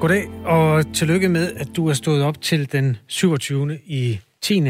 Goddag, 0.00 0.28
og 0.44 0.94
tillykke 0.94 1.28
med, 1.28 1.52
at 1.56 1.68
du 1.76 1.88
er 1.88 1.92
stået 1.92 2.22
op 2.22 2.40
til 2.40 2.72
den 2.72 2.96
27. 3.06 3.78
i 3.86 4.20
10. 4.42 4.62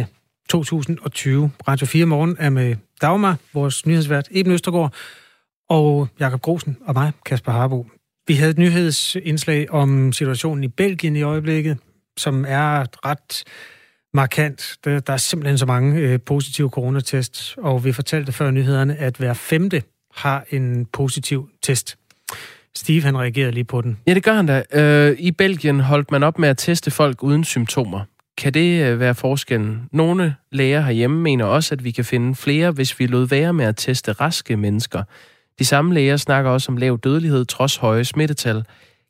2020. 0.48 1.50
Radio 1.68 1.86
4 1.86 2.06
Morgen 2.06 2.36
er 2.38 2.50
med 2.50 2.76
Dagmar, 3.00 3.36
vores 3.54 3.86
nyhedsvært 3.86 4.28
Eben 4.30 4.52
Østergaard, 4.52 4.94
og 5.68 6.08
Jakob 6.20 6.42
Grosen 6.42 6.76
og 6.86 6.94
mig, 6.94 7.12
Kasper 7.24 7.52
Harbo. 7.52 7.86
Vi 8.26 8.34
havde 8.34 8.50
et 8.50 8.58
nyhedsindslag 8.58 9.70
om 9.70 10.12
situationen 10.12 10.64
i 10.64 10.68
Belgien 10.68 11.16
i 11.16 11.22
øjeblikket, 11.22 11.78
som 12.16 12.44
er 12.48 13.06
ret 13.06 13.44
markant. 14.14 14.76
Der, 14.84 15.00
der 15.00 15.12
er 15.12 15.16
simpelthen 15.16 15.58
så 15.58 15.66
mange 15.66 16.00
øh, 16.00 16.20
positive 16.26 16.68
coronatests, 16.70 17.54
og 17.58 17.84
vi 17.84 17.92
fortalte 17.92 18.32
før 18.32 18.50
nyhederne, 18.50 18.96
at 18.96 19.16
hver 19.16 19.34
femte 19.34 19.82
har 20.14 20.44
en 20.50 20.86
positiv 20.86 21.50
test. 21.62 21.96
Steve, 22.76 23.02
han 23.02 23.18
reagerede 23.18 23.52
lige 23.52 23.64
på 23.64 23.80
den. 23.80 23.98
Ja, 24.06 24.14
det 24.14 24.22
gør 24.22 24.32
han 24.32 24.46
da. 24.46 24.62
Øh, 24.72 25.16
I 25.18 25.30
Belgien 25.30 25.80
holdt 25.80 26.10
man 26.10 26.22
op 26.22 26.38
med 26.38 26.48
at 26.48 26.58
teste 26.58 26.90
folk 26.90 27.22
uden 27.22 27.44
symptomer. 27.44 28.00
Kan 28.38 28.54
det 28.54 28.84
øh, 28.84 29.00
være 29.00 29.14
forskellen? 29.14 29.88
Nogle 29.92 30.34
læger 30.52 30.80
herhjemme 30.80 31.20
mener 31.20 31.44
også, 31.44 31.74
at 31.74 31.84
vi 31.84 31.90
kan 31.90 32.04
finde 32.04 32.34
flere, 32.34 32.70
hvis 32.70 32.98
vi 32.98 33.06
lod 33.06 33.28
være 33.28 33.52
med 33.52 33.64
at 33.64 33.76
teste 33.76 34.12
raske 34.12 34.56
mennesker. 34.56 35.02
De 35.58 35.64
samme 35.64 35.94
læger 35.94 36.16
snakker 36.16 36.50
også 36.50 36.72
om 36.72 36.76
lav 36.76 36.98
dødelighed 37.04 37.44
trods 37.44 37.76
høje 37.76 38.04
smittetal. 38.04 38.64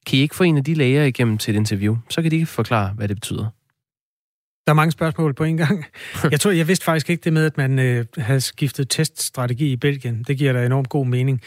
Kan 0.07 0.19
I 0.19 0.23
ikke 0.23 0.35
få 0.35 0.45
en 0.45 0.57
af 0.57 0.65
de 0.65 0.75
læger 0.75 1.05
igennem 1.05 1.39
til 1.39 1.55
et 1.55 1.59
interview? 1.59 1.97
Så 2.11 2.23
kan 2.23 2.31
de 2.31 2.47
forklare, 2.47 2.93
hvad 2.97 3.09
det 3.09 3.17
betyder. 3.17 3.47
Der 4.67 4.73
er 4.73 4.75
mange 4.75 4.93
spørgsmål 4.93 5.35
på 5.35 5.45
en 5.45 5.57
gang. 5.57 5.85
Jeg 6.31 6.41
tror, 6.41 6.51
jeg 6.51 6.69
vidste 6.69 6.85
faktisk 6.85 7.11
ikke 7.11 7.25
det 7.25 7.33
med, 7.33 7.47
at 7.47 7.57
man 7.57 7.79
øh, 7.79 8.05
havde 8.19 8.41
skiftet 8.41 8.91
teststrategi 8.91 9.73
i 9.73 9.77
Belgien. 9.77 10.23
Det 10.23 10.39
giver 10.39 10.53
da 10.53 10.67
enormt 10.67 10.89
god 10.89 11.07
mening. 11.07 11.43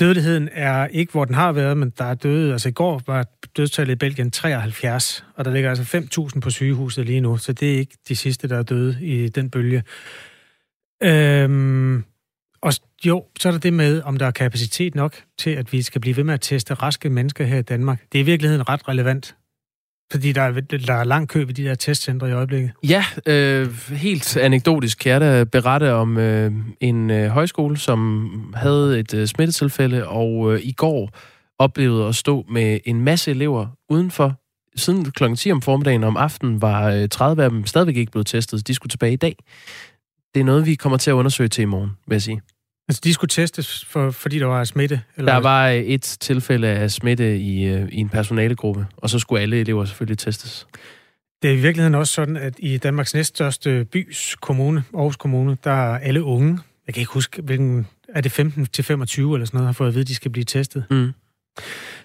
Dødeligheden 0.00 0.48
er 0.52 0.86
ikke, 0.86 1.12
hvor 1.12 1.24
den 1.24 1.34
har 1.34 1.52
været, 1.52 1.76
men 1.76 1.92
der 1.98 2.04
er 2.04 2.14
døde. 2.14 2.52
Altså 2.52 2.68
i 2.68 2.72
går 2.72 3.02
var 3.06 3.26
dødstallet 3.56 3.92
i 3.92 3.96
Belgien 3.96 4.30
73, 4.30 5.24
og 5.36 5.44
der 5.44 5.50
ligger 5.52 5.70
altså 5.70 5.98
5.000 6.34 6.40
på 6.40 6.50
sygehuset 6.50 7.06
lige 7.06 7.20
nu, 7.20 7.36
så 7.36 7.52
det 7.52 7.74
er 7.74 7.78
ikke 7.78 7.96
de 8.08 8.16
sidste, 8.16 8.48
der 8.48 8.58
er 8.58 8.62
døde 8.62 8.98
i 9.00 9.28
den 9.28 9.50
bølge. 9.50 9.82
Øhm, 11.02 12.04
og 12.62 12.72
jo, 13.04 13.24
så 13.40 13.48
er 13.48 13.52
der 13.52 13.58
det 13.58 13.72
med, 13.72 14.02
om 14.02 14.16
der 14.16 14.26
er 14.26 14.30
kapacitet 14.30 14.94
nok 14.94 15.16
til, 15.38 15.50
at 15.50 15.72
vi 15.72 15.82
skal 15.82 16.00
blive 16.00 16.16
ved 16.16 16.24
med 16.24 16.34
at 16.34 16.40
teste 16.40 16.74
raske 16.74 17.10
mennesker 17.10 17.44
her 17.44 17.58
i 17.58 17.62
Danmark. 17.62 18.04
Det 18.12 18.18
er 18.18 18.22
i 18.22 18.26
virkeligheden 18.26 18.68
ret 18.68 18.88
relevant. 18.88 19.36
Fordi 20.10 20.32
der 20.32 20.42
er, 20.42 20.60
der 20.60 20.94
er 20.94 21.04
lang 21.04 21.28
kø 21.28 21.44
ved 21.44 21.54
de 21.54 21.64
der 21.64 21.74
testcentre 21.74 22.28
i 22.28 22.32
øjeblikket. 22.32 22.70
Ja, 22.82 23.04
øh, 23.26 23.68
helt 23.88 24.36
anekdotisk 24.36 24.98
kan 24.98 25.12
jeg 25.12 25.20
da 25.20 25.44
berette 25.44 25.92
om 25.92 26.18
øh, 26.18 26.52
en 26.80 27.10
øh, 27.10 27.28
højskole, 27.28 27.76
som 27.76 28.30
havde 28.56 28.98
et 28.98 29.14
øh, 29.14 29.26
smittetilfælde, 29.26 30.08
og 30.08 30.54
øh, 30.54 30.60
i 30.62 30.72
går 30.72 31.10
oplevede 31.58 32.06
at 32.06 32.14
stå 32.14 32.44
med 32.48 32.80
en 32.84 33.00
masse 33.00 33.30
elever 33.30 33.66
udenfor. 33.88 34.40
Siden 34.76 35.10
kl. 35.10 35.34
10 35.34 35.52
om 35.52 35.62
formiddagen 35.62 36.04
om 36.04 36.16
aftenen 36.16 36.62
var 36.62 36.90
øh, 36.90 37.08
30 37.08 37.44
af 37.44 37.50
dem 37.50 37.66
stadigvæk 37.66 37.96
ikke 37.96 38.12
blevet 38.12 38.26
testet. 38.26 38.66
De 38.66 38.74
skulle 38.74 38.90
tilbage 38.90 39.12
i 39.12 39.16
dag. 39.16 39.36
Det 40.34 40.40
er 40.40 40.44
noget, 40.44 40.66
vi 40.66 40.74
kommer 40.74 40.98
til 40.98 41.10
at 41.10 41.14
undersøge 41.14 41.48
til 41.48 41.62
i 41.62 41.64
morgen, 41.64 41.90
vil 42.06 42.14
jeg 42.14 42.22
sige. 42.22 42.40
Altså, 42.90 43.00
de 43.04 43.14
skulle 43.14 43.28
testes, 43.28 43.84
for, 43.84 44.10
fordi 44.10 44.38
der 44.38 44.46
var 44.46 44.64
smitte? 44.64 45.00
Eller? 45.16 45.32
Der 45.32 45.40
var 45.40 45.68
et 45.68 46.02
tilfælde 46.02 46.68
af 46.68 46.90
smitte 46.90 47.38
i, 47.38 47.64
øh, 47.64 47.88
i 47.92 47.96
en 47.96 48.08
personalegruppe, 48.08 48.86
og 48.96 49.10
så 49.10 49.18
skulle 49.18 49.42
alle 49.42 49.60
elever 49.60 49.84
selvfølgelig 49.84 50.18
testes. 50.18 50.66
Det 51.42 51.50
er 51.50 51.54
i 51.54 51.56
virkeligheden 51.56 51.94
også 51.94 52.12
sådan, 52.12 52.36
at 52.36 52.54
i 52.58 52.78
Danmarks 52.78 53.14
næststørste 53.14 53.84
bys 53.84 54.36
kommune, 54.40 54.84
Aarhus 54.94 55.16
Kommune, 55.16 55.56
der 55.64 55.70
er 55.70 55.98
alle 55.98 56.22
unge, 56.22 56.58
jeg 56.86 56.94
kan 56.94 57.00
ikke 57.00 57.12
huske, 57.12 57.42
hvilken, 57.42 57.86
er 58.08 58.20
det 58.20 58.32
15 58.32 58.66
til 58.66 58.84
25 58.84 59.34
eller 59.34 59.46
sådan 59.46 59.58
noget, 59.58 59.66
har 59.66 59.72
fået 59.72 59.88
at 59.88 59.94
vide, 59.94 60.02
at 60.02 60.08
de 60.08 60.14
skal 60.14 60.30
blive 60.30 60.44
testet. 60.44 60.84
Mm. 60.90 61.12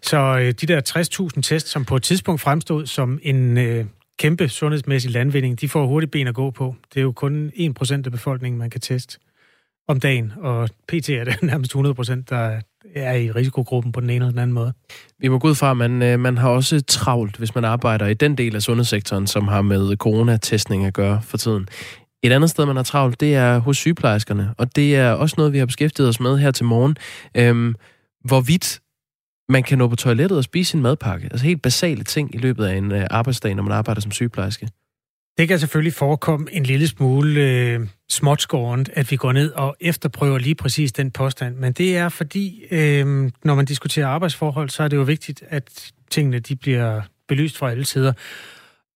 Så 0.02 0.18
øh, 0.18 0.52
de 0.52 0.52
der 0.52 1.30
60.000 1.36 1.42
tests, 1.42 1.70
som 1.70 1.86
på 1.86 1.96
et 1.96 2.04
tidspunkt 2.04 2.42
fremstod 2.42 2.86
som 2.86 3.20
en 3.24 3.58
øh, 3.58 3.86
kæmpe 4.20 4.50
sundhedsmæssig 4.50 5.12
landvinding, 5.12 5.62
de 5.62 5.70
får 5.70 5.88
hurtigt 5.88 6.12
ben 6.12 6.28
at 6.28 6.36
gå 6.36 6.52
på. 6.52 6.76
Det 6.94 7.00
er 7.00 7.04
jo 7.04 7.12
kun 7.12 7.52
1% 7.82 7.94
af 7.94 8.12
befolkningen, 8.12 8.60
man 8.60 8.70
kan 8.70 8.82
teste 8.82 9.20
om 9.88 10.00
dagen, 10.00 10.34
og 10.38 10.70
pt. 10.88 11.10
er 11.10 11.24
det 11.24 11.44
nærmest 11.52 11.70
100 11.70 11.96
procent, 11.96 12.30
der 12.30 12.62
er 12.96 13.14
i 13.14 13.32
risikogruppen 13.32 13.92
på 13.92 14.02
den 14.02 14.10
ene 14.10 14.16
eller 14.16 14.30
den 14.30 14.40
anden 14.40 14.54
måde. 14.54 14.74
Vi 15.20 15.28
må 15.28 15.40
gå 15.40 15.48
ud 15.48 15.56
fra, 15.56 15.72
at 15.72 15.78
man, 15.78 16.02
øh, 16.02 16.20
man 16.20 16.38
har 16.38 16.50
også 16.50 16.82
travlt, 16.82 17.38
hvis 17.38 17.56
man 17.56 17.66
arbejder 17.66 18.08
i 18.08 18.14
den 18.14 18.38
del 18.38 18.56
af 18.56 18.62
sundhedssektoren, 18.62 19.28
som 19.28 19.48
har 19.48 19.62
med 19.62 19.98
coronatestning 19.98 20.86
at 20.86 20.94
gøre 20.94 21.22
for 21.22 21.38
tiden. 21.38 21.68
Et 22.24 22.32
andet 22.32 22.50
sted, 22.50 22.66
man 22.66 22.76
har 22.76 22.84
travlt, 22.84 23.20
det 23.20 23.36
er 23.36 23.58
hos 23.58 23.78
sygeplejerskerne, 23.78 24.54
og 24.58 24.76
det 24.76 24.96
er 24.96 25.12
også 25.12 25.36
noget, 25.38 25.54
vi 25.54 25.58
har 25.58 25.66
beskæftiget 25.66 26.10
os 26.10 26.20
med 26.20 26.38
her 26.38 26.52
til 26.52 26.66
morgen. 26.66 26.98
Øhm, 27.38 27.76
hvorvidt 28.24 28.82
man 29.50 29.64
kan 29.64 29.78
nå 29.78 29.88
på 29.88 29.96
toilettet 29.96 30.38
og 30.38 30.44
spise 30.44 30.72
sin 30.72 30.82
madpakke. 30.82 31.28
Altså 31.32 31.46
helt 31.46 31.62
basale 31.62 32.04
ting 32.04 32.36
i 32.36 32.38
løbet 32.38 32.66
af 32.66 32.76
en 32.76 32.92
øh, 32.92 33.08
arbejdsdag, 33.10 33.56
når 33.56 33.64
man 33.64 33.72
arbejder 33.72 34.02
som 34.02 34.12
sygeplejerske. 34.12 34.68
Det 35.38 35.48
kan 35.48 35.60
selvfølgelig 35.60 35.94
forekomme 35.94 36.48
en 36.52 36.64
lille 36.64 36.88
smule 36.88 37.42
øh, 37.42 37.80
småtskårent, 38.10 38.90
at 38.94 39.12
vi 39.12 39.16
går 39.16 39.32
ned 39.32 39.52
og 39.52 39.76
efterprøver 39.80 40.38
lige 40.38 40.56
præcis 40.56 40.92
den 40.92 41.12
påstand. 41.12 41.56
Men 41.56 41.74
det 41.74 41.98
er 41.98 42.10
fordi, 42.10 42.64
øh, 42.72 43.32
når 43.44 43.56
man 43.56 43.66
diskuterer 43.66 44.08
arbejdsforhold, 44.08 44.70
så 44.70 44.84
er 44.84 44.88
det 44.88 44.98
jo 44.98 45.02
vigtigt, 45.02 45.44
at 45.50 45.92
tingene 46.10 46.40
de 46.40 46.56
bliver 46.56 47.02
belyst 47.28 47.58
fra 47.58 47.72
alle 47.72 47.86
sider. 47.86 48.14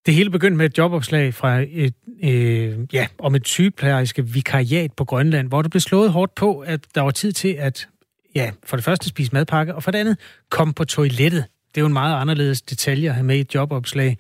Det 0.06 0.14
hele 0.14 0.30
begyndte 0.30 0.58
med 0.58 0.66
et 0.66 0.78
jobopslag 0.78 1.34
fra 1.34 1.60
et, 1.70 1.94
øh, 2.24 2.80
ja, 2.94 3.08
om 3.18 3.36
et 3.36 3.48
sygeplejerske 3.48 4.28
vikariat 4.28 4.94
på 4.94 5.06
Grønland, 5.06 5.48
hvor 5.48 5.62
der 5.62 5.70
blev 5.70 5.82
slået 5.82 6.12
hårdt 6.12 6.36
på, 6.36 6.60
at 6.60 6.80
der 6.96 7.02
var 7.02 7.12
tid 7.12 7.32
til 7.32 7.56
at 7.60 7.88
ja, 8.36 8.52
for 8.66 8.78
det 8.78 8.86
første 8.86 9.10
spise 9.10 9.32
madpakke, 9.34 9.76
og 9.76 9.84
for 9.84 9.92
det 9.92 10.00
andet 10.00 10.18
komme 10.50 10.74
på 10.74 10.86
toilettet. 10.86 11.46
Det 11.76 11.78
er 11.78 11.82
jo 11.82 11.88
en 11.88 11.94
meget 11.94 12.22
anderledes 12.22 12.62
detalje 12.62 13.10
at 13.10 13.16
have 13.16 13.26
med 13.26 13.38
i 13.38 13.40
et 13.40 13.56
jobopslag. 13.56 14.18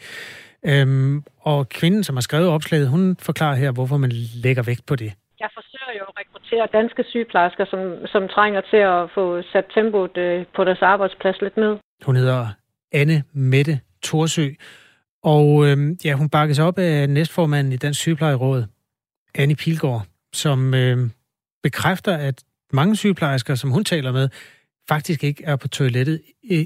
Øhm, 0.65 1.23
og 1.39 1.69
kvinden, 1.69 2.03
som 2.03 2.15
har 2.15 2.21
skrevet 2.21 2.47
opslaget, 2.47 2.89
hun 2.89 3.17
forklarer 3.19 3.55
her, 3.55 3.71
hvorfor 3.71 3.97
man 3.97 4.11
lægger 4.43 4.63
vægt 4.63 4.85
på 4.85 4.95
det. 4.95 5.13
Jeg 5.39 5.49
forsøger 5.53 5.99
jo 5.99 6.03
at 6.09 6.13
rekruttere 6.19 6.67
danske 6.73 7.03
sygeplejersker, 7.09 7.65
som, 7.65 8.07
som 8.07 8.27
trænger 8.27 8.61
til 8.61 8.77
at 8.77 9.09
få 9.15 9.41
sat 9.41 9.65
tempoet 9.73 10.17
øh, 10.17 10.45
på 10.55 10.63
deres 10.63 10.81
arbejdsplads 10.81 11.41
lidt 11.41 11.57
ned. 11.57 11.77
Hun 12.05 12.15
hedder 12.15 12.47
Anne 12.91 13.23
Mette 13.33 13.79
Torsø, 14.03 14.47
og 15.23 15.67
øhm, 15.67 15.97
ja, 16.05 16.13
hun 16.13 16.29
bakkes 16.29 16.59
op 16.59 16.77
af 16.77 17.09
næstformanden 17.09 17.73
i 17.73 17.77
Dansk 17.77 17.99
Sygeplejeråd, 17.99 18.63
Anne 19.35 19.55
Pilgaard, 19.55 20.05
som 20.33 20.73
øhm, 20.73 21.11
bekræfter, 21.63 22.17
at 22.17 22.43
mange 22.73 22.95
sygeplejersker, 22.95 23.55
som 23.55 23.69
hun 23.69 23.83
taler 23.83 24.11
med, 24.11 24.29
faktisk 24.89 25.23
ikke 25.23 25.43
er 25.45 25.55
på 25.55 25.67
toilettet 25.67 26.21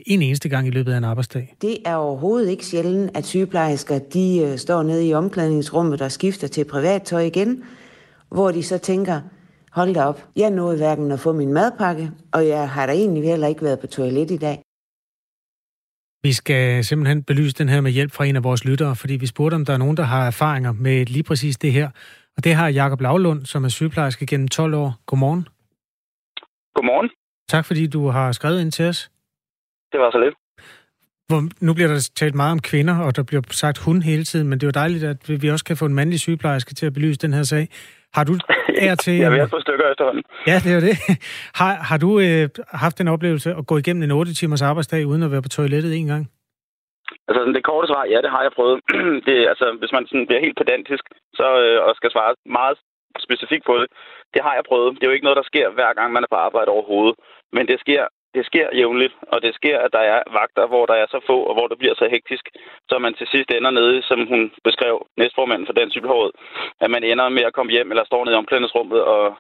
en 0.05 0.21
eneste 0.21 0.49
gang 0.49 0.67
i 0.67 0.71
løbet 0.71 0.91
af 0.93 0.97
en 0.97 1.03
arbejdsdag. 1.03 1.55
Det 1.61 1.77
er 1.85 1.95
overhovedet 1.95 2.49
ikke 2.49 2.65
sjældent, 2.65 3.17
at 3.17 3.25
sygeplejersker 3.25 3.99
de 3.99 4.39
øh, 4.45 4.57
står 4.57 4.83
nede 4.83 5.07
i 5.07 5.13
omklædningsrummet 5.13 6.01
og 6.01 6.11
skifter 6.11 6.47
til 6.47 6.65
privattøj 6.65 7.21
igen, 7.21 7.63
hvor 8.29 8.51
de 8.51 8.63
så 8.63 8.77
tænker, 8.77 9.21
hold 9.71 9.93
da 9.93 10.03
op, 10.03 10.27
jeg 10.35 10.49
nåede 10.49 10.77
hverken 10.77 11.11
at 11.11 11.19
få 11.19 11.33
min 11.33 11.53
madpakke, 11.53 12.11
og 12.33 12.47
jeg 12.47 12.69
har 12.69 12.85
da 12.85 12.93
egentlig 12.93 13.23
heller 13.23 13.47
ikke 13.47 13.61
været 13.61 13.79
på 13.79 13.87
toilet 13.87 14.31
i 14.31 14.37
dag. 14.37 14.61
Vi 16.23 16.33
skal 16.33 16.83
simpelthen 16.83 17.23
belyse 17.23 17.55
den 17.55 17.69
her 17.69 17.81
med 17.81 17.91
hjælp 17.91 18.11
fra 18.11 18.25
en 18.25 18.35
af 18.35 18.43
vores 18.43 18.65
lyttere, 18.65 18.95
fordi 18.95 19.13
vi 19.13 19.27
spurgte, 19.27 19.55
om 19.55 19.65
der 19.65 19.73
er 19.73 19.77
nogen, 19.77 19.97
der 19.97 20.03
har 20.03 20.27
erfaringer 20.27 20.71
med 20.71 21.05
lige 21.05 21.23
præcis 21.23 21.57
det 21.57 21.71
her. 21.71 21.89
Og 22.37 22.43
det 22.43 22.53
har 22.55 22.67
Jakob 22.67 23.01
Lavlund, 23.01 23.45
som 23.45 23.63
er 23.63 23.69
sygeplejerske 23.69 24.25
gennem 24.25 24.47
12 24.47 24.73
år. 24.73 24.95
Godmorgen. 25.05 25.47
Godmorgen. 26.75 27.09
Tak 27.53 27.65
fordi 27.69 27.83
du 27.87 28.01
har 28.07 28.31
skrevet 28.31 28.61
ind 28.61 28.71
til 28.71 28.85
os. 28.91 28.99
Det 29.91 29.99
var 29.99 30.11
så 30.11 30.19
lidt. 30.25 30.35
Hvor, 31.29 31.41
nu 31.67 31.71
bliver 31.73 31.89
der 31.93 31.99
talt 32.21 32.35
meget 32.35 32.51
om 32.57 32.61
kvinder, 32.71 32.95
og 33.05 33.15
der 33.17 33.23
bliver 33.29 33.43
sagt 33.63 33.77
hun 33.85 33.97
hele 34.01 34.23
tiden, 34.23 34.47
men 34.49 34.55
det 34.57 34.63
er 34.65 34.71
jo 34.71 34.79
dejligt, 34.83 35.03
at 35.13 35.41
vi 35.43 35.47
også 35.49 35.65
kan 35.65 35.77
få 35.77 35.85
en 35.85 35.97
mandlig 35.99 36.19
sygeplejerske 36.19 36.73
til 36.73 36.85
at 36.85 36.93
belyse 36.93 37.19
den 37.25 37.33
her 37.37 37.43
sag. 37.43 37.65
Har 38.17 38.23
du 38.29 38.33
er 38.89 38.95
til... 38.95 39.15
Jeg 39.17 39.25
er 39.25 39.29
ved 39.29 39.39
at 39.39 39.61
stykker 39.67 39.85
efterhånden. 39.91 40.23
Ja, 40.49 40.57
det 40.63 40.71
er 40.77 40.81
det. 40.87 40.95
Har, 41.61 41.73
har 41.89 41.97
du 42.05 42.09
øh, 42.25 42.49
haft 42.85 42.97
en 43.01 43.07
oplevelse 43.15 43.49
at 43.59 43.67
gå 43.67 43.75
igennem 43.77 44.03
en 44.03 44.11
8 44.11 44.33
timers 44.33 44.61
arbejdsdag 44.61 45.01
uden 45.11 45.23
at 45.23 45.31
være 45.31 45.45
på 45.47 45.53
toilettet 45.57 45.91
en 45.99 46.07
gang? 46.13 46.23
Altså, 47.27 47.41
det 47.55 47.63
korte 47.63 47.87
svar, 47.87 48.03
ja, 48.13 48.19
det 48.25 48.31
har 48.35 48.41
jeg 48.45 48.51
prøvet. 48.57 48.77
det, 49.27 49.37
altså, 49.51 49.65
hvis 49.79 49.91
man 49.95 50.03
sådan 50.07 50.27
bliver 50.27 50.45
helt 50.45 50.57
pedantisk 50.57 51.05
så, 51.39 51.47
øh, 51.63 51.77
og 51.85 51.91
skal 51.95 52.11
svare 52.11 52.33
meget 52.59 52.77
specifikt 53.27 53.65
på 53.65 53.75
det, 53.81 53.87
det 54.33 54.41
har 54.45 54.53
jeg 54.55 54.63
prøvet. 54.69 54.95
Det 54.95 55.03
er 55.03 55.11
jo 55.11 55.17
ikke 55.17 55.27
noget, 55.27 55.41
der 55.41 55.51
sker 55.51 55.67
hver 55.77 55.91
gang, 55.97 56.09
man 56.13 56.23
er 56.23 56.31
på 56.31 56.39
arbejde 56.47 56.69
overhovedet. 56.75 57.15
Men 57.55 57.67
det 57.67 57.79
sker, 57.79 58.03
det 58.35 58.45
sker 58.45 58.67
jævnligt, 58.79 59.13
og 59.33 59.41
det 59.41 59.55
sker, 59.55 59.77
at 59.79 59.91
der 59.93 60.03
er 60.13 60.19
vagter, 60.39 60.65
hvor 60.67 60.85
der 60.85 60.93
er 60.93 61.07
så 61.09 61.19
få, 61.29 61.37
og 61.49 61.53
hvor 61.53 61.67
det 61.67 61.77
bliver 61.77 61.95
så 61.95 62.07
hektisk, 62.15 62.45
så 62.89 62.99
man 62.99 63.13
til 63.13 63.27
sidst 63.27 63.49
ender 63.51 63.71
nede, 63.71 64.01
som 64.09 64.19
hun 64.31 64.51
beskrev, 64.63 64.95
næstformanden 65.17 65.67
for 65.67 65.73
den 65.73 65.91
cykelråd, 65.91 66.31
at 66.83 66.89
man 66.91 67.03
ender 67.03 67.29
med 67.29 67.43
at 67.43 67.53
komme 67.53 67.71
hjem 67.71 67.91
eller 67.91 68.05
står 68.05 68.25
nede 68.25 68.35
i 68.35 68.41
omklædningsrummet 68.41 69.01
og 69.01 69.37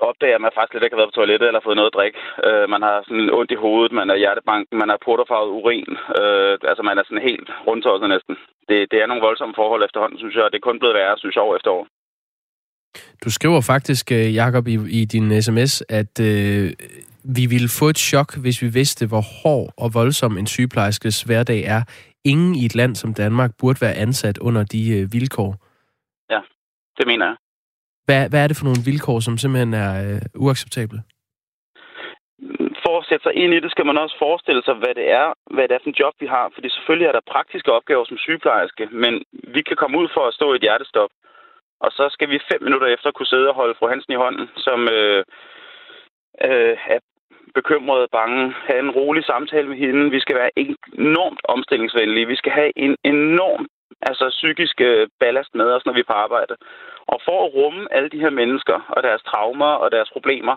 opdager, 0.00 0.34
at 0.34 0.40
man 0.40 0.54
faktisk 0.54 0.74
lidt 0.74 0.84
ikke 0.84 0.96
har 0.96 1.02
været 1.02 1.12
på 1.12 1.18
toilettet 1.18 1.46
eller 1.46 1.60
fået 1.64 1.76
noget 1.76 1.90
at 1.90 1.96
drikke. 1.98 2.18
Øh, 2.46 2.68
man 2.74 2.82
har 2.82 2.96
sådan 3.02 3.30
ondt 3.38 3.50
i 3.50 3.62
hovedet, 3.64 3.92
man 3.92 4.10
er 4.10 4.16
hjertebanken, 4.22 4.78
man 4.78 4.88
har 4.88 4.98
porterfarvet 5.04 5.50
urin. 5.58 5.92
Øh, 6.20 6.54
altså 6.70 6.82
man 6.82 6.98
er 6.98 7.04
sådan 7.04 7.28
helt 7.30 7.48
rundtosset 7.66 8.08
næsten. 8.08 8.36
Det, 8.68 8.90
det 8.90 8.98
er 9.02 9.06
nogle 9.06 9.26
voldsomme 9.26 9.54
forhold 9.54 9.84
efterhånden, 9.84 10.18
synes 10.18 10.34
jeg, 10.34 10.44
og 10.44 10.50
det 10.52 10.58
er 10.58 10.68
kun 10.68 10.78
blevet 10.78 10.94
værre, 10.94 11.18
synes 11.18 11.36
jeg, 11.36 11.42
år 11.42 11.56
efter 11.56 11.70
år. 11.70 11.86
Du 13.24 13.30
skriver 13.30 13.60
faktisk, 13.60 14.12
øh, 14.12 14.34
Jakob, 14.34 14.68
i, 14.68 14.76
i 15.00 15.04
din 15.04 15.42
sms, 15.42 15.82
at 15.88 16.20
øh, 16.20 16.72
vi 17.36 17.46
ville 17.46 17.68
få 17.80 17.88
et 17.88 17.98
chok, 17.98 18.36
hvis 18.36 18.62
vi 18.62 18.68
vidste, 18.68 19.06
hvor 19.06 19.24
hård 19.42 19.72
og 19.76 19.94
voldsom 19.94 20.38
en 20.38 20.46
sygeplejerskes 20.46 21.22
hverdag 21.22 21.60
er. 21.64 21.82
Ingen 22.24 22.54
i 22.54 22.64
et 22.64 22.74
land 22.74 22.94
som 22.94 23.14
Danmark 23.14 23.50
burde 23.60 23.80
være 23.80 23.94
ansat 23.94 24.38
under 24.38 24.64
de 24.64 24.82
øh, 24.98 25.12
vilkår. 25.12 25.50
Ja, 26.30 26.40
det 26.98 27.06
mener 27.06 27.26
jeg. 27.26 27.36
Hvad, 28.06 28.22
hvad 28.30 28.40
er 28.42 28.48
det 28.48 28.56
for 28.56 28.68
nogle 28.68 28.86
vilkår, 28.90 29.18
som 29.20 29.38
simpelthen 29.38 29.74
er 29.74 29.90
øh, 30.04 30.20
uacceptable? 30.44 31.00
For 32.84 32.94
at 32.98 33.06
sætte 33.08 33.24
sig 33.26 33.34
ind 33.42 33.52
i 33.54 33.60
det, 33.64 33.70
skal 33.70 33.86
man 33.86 33.98
også 34.04 34.16
forestille 34.26 34.62
sig, 34.64 34.74
hvad 34.82 34.94
det 35.00 35.06
er, 35.22 35.26
hvad 35.54 35.64
det 35.68 35.74
er 35.74 35.82
for 35.82 35.90
en 35.90 36.00
job, 36.02 36.14
vi 36.22 36.28
har. 36.36 36.46
Fordi 36.54 36.68
selvfølgelig 36.70 37.06
er 37.08 37.16
der 37.16 37.30
praktiske 37.34 37.72
opgaver 37.78 38.04
som 38.04 38.18
sygeplejerske, 38.24 38.84
men 39.02 39.12
vi 39.54 39.60
kan 39.68 39.76
komme 39.80 39.98
ud 40.02 40.08
for 40.14 40.22
at 40.26 40.34
stå 40.38 40.46
i 40.52 40.56
et 40.56 40.66
hjertestop. 40.66 41.10
Og 41.80 41.90
så 41.92 42.08
skal 42.10 42.28
vi 42.30 42.46
fem 42.52 42.62
minutter 42.62 42.86
efter 42.86 43.10
kunne 43.10 43.32
sidde 43.32 43.48
og 43.48 43.54
holde 43.54 43.74
fru 43.78 43.88
Hansen 43.88 44.12
i 44.12 44.22
hånden, 44.24 44.48
som 44.56 44.88
øh, 44.88 45.24
øh, 46.44 46.76
er 46.94 46.98
bekymret, 47.54 48.10
bange, 48.12 48.54
have 48.68 48.78
en 48.78 48.90
rolig 48.90 49.24
samtale 49.24 49.68
med 49.68 49.76
hende. 49.76 50.10
Vi 50.10 50.20
skal 50.20 50.36
være 50.36 50.50
enormt 50.56 51.40
omstillingsvenlige. 51.44 52.26
Vi 52.26 52.36
skal 52.36 52.52
have 52.52 52.72
en 52.76 52.96
enorm 53.04 53.66
altså 54.02 54.28
psykisk 54.28 54.80
øh, 54.80 55.08
ballast 55.20 55.54
med 55.54 55.68
os, 55.74 55.86
når 55.86 55.92
vi 55.92 56.00
er 56.00 56.10
på 56.12 56.18
arbejde. 56.26 56.54
Og 57.12 57.20
for 57.24 57.38
at 57.44 57.54
rumme 57.54 57.92
alle 57.94 58.08
de 58.08 58.20
her 58.24 58.30
mennesker 58.30 58.78
og 58.88 59.02
deres 59.02 59.22
traumer 59.22 59.72
og 59.82 59.90
deres 59.92 60.10
problemer, 60.12 60.56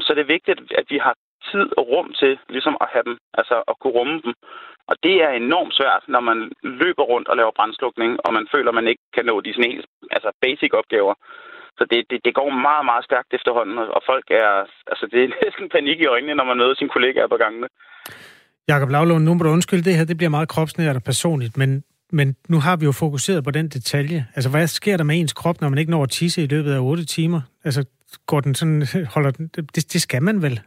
så 0.00 0.12
er 0.12 0.14
det 0.14 0.28
vigtigt, 0.28 0.60
at 0.80 0.86
vi 0.88 0.98
har 0.98 1.14
tid 1.50 1.66
og 1.78 1.88
rum 1.88 2.12
til 2.12 2.38
ligesom 2.48 2.76
at 2.80 2.88
have 2.92 3.04
dem, 3.08 3.16
altså 3.34 3.62
at 3.68 3.74
kunne 3.80 3.92
rumme 3.98 4.20
dem. 4.24 4.34
Og 4.90 4.94
det 5.04 5.16
er 5.26 5.30
enormt 5.32 5.74
svært, 5.78 6.02
når 6.14 6.22
man 6.30 6.38
løber 6.82 7.04
rundt 7.12 7.28
og 7.30 7.36
laver 7.36 7.56
brændslukning, 7.58 8.10
og 8.24 8.30
man 8.38 8.46
føler, 8.54 8.70
at 8.70 8.78
man 8.80 8.88
ikke 8.92 9.04
kan 9.16 9.24
nå 9.26 9.34
de 9.40 9.52
sådan 9.52 9.70
helt 9.72 9.86
altså 10.16 10.30
basic 10.44 10.72
opgaver. 10.80 11.14
Så 11.78 11.82
det, 11.90 12.00
det, 12.10 12.18
det 12.26 12.32
går 12.38 12.48
meget, 12.68 12.84
meget 12.90 13.04
stærkt 13.08 13.30
efterhånden, 13.38 13.76
og 13.96 14.00
folk 14.10 14.26
er, 14.42 14.50
altså 14.92 15.04
det 15.12 15.18
er 15.24 15.28
næsten 15.44 15.66
panik 15.76 15.98
i 16.00 16.10
øjnene, 16.14 16.34
når 16.38 16.46
man 16.50 16.58
møder 16.60 16.74
sine 16.76 16.94
kollegaer 16.94 17.28
på 17.32 17.38
gangene. 17.44 17.68
Jakob 18.68 18.90
Lavlund, 18.90 19.24
nu 19.24 19.34
må 19.34 19.42
du 19.44 19.50
undskylde 19.50 19.84
det 19.88 19.96
her, 19.96 20.04
det 20.04 20.16
bliver 20.16 20.36
meget 20.36 20.48
kropsnært 20.48 20.96
og 20.96 21.02
personligt, 21.02 21.56
men, 21.56 21.84
men 22.18 22.36
nu 22.48 22.58
har 22.66 22.76
vi 22.76 22.84
jo 22.84 22.92
fokuseret 22.92 23.44
på 23.44 23.50
den 23.50 23.68
detalje. 23.68 24.26
Altså, 24.34 24.50
hvad 24.50 24.66
sker 24.66 24.96
der 24.96 25.04
med 25.04 25.20
ens 25.20 25.32
krop, 25.32 25.60
når 25.60 25.68
man 25.68 25.78
ikke 25.78 25.90
når 25.90 26.02
at 26.02 26.10
tisse 26.10 26.42
i 26.42 26.46
løbet 26.46 26.72
af 26.72 26.80
8 26.80 27.04
timer? 27.04 27.40
Altså, 27.64 27.84
går 28.26 28.40
den 28.40 28.54
sådan, 28.54 28.86
holder 29.14 29.30
den, 29.30 29.50
det, 29.56 29.92
det 29.92 30.00
skal 30.02 30.22
man 30.22 30.42
vel? 30.42 30.60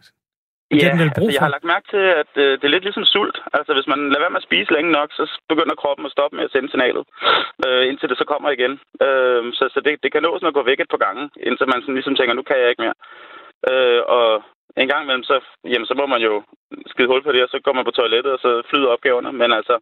Ja, 0.71 0.89
altså, 1.05 1.31
jeg 1.35 1.43
har 1.45 1.55
lagt 1.55 1.71
mærke 1.73 1.87
til, 1.93 2.05
at 2.21 2.31
øh, 2.43 2.51
det 2.59 2.65
er 2.65 2.75
lidt 2.75 2.87
ligesom 2.87 3.05
sult. 3.05 3.37
Altså, 3.57 3.71
hvis 3.73 3.87
man 3.91 3.99
lader 4.09 4.23
være 4.23 4.33
med 4.33 4.43
at 4.43 4.49
spise 4.49 4.73
længe 4.73 4.91
nok, 4.91 5.09
så 5.17 5.23
begynder 5.51 5.75
kroppen 5.81 6.05
at 6.05 6.11
stoppe 6.15 6.35
med 6.35 6.45
at 6.45 6.51
sende 6.51 6.69
signalet, 6.69 7.03
øh, 7.65 7.83
indtil 7.89 8.09
det 8.09 8.17
så 8.17 8.25
kommer 8.31 8.49
igen. 8.49 8.73
Øh, 9.05 9.41
så 9.57 9.63
så 9.73 9.79
det, 9.85 10.03
det 10.03 10.11
kan 10.11 10.23
nås 10.23 10.43
at 10.43 10.57
gå 10.57 10.63
væk 10.63 10.79
et 10.79 10.93
par 10.93 11.03
gange, 11.05 11.23
indtil 11.47 11.69
man 11.71 11.81
sådan 11.81 11.97
ligesom 11.97 12.15
tænker, 12.15 12.33
nu 12.33 12.45
kan 12.47 12.59
jeg 12.59 12.69
ikke 12.69 12.83
mere. 12.85 12.97
Øh, 13.71 14.01
og 14.17 14.27
en 14.81 14.87
gang 14.91 15.03
imellem, 15.03 15.23
så, 15.23 15.35
jamen, 15.71 15.87
så 15.87 15.95
må 15.99 16.05
man 16.05 16.21
jo 16.21 16.33
skide 16.91 17.07
hul 17.07 17.23
på 17.23 17.31
det, 17.31 17.43
og 17.43 17.49
så 17.49 17.59
går 17.65 17.73
man 17.73 17.85
på 17.85 17.91
toilettet, 17.91 18.31
og 18.33 18.39
så 18.39 18.51
flyder 18.69 18.93
opgaverne. 18.95 19.31
Men 19.41 19.51
altså, 19.59 19.75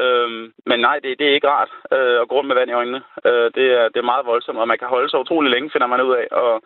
øh, 0.00 0.28
men 0.70 0.78
nej, 0.80 0.96
det, 1.02 1.18
det 1.18 1.26
er 1.26 1.34
ikke 1.34 1.52
rart 1.56 1.70
øh, 1.96 2.16
at 2.20 2.28
gå 2.28 2.34
rundt 2.34 2.48
med 2.48 2.56
vand 2.56 2.70
i 2.70 2.78
øjnene. 2.80 3.00
Øh, 3.28 3.48
det, 3.56 3.66
er, 3.78 3.84
det 3.92 3.98
er 4.00 4.10
meget 4.12 4.26
voldsomt, 4.26 4.58
og 4.58 4.68
man 4.68 4.78
kan 4.78 4.88
holde 4.94 5.10
sig 5.10 5.20
utrolig 5.20 5.50
længe, 5.50 5.70
finder 5.70 5.86
man 5.86 6.00
ud 6.08 6.14
af. 6.22 6.26
Og 6.42 6.62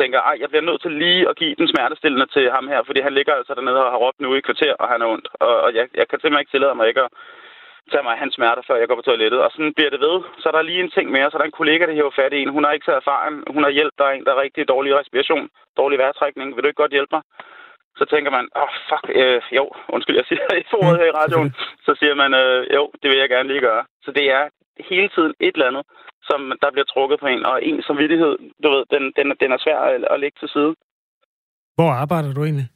tænker, 0.00 0.18
ej, 0.30 0.36
jeg 0.42 0.48
bliver 0.48 0.68
nødt 0.68 0.82
til 0.82 0.92
lige 1.04 1.28
at 1.30 1.36
give 1.40 1.54
den 1.60 1.68
smertestillende 1.68 2.26
til 2.26 2.50
ham 2.56 2.68
her, 2.72 2.80
fordi 2.86 3.00
han 3.06 3.14
ligger 3.14 3.34
altså 3.34 3.52
dernede 3.54 3.84
og 3.86 3.92
har 3.92 4.02
råbt 4.04 4.20
nu 4.20 4.34
i 4.34 4.46
kvarter, 4.48 4.72
og 4.80 4.86
han 4.92 5.02
er 5.02 5.08
ondt. 5.14 5.28
Og, 5.46 5.54
og 5.64 5.74
jeg, 5.74 5.84
jeg 5.98 6.06
kan 6.08 6.18
simpelthen 6.18 6.42
ikke 6.44 6.54
tillade 6.54 6.74
mig 6.74 6.88
ikke 6.88 7.02
at 7.06 7.10
tage 7.90 8.04
mig 8.06 8.12
af 8.12 8.22
hans 8.22 8.34
smerter, 8.34 8.62
før 8.66 8.76
jeg 8.76 8.88
går 8.88 8.98
på 8.98 9.08
toilettet. 9.08 9.40
Og 9.44 9.50
sådan 9.50 9.74
bliver 9.76 9.90
det 9.90 10.00
ved. 10.06 10.16
Så 10.40 10.44
er 10.48 10.54
der 10.54 10.68
lige 10.70 10.84
en 10.84 10.94
ting 10.96 11.06
mere, 11.10 11.30
så 11.30 11.36
er 11.36 11.40
der 11.40 11.50
en 11.50 11.60
kollega, 11.60 11.86
der 11.86 11.98
hæver 11.98 12.18
fat 12.18 12.32
i 12.32 12.42
en. 12.42 12.54
Hun 12.56 12.64
har 12.64 12.72
ikke 12.72 12.88
så 12.90 12.94
erfaring. 13.02 13.34
Hun 13.54 13.62
har 13.64 13.70
hjælp. 13.78 13.94
Der 13.98 14.04
er 14.04 14.14
en, 14.14 14.24
der 14.24 14.32
er 14.32 14.42
rigtig 14.44 14.68
dårlig 14.68 14.90
respiration, 15.00 15.48
dårlig 15.76 15.98
vejrtrækning. 15.98 16.48
Vil 16.54 16.62
du 16.62 16.68
ikke 16.68 16.82
godt 16.82 16.96
hjælpe 16.96 17.14
mig? 17.16 17.22
Så 17.98 18.04
tænker 18.04 18.30
man, 18.30 18.48
åh, 18.56 18.62
oh, 18.62 18.72
fuck, 18.88 19.06
øh, 19.20 19.42
jo, 19.58 19.64
undskyld, 19.88 20.16
jeg 20.16 20.26
siger 20.28 20.46
et 20.60 20.74
ord 20.80 20.96
her 21.00 21.08
i 21.10 21.16
radioen. 21.20 21.50
Så 21.86 21.92
siger 22.00 22.14
man, 22.14 22.34
øh, 22.34 22.74
jo, 22.74 22.82
det 23.02 23.10
vil 23.10 23.18
jeg 23.18 23.28
gerne 23.28 23.48
lige 23.48 23.66
gøre. 23.68 23.84
Så 24.04 24.10
det 24.12 24.24
er 24.38 24.42
hele 24.90 25.08
tiden 25.08 25.34
et 25.40 25.54
eller 25.54 25.66
andet, 25.70 25.84
som 26.28 26.40
der 26.62 26.70
bliver 26.70 26.88
trukket 26.92 27.20
på 27.20 27.26
en, 27.26 27.46
og 27.46 27.64
en 27.68 27.82
samvittighed, 27.82 28.32
du 28.62 28.68
ved, 28.74 28.82
den, 28.94 29.02
den, 29.16 29.26
den 29.42 29.52
er 29.52 29.58
svær 29.64 29.78
at, 29.78 30.04
at 30.12 30.20
lægge 30.20 30.38
til 30.40 30.48
side. 30.48 30.72
Hvor 31.78 31.90
arbejder 32.02 32.32
du 32.34 32.42
egentlig? 32.44 32.68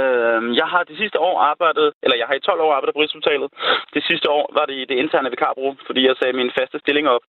Øhm, 0.00 0.48
jeg 0.60 0.68
har 0.74 0.82
det 0.84 0.96
sidste 0.98 1.18
år 1.28 1.36
arbejdet, 1.52 1.88
eller 2.02 2.16
jeg 2.16 2.26
har 2.26 2.34
i 2.34 2.46
12 2.48 2.60
år 2.60 2.72
arbejdet 2.74 2.94
på 2.94 3.00
Rigshospitalet. 3.00 3.48
Det 3.94 4.02
sidste 4.08 4.30
år 4.30 4.44
var 4.58 4.64
det 4.66 4.76
i 4.82 4.84
det 4.90 4.96
interne 5.02 5.30
vikarbrug, 5.30 5.76
fordi 5.86 6.06
jeg 6.06 6.16
sagde 6.16 6.38
min 6.40 6.54
faste 6.58 6.78
stilling 6.78 7.06
op 7.08 7.24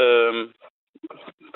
øhm, 0.00 0.44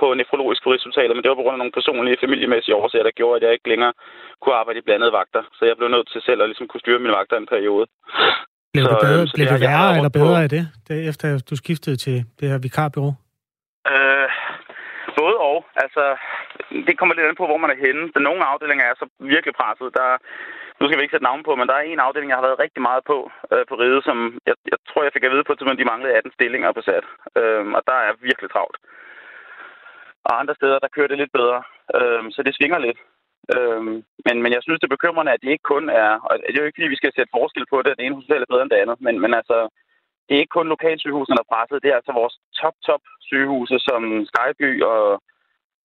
på 0.01 0.07
nefrologisk 0.15 0.61
på 0.63 0.71
Rigshospitalet, 0.73 1.15
men 1.17 1.23
det 1.23 1.31
var 1.31 1.41
på 1.41 1.45
grund 1.45 1.57
af 1.57 1.63
nogle 1.63 1.79
personlige 1.79 2.23
familiemæssige 2.25 2.77
årsager, 2.81 3.07
der 3.07 3.19
gjorde, 3.21 3.37
at 3.37 3.43
jeg 3.43 3.53
ikke 3.53 3.69
længere 3.69 3.93
kunne 4.41 4.55
arbejde 4.61 4.79
i 4.79 4.87
blandede 4.87 5.13
vagter. 5.13 5.43
Så 5.57 5.63
jeg 5.65 5.77
blev 5.77 5.89
nødt 5.89 6.09
til 6.13 6.21
selv 6.23 6.43
at 6.43 6.49
ligesom 6.49 6.69
kunne 6.69 6.85
styre 6.85 6.99
mine 6.99 7.17
vagter 7.19 7.37
en 7.37 7.53
periode. 7.55 7.87
Blev 8.73 8.85
så, 8.85 8.91
det, 8.91 8.99
bedre, 9.07 9.23
øh, 9.23 9.29
blev 9.35 9.47
det, 9.47 9.55
det 9.55 9.61
værre 9.67 9.91
eller 9.99 10.13
bedre 10.19 10.39
på... 10.39 10.45
af 10.45 10.49
det, 10.55 10.63
det, 10.89 10.97
efter 11.11 11.27
du 11.51 11.55
skiftede 11.57 11.97
til 12.05 12.17
det 12.39 12.47
her 12.51 12.59
vikarbyrå? 12.59 13.11
Øh, 13.93 14.29
både 15.21 15.37
og. 15.51 15.59
Altså, 15.85 16.05
det 16.87 16.95
kommer 16.99 17.15
lidt 17.15 17.29
an 17.29 17.41
på, 17.41 17.47
hvor 17.51 17.61
man 17.63 17.73
er 17.75 17.83
henne. 17.87 18.05
Den 18.15 18.23
nogle 18.29 18.45
afdelinger 18.53 18.85
er 18.85 18.95
så 19.03 19.07
virkelig 19.35 19.55
presset. 19.61 19.89
Der, 19.99 20.09
nu 20.79 20.85
skal 20.85 20.99
vi 20.99 21.05
ikke 21.05 21.15
sætte 21.15 21.29
navn 21.31 21.43
på, 21.45 21.53
men 21.57 21.69
der 21.69 21.75
er 21.77 21.85
en 21.85 22.05
afdeling, 22.07 22.31
jeg 22.31 22.39
har 22.41 22.49
været 22.49 22.63
rigtig 22.65 22.83
meget 22.89 23.03
på 23.11 23.19
øh, 23.53 23.65
på 23.71 23.75
ride, 23.83 24.01
som 24.09 24.17
jeg, 24.49 24.57
jeg 24.73 24.79
tror, 24.89 25.03
jeg 25.03 25.15
fik 25.15 25.25
at 25.25 25.35
vide 25.35 25.47
på, 25.47 25.53
at 25.53 25.81
de 25.81 25.91
manglede 25.93 26.17
18 26.17 26.33
stillinger 26.37 26.71
på 26.73 26.83
sat. 26.89 27.07
Øh, 27.41 27.65
og 27.77 27.83
der 27.89 27.99
er 28.07 28.13
virkelig 28.29 28.51
travlt. 28.51 28.79
Og 30.27 30.33
andre 30.41 30.55
steder, 30.59 30.79
der 30.79 30.95
kører 30.95 31.11
det 31.11 31.19
lidt 31.19 31.33
bedre. 31.39 31.61
Øh, 31.97 32.23
så 32.35 32.41
det 32.47 32.57
svinger 32.57 32.79
lidt. 32.87 33.01
Øhm, 33.55 33.95
men, 34.27 34.37
men 34.43 34.51
jeg 34.57 34.63
synes, 34.63 34.79
det 34.81 34.87
er 34.87 34.97
bekymrende, 34.97 35.33
at 35.33 35.43
det 35.43 35.51
ikke 35.51 35.71
kun 35.75 35.85
er... 36.03 36.11
Og 36.27 36.33
det 36.39 36.55
er 36.57 36.63
jo 36.63 36.69
ikke, 36.69 36.79
fordi 36.79 36.95
vi 36.95 37.01
skal 37.01 37.13
sætte 37.15 37.37
forskel 37.39 37.67
på 37.73 37.77
det, 37.83 37.91
at 37.91 37.99
det 37.99 38.05
ene 38.05 38.19
hospital 38.19 38.43
er 38.43 38.53
bedre 38.53 38.65
end 38.65 38.73
det 38.75 38.83
andet. 38.83 38.99
Men, 39.07 39.15
men 39.25 39.33
altså, 39.41 39.57
det 40.27 40.33
er 40.35 40.43
ikke 40.43 40.57
kun 40.59 40.73
lokalsygehusene, 40.75 41.37
der 41.37 41.45
er 41.47 41.53
presset. 41.55 41.83
Det 41.83 41.91
er 41.91 41.99
altså 42.01 42.13
vores 42.21 42.37
top-top 42.61 43.05
sygehuse, 43.29 43.77
som 43.89 44.01
Skyby 44.31 44.71
og 44.93 45.03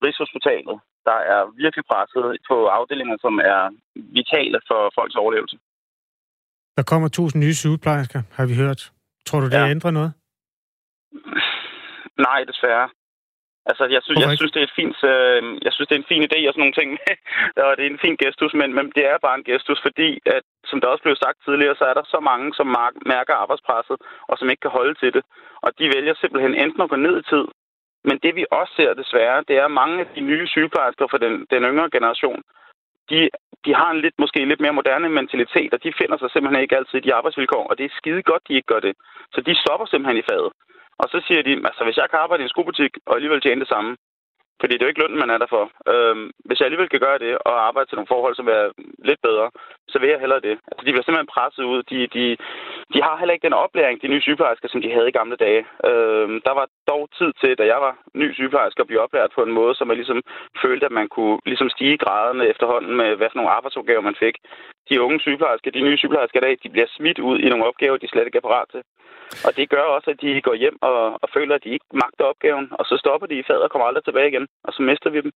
Rigshospitalet, 0.04 0.78
der 1.10 1.20
er 1.34 1.42
virkelig 1.64 1.86
presset 1.92 2.26
på 2.50 2.58
afdelinger, 2.78 3.18
som 3.26 3.34
er 3.54 3.62
vitale 4.18 4.60
for 4.70 4.82
folks 4.98 5.16
overlevelse. 5.24 5.58
Der 6.78 6.84
kommer 6.92 7.08
tusind 7.08 7.44
nye 7.44 7.56
sygeplejersker, 7.64 8.22
har 8.38 8.46
vi 8.46 8.56
hørt. 8.64 8.82
Tror 9.28 9.40
du, 9.40 9.46
det 9.46 9.54
ja. 9.54 9.70
ændrer 9.76 9.92
noget? 9.92 10.12
Nej, 12.28 12.40
desværre. 12.52 12.90
Altså, 13.70 13.84
jeg 13.96 14.02
synes, 14.04 14.20
jeg 14.20 14.38
synes, 14.38 14.54
det 14.54 14.62
er 14.62 14.70
et 14.70 14.80
fint, 14.82 14.98
øh, 15.14 15.42
jeg 15.66 15.72
synes, 15.74 15.88
det 15.88 15.96
er 15.96 16.04
en 16.04 16.12
fin 16.14 16.28
idé 16.30 16.40
og 16.48 16.54
sådan 16.54 16.64
nogle 16.64 16.80
ting. 16.80 16.90
og 17.68 17.72
det 17.78 17.84
er 17.84 17.92
en 17.92 18.04
fin 18.06 18.18
gestus, 18.24 18.54
men, 18.62 18.70
men 18.78 18.86
det 18.96 19.04
er 19.12 19.26
bare 19.26 19.38
en 19.38 19.48
gestus, 19.50 19.82
fordi, 19.88 20.10
at, 20.36 20.44
som 20.70 20.78
der 20.82 20.88
også 20.88 21.04
blev 21.04 21.16
sagt 21.16 21.38
tidligere, 21.46 21.76
så 21.80 21.86
er 21.92 21.96
der 21.96 22.06
så 22.16 22.20
mange, 22.32 22.48
som 22.58 22.68
mærker 23.14 23.34
arbejdspresset, 23.44 23.98
og 24.30 24.36
som 24.38 24.50
ikke 24.50 24.66
kan 24.66 24.78
holde 24.80 24.96
til 25.02 25.12
det. 25.14 25.24
Og 25.66 25.70
de 25.80 25.86
vælger 25.96 26.14
simpelthen 26.16 26.56
enten 26.64 26.82
at 26.82 26.90
gå 26.90 26.96
ned 26.96 27.16
i 27.20 27.30
tid, 27.34 27.46
men 28.10 28.20
det 28.24 28.36
vi 28.36 28.46
også 28.52 28.74
ser 28.80 28.94
desværre, 28.94 29.44
det 29.48 29.56
er, 29.58 29.66
at 29.66 29.78
mange 29.82 30.00
af 30.00 30.08
de 30.16 30.22
nye 30.22 30.48
sygeplejersker 30.48 31.08
fra 31.08 31.18
den, 31.18 31.34
den 31.52 31.64
yngre 31.64 31.90
generation, 31.96 32.42
de, 33.10 33.30
de 33.66 33.72
har 33.80 33.90
en 33.92 34.02
lidt, 34.02 34.16
måske 34.20 34.46
lidt 34.46 34.62
mere 34.62 34.78
moderne 34.80 35.10
mentalitet, 35.10 35.74
og 35.74 35.84
de 35.84 35.94
finder 36.02 36.18
sig 36.18 36.30
simpelthen 36.32 36.64
ikke 36.64 36.78
altid 36.78 36.98
i 37.00 37.06
de 37.08 37.14
arbejdsvilkår, 37.14 37.64
og 37.70 37.78
det 37.78 37.86
er 37.86 37.98
skide 38.00 38.24
godt, 38.24 38.48
de 38.48 38.54
ikke 38.54 38.72
gør 38.74 38.80
det. 38.80 38.94
Så 39.34 39.42
de 39.42 39.62
stopper 39.64 39.86
simpelthen 39.86 40.22
i 40.22 40.28
faget. 40.30 40.52
Og 41.02 41.08
så 41.10 41.18
siger 41.28 41.42
de, 41.44 41.54
altså 41.70 41.84
hvis 41.84 41.98
jeg 41.98 42.10
kan 42.10 42.20
arbejde 42.20 42.44
i 42.44 42.48
en 42.48 42.56
skobutik 42.56 42.92
og 43.06 43.16
alligevel 43.16 43.42
tjene 43.42 43.62
det 43.62 43.74
samme, 43.74 43.92
fordi 44.64 44.74
det 44.74 44.82
er 44.82 44.88
jo 44.88 44.94
ikke 44.94 45.04
lønnen, 45.04 45.24
man 45.24 45.34
er 45.34 45.40
der 45.42 45.54
for. 45.56 45.66
Øhm, 45.94 46.28
hvis 46.46 46.60
jeg 46.60 46.66
alligevel 46.66 46.90
kan 46.92 47.06
gøre 47.08 47.20
det 47.26 47.34
og 47.48 47.54
arbejde 47.68 47.88
til 47.90 47.98
nogle 47.98 48.14
forhold, 48.14 48.36
som 48.36 48.48
er 48.58 48.64
lidt 49.10 49.22
bedre, 49.28 49.48
så 49.92 50.00
vil 50.00 50.10
jeg 50.10 50.20
hellere 50.20 50.46
det. 50.48 50.56
Altså, 50.70 50.82
de 50.86 50.92
bliver 50.92 51.06
simpelthen 51.06 51.34
presset 51.36 51.64
ud. 51.74 51.80
De, 51.92 52.00
de, 52.16 52.26
de 52.94 53.00
har 53.08 53.16
heller 53.18 53.34
ikke 53.34 53.48
den 53.48 53.62
oplæring, 53.66 54.02
de 54.02 54.12
nye 54.14 54.26
sygeplejersker, 54.26 54.68
som 54.70 54.82
de 54.82 54.94
havde 54.96 55.10
i 55.10 55.18
gamle 55.20 55.36
dage. 55.46 55.62
Øhm, 55.90 56.36
der 56.48 56.54
var 56.60 56.68
dog 56.92 57.04
tid 57.18 57.32
til, 57.42 57.52
da 57.60 57.64
jeg 57.74 57.80
var 57.86 57.94
ny 58.22 58.28
sygeplejerske, 58.34 58.82
at 58.82 58.88
blive 58.88 59.04
oplært 59.06 59.36
på 59.36 59.44
en 59.44 59.54
måde, 59.60 59.76
som 59.76 59.88
man 59.88 59.98
ligesom 59.98 60.22
følte, 60.64 60.86
at 60.86 60.98
man 61.00 61.08
kunne 61.16 61.40
ligesom 61.46 61.70
stige 61.70 61.98
graderne 62.04 62.48
efterhånden 62.48 62.94
med, 63.02 63.10
hvad 63.16 63.30
for 63.30 63.38
nogle 63.38 63.56
arbejdsopgaver 63.58 64.02
man 64.10 64.22
fik. 64.24 64.36
De 64.90 65.02
unge 65.06 65.20
sygeplejersker, 65.20 65.72
de 65.72 65.86
nye 65.88 65.98
sygeplejersker 65.98 66.40
i 66.40 66.46
dag, 66.48 66.56
de 66.64 66.70
bliver 66.74 66.90
smidt 66.98 67.20
ud 67.30 67.38
i 67.40 67.50
nogle 67.50 67.68
opgaver, 67.70 67.98
de 67.98 68.08
slet 68.12 68.28
ikke 68.28 68.40
er 68.42 68.48
parat 68.50 68.68
til. 68.74 68.82
Og 69.46 69.52
det 69.58 69.66
gør 69.74 69.86
også, 69.96 70.08
at 70.14 70.22
de 70.22 70.42
går 70.48 70.56
hjem 70.64 70.78
og, 70.90 70.98
og 71.24 71.28
føler, 71.36 71.54
at 71.56 71.64
de 71.66 71.70
ikke 71.76 71.90
magter 72.04 72.26
opgaven, 72.32 72.66
og 72.80 72.84
så 72.90 72.96
stopper 73.04 73.28
de 73.28 73.40
i 73.40 73.48
fadet 73.48 73.64
og 73.66 73.72
kommer 73.72 73.88
aldrig 73.88 74.04
tilbage 74.06 74.30
igen, 74.32 74.46
og 74.68 74.72
så 74.74 74.82
mister 74.90 75.10
vi 75.16 75.22
dem. 75.26 75.32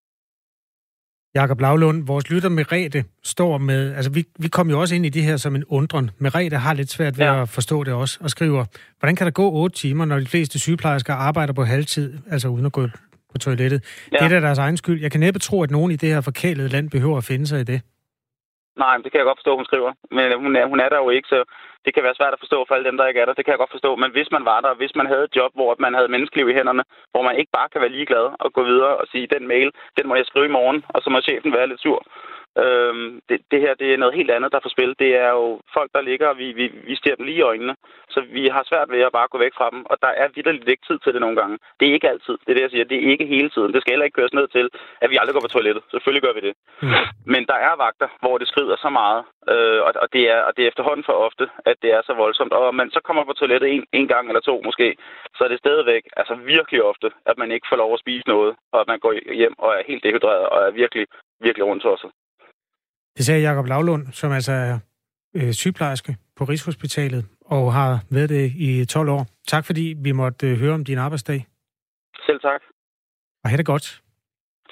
Jakob 1.34 1.60
Lavlund, 1.60 2.06
vores 2.06 2.30
lytter 2.30 2.48
Merete 2.48 3.04
står 3.22 3.58
med, 3.58 3.94
altså 3.94 4.10
vi, 4.12 4.24
vi 4.38 4.48
kom 4.48 4.70
jo 4.70 4.80
også 4.80 4.94
ind 4.94 5.06
i 5.06 5.08
det 5.08 5.22
her 5.22 5.36
som 5.36 5.54
en 5.56 5.64
undren. 5.68 6.10
Merete 6.18 6.56
har 6.56 6.74
lidt 6.74 6.90
svært 6.90 7.18
ved 7.18 7.26
ja. 7.26 7.42
at 7.42 7.48
forstå 7.48 7.84
det 7.84 7.94
også, 7.94 8.18
og 8.22 8.30
skriver, 8.30 8.64
hvordan 8.98 9.16
kan 9.16 9.24
der 9.24 9.30
gå 9.30 9.50
otte 9.50 9.76
timer, 9.76 10.04
når 10.04 10.18
de 10.18 10.26
fleste 10.26 10.58
sygeplejersker 10.58 11.14
arbejder 11.14 11.52
på 11.52 11.62
halvtid, 11.62 12.18
altså 12.30 12.48
uden 12.48 12.66
at 12.66 12.72
gå 12.72 12.86
på 13.32 13.38
toilettet? 13.38 14.08
Ja. 14.12 14.16
Det 14.16 14.24
er 14.24 14.40
da 14.40 14.46
deres 14.46 14.58
egen 14.58 14.76
skyld. 14.76 15.00
Jeg 15.00 15.10
kan 15.10 15.20
næppe 15.20 15.40
tro, 15.40 15.62
at 15.62 15.70
nogen 15.70 15.92
i 15.92 15.96
det 15.96 16.08
her 16.08 16.20
forkælede 16.20 16.68
land 16.68 16.90
behøver 16.90 17.16
at 17.16 17.24
finde 17.24 17.46
sig 17.46 17.60
i 17.60 17.64
det. 17.64 17.82
Nej, 18.84 18.94
det 19.02 19.08
kan 19.10 19.18
jeg 19.20 19.28
godt 19.28 19.40
forstå, 19.40 19.56
hun 19.56 19.70
skriver. 19.70 19.92
Men 20.16 20.24
øh, 20.32 20.38
hun 20.44 20.56
er, 20.56 20.66
hun 20.72 20.80
er 20.80 20.88
der 20.88 20.98
jo 21.04 21.10
ikke, 21.10 21.28
så 21.28 21.38
det 21.84 21.94
kan 21.94 22.02
være 22.06 22.18
svært 22.18 22.34
at 22.36 22.42
forstå 22.44 22.58
for 22.64 22.74
alle 22.74 22.88
dem, 22.88 22.96
der 22.96 23.06
ikke 23.06 23.20
er 23.20 23.26
der. 23.26 23.34
Det 23.38 23.44
kan 23.44 23.52
jeg 23.52 23.62
godt 23.62 23.76
forstå. 23.76 23.90
Men 24.02 24.10
hvis 24.10 24.30
man 24.36 24.44
var 24.44 24.60
der, 24.60 24.74
hvis 24.74 24.94
man 25.00 25.06
havde 25.12 25.24
et 25.24 25.36
job, 25.36 25.50
hvor 25.54 25.76
man 25.78 25.94
havde 25.94 26.12
menneskeliv 26.14 26.48
i 26.48 26.56
hænderne, 26.58 26.84
hvor 27.12 27.22
man 27.22 27.36
ikke 27.40 27.52
bare 27.58 27.68
kan 27.72 27.80
være 27.80 27.96
ligeglad 27.96 28.26
og 28.44 28.52
gå 28.52 28.62
videre 28.70 28.94
og 29.00 29.06
sige, 29.12 29.34
den 29.36 29.48
mail, 29.52 29.70
den 29.96 30.08
må 30.08 30.14
jeg 30.14 30.26
skrive 30.26 30.46
i 30.46 30.56
morgen, 30.58 30.84
og 30.88 31.02
så 31.02 31.10
må 31.10 31.20
chefen 31.20 31.52
være 31.52 31.66
lidt 31.66 31.80
sur. 31.80 32.00
Øhm, 32.64 33.20
det, 33.28 33.38
det 33.50 33.60
her 33.60 33.74
det 33.74 33.88
er 33.92 34.02
noget 34.02 34.14
helt 34.14 34.30
andet, 34.30 34.52
der 34.52 34.58
er 34.58 34.66
på 34.66 34.74
spil. 34.76 34.94
Det 34.98 35.10
er 35.24 35.30
jo 35.40 35.60
folk, 35.76 35.90
der 35.94 36.08
ligger, 36.10 36.26
og 36.28 36.38
vi, 36.38 36.52
vi, 36.52 36.66
vi 36.88 36.94
stiger 36.96 37.16
dem 37.16 37.26
lige 37.26 37.38
i 37.38 37.48
øjnene. 37.50 37.74
Så 38.14 38.20
vi 38.36 38.42
har 38.54 38.62
svært 38.70 38.90
ved 38.90 39.00
at 39.00 39.12
bare 39.12 39.28
gå 39.32 39.38
væk 39.38 39.54
fra 39.58 39.70
dem, 39.72 39.80
og 39.90 39.96
der 40.02 40.12
er 40.22 40.28
vidderligt 40.34 40.68
ikke 40.68 40.86
tid 40.88 40.98
til 40.98 41.12
det 41.12 41.20
nogle 41.20 41.36
gange. 41.40 41.58
Det 41.80 41.88
er 41.88 41.92
ikke 41.92 42.08
altid. 42.08 42.34
Det 42.42 42.50
er 42.50 42.54
det, 42.54 42.66
jeg 42.66 42.70
siger. 42.70 42.84
Det 42.84 42.98
er 42.98 43.10
ikke 43.12 43.26
hele 43.26 43.50
tiden. 43.50 43.72
Det 43.72 43.80
skal 43.80 43.92
heller 43.92 44.08
ikke 44.08 44.18
køres 44.20 44.38
ned 44.38 44.48
til, 44.48 44.66
at 45.02 45.10
vi 45.10 45.16
aldrig 45.20 45.34
går 45.34 45.46
på 45.46 45.54
toilettet. 45.56 45.82
Selvfølgelig 45.90 46.24
gør 46.26 46.34
vi 46.38 46.42
det. 46.48 46.54
Mm. 46.82 46.88
Men 47.34 47.42
der 47.50 47.58
er 47.68 47.74
vagter, 47.84 48.08
hvor 48.22 48.38
det 48.38 48.48
skrider 48.48 48.76
så 48.84 48.90
meget, 49.00 49.20
øh, 49.52 49.80
og, 49.86 49.92
og, 50.02 50.08
det 50.12 50.22
er, 50.34 50.40
og 50.48 50.52
det 50.56 50.62
er 50.62 50.68
efterhånden 50.68 51.04
for 51.08 51.12
ofte, 51.12 51.44
at 51.70 51.76
det 51.82 51.90
er 51.96 52.02
så 52.08 52.14
voldsomt. 52.22 52.52
Og 52.52 52.74
man 52.74 52.90
så 52.90 53.00
kommer 53.06 53.24
på 53.24 53.32
toilettet 53.32 53.68
en, 53.74 53.84
en 53.92 54.08
gang 54.08 54.24
eller 54.28 54.40
to 54.40 54.62
måske, 54.64 54.96
så 55.36 55.44
er 55.44 55.48
det 55.48 55.58
stadigvæk 55.58 56.02
altså 56.16 56.34
virkelig 56.34 56.82
ofte, 56.82 57.08
at 57.26 57.38
man 57.38 57.50
ikke 57.52 57.66
får 57.70 57.76
lov 57.76 57.92
at 57.94 58.00
spise 58.04 58.28
noget, 58.28 58.56
og 58.72 58.80
at 58.80 58.88
man 58.92 58.98
går 58.98 59.12
hjem 59.40 59.54
og 59.58 59.70
er 59.78 59.82
helt 59.90 60.04
dehydreret 60.04 60.46
og 60.52 60.58
er 60.66 60.70
virkelig, 60.70 61.06
virkelig 61.40 61.66
rundt 61.66 61.82
tosset. 61.82 62.10
Det 63.18 63.26
sagde 63.26 63.42
Jakob 63.42 63.66
Lavlund, 63.66 64.06
som 64.12 64.32
altså 64.32 64.52
er 64.52 64.78
øh, 65.34 65.52
sygeplejerske 65.52 66.16
på 66.36 66.44
Rigshospitalet 66.44 67.24
og 67.40 67.72
har 67.72 68.00
været 68.10 68.28
det 68.28 68.52
i 68.56 68.84
12 68.84 69.08
år. 69.08 69.26
Tak 69.48 69.64
fordi 69.64 69.94
vi 69.98 70.12
måtte 70.12 70.46
øh, 70.46 70.58
høre 70.58 70.74
om 70.74 70.84
din 70.84 70.98
arbejdsdag. 70.98 71.46
Selv 72.26 72.40
tak. 72.40 72.60
Og 73.44 73.50
have 73.50 73.56
det 73.56 73.66
godt. 73.66 74.02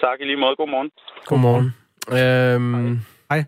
Tak 0.00 0.20
i 0.20 0.24
lige 0.24 0.36
måde. 0.36 0.56
God 0.56 0.68
morgen. 0.68 0.90
Godmorgen. 1.24 1.74
Øhm, 2.12 2.98
Hej. 3.30 3.44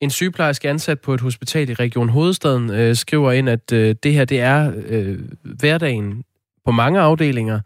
En 0.00 0.10
sygeplejerske 0.10 0.68
ansat 0.68 1.00
på 1.00 1.14
et 1.14 1.20
hospital 1.20 1.70
i 1.70 1.74
Region 1.74 2.08
Hovedstaden 2.08 2.70
øh, 2.70 2.94
skriver 2.94 3.32
ind, 3.32 3.48
at 3.48 3.72
øh, 3.72 3.94
det 4.02 4.12
her 4.12 4.24
det 4.24 4.40
er 4.40 4.72
øh, 4.88 5.18
hverdagen 5.60 6.24
på 6.64 6.70
mange 6.70 7.00
afdelinger. 7.00 7.60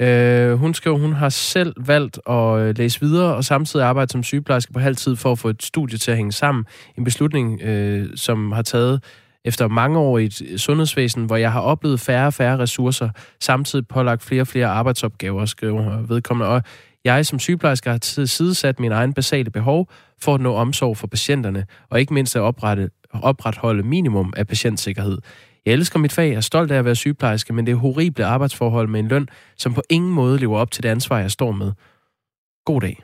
Øh, 0.00 0.52
hun 0.52 0.74
skriver, 0.74 0.98
hun 0.98 1.12
har 1.12 1.28
selv 1.28 1.74
valgt 1.86 2.18
at 2.30 2.58
øh, 2.60 2.78
læse 2.78 3.00
videre 3.00 3.34
og 3.34 3.44
samtidig 3.44 3.86
arbejde 3.86 4.12
som 4.12 4.22
sygeplejerske 4.22 4.72
på 4.72 4.80
halvtid 4.80 5.16
for 5.16 5.32
at 5.32 5.38
få 5.38 5.48
et 5.48 5.62
studie 5.62 5.98
til 5.98 6.10
at 6.10 6.16
hænge 6.16 6.32
sammen. 6.32 6.64
En 6.98 7.04
beslutning, 7.04 7.62
øh, 7.62 8.08
som 8.16 8.52
har 8.52 8.62
taget 8.62 9.04
efter 9.44 9.68
mange 9.68 9.98
år 9.98 10.18
i 10.18 10.24
et 10.24 10.60
sundhedsvæsen, 10.60 11.24
hvor 11.24 11.36
jeg 11.36 11.52
har 11.52 11.60
oplevet 11.60 12.00
færre 12.00 12.26
og 12.26 12.34
færre 12.34 12.58
ressourcer, 12.58 13.08
samtidig 13.40 13.88
pålagt 13.88 14.22
flere 14.22 14.40
og 14.40 14.46
flere 14.46 14.66
arbejdsopgaver, 14.66 15.44
skriver 15.44 16.06
vedkommende. 16.06 16.50
Og 16.50 16.62
jeg 17.04 17.26
som 17.26 17.38
sygeplejerske 17.38 17.90
har 17.90 18.26
sidesat 18.26 18.80
min 18.80 18.92
egen 18.92 19.14
basale 19.14 19.50
behov 19.50 19.90
for 20.22 20.34
at 20.34 20.40
nå 20.40 20.54
omsorg 20.54 20.96
for 20.96 21.06
patienterne, 21.06 21.66
og 21.90 22.00
ikke 22.00 22.14
mindst 22.14 22.36
at 22.36 22.42
oprette, 22.42 22.90
opretholde 23.12 23.82
minimum 23.82 24.32
af 24.36 24.46
patientsikkerhed. 24.46 25.18
Jeg 25.66 25.72
elsker 25.74 25.98
mit 25.98 26.12
fag, 26.12 26.28
jeg 26.28 26.36
er 26.36 26.40
stolt 26.40 26.70
af 26.70 26.78
at 26.78 26.84
være 26.84 26.94
sygeplejerske, 26.94 27.52
men 27.52 27.66
det 27.66 27.72
er 27.72 27.76
horrible 27.76 28.24
arbejdsforhold 28.24 28.88
med 28.88 29.00
en 29.00 29.08
løn, 29.08 29.28
som 29.56 29.74
på 29.74 29.82
ingen 29.90 30.10
måde 30.10 30.38
lever 30.38 30.58
op 30.58 30.70
til 30.70 30.82
det 30.82 30.88
ansvar, 30.88 31.18
jeg 31.18 31.30
står 31.30 31.52
med. 31.52 31.72
God 32.64 32.80
dag. 32.80 33.02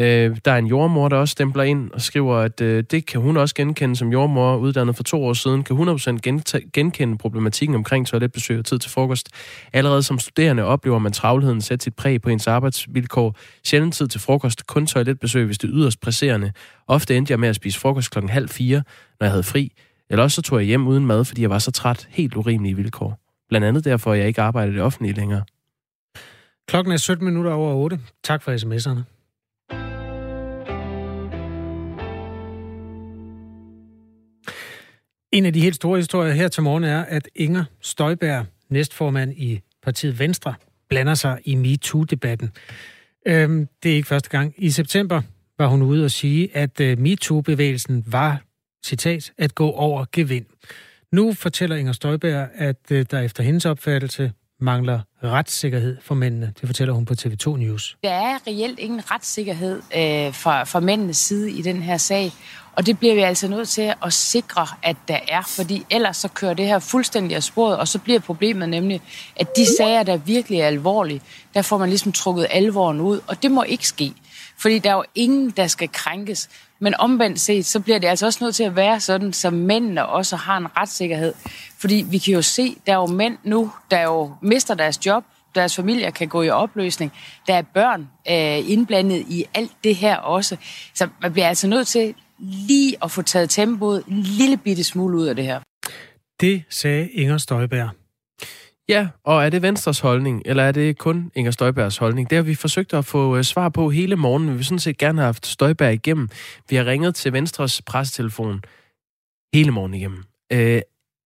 Øh, 0.00 0.36
der 0.44 0.52
er 0.52 0.58
en 0.58 0.66
jordmor, 0.66 1.08
der 1.08 1.16
også 1.16 1.32
stempler 1.32 1.62
ind 1.62 1.90
og 1.90 2.00
skriver, 2.00 2.36
at 2.36 2.60
øh, 2.60 2.84
det 2.90 3.06
kan 3.06 3.20
hun 3.20 3.36
også 3.36 3.54
genkende 3.54 3.96
som 3.96 4.12
jordmor, 4.12 4.56
uddannet 4.56 4.96
for 4.96 5.02
to 5.02 5.24
år 5.24 5.32
siden, 5.32 5.64
kan 5.64 5.76
100% 5.76 6.70
genkende 6.72 7.18
problematikken 7.18 7.74
omkring 7.74 8.06
toiletbesøg 8.06 8.58
og 8.58 8.64
tid 8.64 8.78
til 8.78 8.90
frokost. 8.90 9.28
Allerede 9.72 10.02
som 10.02 10.18
studerende 10.18 10.64
oplever 10.64 10.98
man 10.98 11.12
travlheden 11.12 11.60
sætte 11.60 11.84
sit 11.84 11.96
præg 11.96 12.22
på 12.22 12.30
ens 12.30 12.46
arbejdsvilkår. 12.46 13.36
Sjældent 13.64 13.94
tid 13.94 14.08
til 14.08 14.20
frokost, 14.20 14.66
kun 14.66 14.86
toiletbesøg, 14.86 15.46
hvis 15.46 15.58
det 15.58 15.68
er 15.68 15.74
yderst 15.74 16.00
presserende. 16.00 16.52
Ofte 16.86 17.16
endte 17.16 17.30
jeg 17.30 17.40
med 17.40 17.48
at 17.48 17.56
spise 17.56 17.80
frokost 17.80 18.10
klokken 18.10 18.30
halv 18.30 18.48
fire, 18.48 18.82
når 19.20 19.24
jeg 19.26 19.30
havde 19.30 19.42
fri. 19.42 19.72
Eller 20.12 20.22
også 20.22 20.34
så 20.34 20.42
tog 20.42 20.58
jeg 20.58 20.66
hjem 20.66 20.86
uden 20.86 21.06
mad, 21.06 21.24
fordi 21.24 21.42
jeg 21.42 21.50
var 21.50 21.58
så 21.58 21.70
træt. 21.70 22.08
Helt 22.10 22.36
urimelige 22.36 22.76
vilkår. 22.76 23.18
Blandt 23.48 23.66
andet 23.66 23.84
derfor, 23.84 24.12
at 24.12 24.18
jeg 24.18 24.26
ikke 24.26 24.42
arbejder 24.42 24.72
i 24.72 24.74
det 24.74 24.82
offentlige 24.82 25.14
længere. 25.14 25.44
Klokken 26.68 26.92
er 26.92 26.96
17 26.96 27.24
minutter 27.26 27.52
over 27.52 27.74
8. 27.74 28.00
Tak 28.22 28.42
for 28.42 28.52
sms'erne. 28.52 29.02
En 35.32 35.46
af 35.46 35.52
de 35.52 35.60
helt 35.60 35.74
store 35.74 35.98
historier 35.98 36.32
her 36.32 36.48
til 36.48 36.62
morgen 36.62 36.84
er, 36.84 37.04
at 37.04 37.28
Inger 37.34 37.64
Støjberg, 37.80 38.46
næstformand 38.68 39.32
i 39.32 39.60
partiet 39.82 40.18
Venstre, 40.18 40.54
blander 40.88 41.14
sig 41.14 41.38
i 41.44 41.54
MeToo-debatten. 41.54 42.50
Øhm, 43.26 43.68
det 43.82 43.92
er 43.92 43.96
ikke 43.96 44.08
første 44.08 44.30
gang. 44.30 44.54
I 44.56 44.70
september 44.70 45.22
var 45.58 45.66
hun 45.66 45.82
ude 45.82 46.04
og 46.04 46.10
sige, 46.10 46.56
at 46.56 46.80
øh, 46.80 46.98
MeToo-bevægelsen 46.98 48.04
var, 48.06 48.42
citat, 48.84 49.32
at 49.38 49.54
gå 49.54 49.70
over 49.70 50.04
gevind. 50.12 50.46
Nu 51.12 51.32
fortæller 51.32 51.76
Inger 51.76 51.92
Støjberg, 51.92 52.48
at 52.54 52.76
øh, 52.90 53.06
der 53.10 53.20
efter 53.20 53.42
hendes 53.42 53.66
opfattelse 53.66 54.32
mangler 54.60 55.00
retssikkerhed 55.24 55.96
for 56.00 56.14
mændene. 56.14 56.52
Det 56.60 56.68
fortæller 56.68 56.94
hun 56.94 57.04
på 57.04 57.14
TV2 57.20 57.56
News. 57.56 57.96
Der 58.02 58.10
er 58.10 58.38
reelt 58.46 58.78
ingen 58.78 59.10
retssikkerhed 59.10 59.76
øh, 59.76 60.34
fra, 60.34 60.64
fra 60.64 60.80
mændenes 60.80 61.16
side 61.16 61.50
i 61.50 61.62
den 61.62 61.82
her 61.82 61.96
sag. 61.96 62.32
Og 62.76 62.86
det 62.86 62.98
bliver 62.98 63.14
vi 63.14 63.20
altså 63.20 63.48
nødt 63.48 63.68
til 63.68 63.94
at 64.04 64.12
sikre, 64.12 64.66
at 64.82 64.96
der 65.08 65.18
er, 65.28 65.42
fordi 65.42 65.86
ellers 65.90 66.16
så 66.16 66.28
kører 66.28 66.54
det 66.54 66.66
her 66.66 66.78
fuldstændig 66.78 67.36
af 67.36 67.42
sporet, 67.42 67.76
og 67.76 67.88
så 67.88 67.98
bliver 67.98 68.20
problemet 68.20 68.68
nemlig, 68.68 69.00
at 69.36 69.56
de 69.56 69.76
sager, 69.76 70.02
der 70.02 70.16
virkelig 70.16 70.60
er 70.60 70.66
alvorlige, 70.66 71.22
der 71.54 71.62
får 71.62 71.78
man 71.78 71.88
ligesom 71.88 72.12
trukket 72.12 72.46
alvoren 72.50 73.00
ud, 73.00 73.20
og 73.26 73.42
det 73.42 73.50
må 73.50 73.62
ikke 73.62 73.88
ske. 73.88 74.12
Fordi 74.58 74.78
der 74.78 74.90
er 74.90 74.94
jo 74.94 75.04
ingen, 75.14 75.50
der 75.50 75.66
skal 75.66 75.88
krænkes. 75.92 76.48
Men 76.82 76.94
omvendt 76.98 77.40
set, 77.40 77.66
så 77.66 77.80
bliver 77.80 77.98
det 77.98 78.08
altså 78.08 78.26
også 78.26 78.44
nødt 78.44 78.54
til 78.54 78.64
at 78.64 78.76
være 78.76 79.00
sådan, 79.00 79.32
så 79.32 79.50
mændene 79.50 80.06
også 80.06 80.36
har 80.36 80.56
en 80.56 80.76
retssikkerhed. 80.76 81.34
Fordi 81.78 82.06
vi 82.10 82.18
kan 82.18 82.34
jo 82.34 82.42
se, 82.42 82.76
der 82.86 82.92
er 82.92 82.96
jo 82.96 83.06
mænd 83.06 83.38
nu, 83.44 83.72
der 83.90 84.02
jo 84.02 84.34
mister 84.40 84.74
deres 84.74 85.06
job, 85.06 85.24
deres 85.54 85.76
familier 85.76 86.10
kan 86.10 86.28
gå 86.28 86.42
i 86.42 86.50
opløsning. 86.50 87.12
Der 87.46 87.54
er 87.54 87.62
børn 87.62 88.00
øh, 88.00 88.70
indblandet 88.70 89.24
i 89.28 89.44
alt 89.54 89.72
det 89.84 89.96
her 89.96 90.16
også. 90.16 90.56
Så 90.94 91.08
man 91.22 91.32
bliver 91.32 91.48
altså 91.48 91.66
nødt 91.66 91.88
til 91.88 92.14
lige 92.38 92.96
at 93.02 93.10
få 93.10 93.22
taget 93.22 93.50
tempoet 93.50 94.04
en 94.08 94.20
lille 94.20 94.56
bitte 94.56 94.84
smule 94.84 95.18
ud 95.18 95.26
af 95.26 95.36
det 95.36 95.44
her. 95.44 95.60
Det 96.40 96.62
sagde 96.70 97.10
Inger 97.10 97.38
Støjberg. 97.38 98.01
Ja, 98.88 99.08
og 99.24 99.44
er 99.44 99.50
det 99.50 99.62
Venstres 99.62 100.00
holdning, 100.00 100.42
eller 100.44 100.62
er 100.62 100.72
det 100.72 100.98
kun 100.98 101.32
Inger 101.34 101.50
Støjbergs 101.50 101.96
holdning? 101.96 102.30
Det 102.30 102.36
har 102.36 102.42
vi 102.42 102.54
forsøgt 102.54 102.94
at 102.94 103.04
få 103.04 103.36
øh, 103.36 103.44
svar 103.44 103.68
på 103.68 103.90
hele 103.90 104.16
morgenen. 104.16 104.50
Vi 104.50 104.54
vil 104.54 104.64
sådan 104.64 104.78
set 104.78 104.98
gerne 104.98 105.18
have 105.18 105.26
haft 105.26 105.46
Støjberg 105.46 105.92
igennem. 105.92 106.28
Vi 106.70 106.76
har 106.76 106.86
ringet 106.86 107.14
til 107.14 107.32
Venstres 107.32 107.82
pressetelefon 107.82 108.62
hele 109.54 109.70
morgen 109.70 109.94
igennem. 109.94 110.24
Øh, 110.52 110.80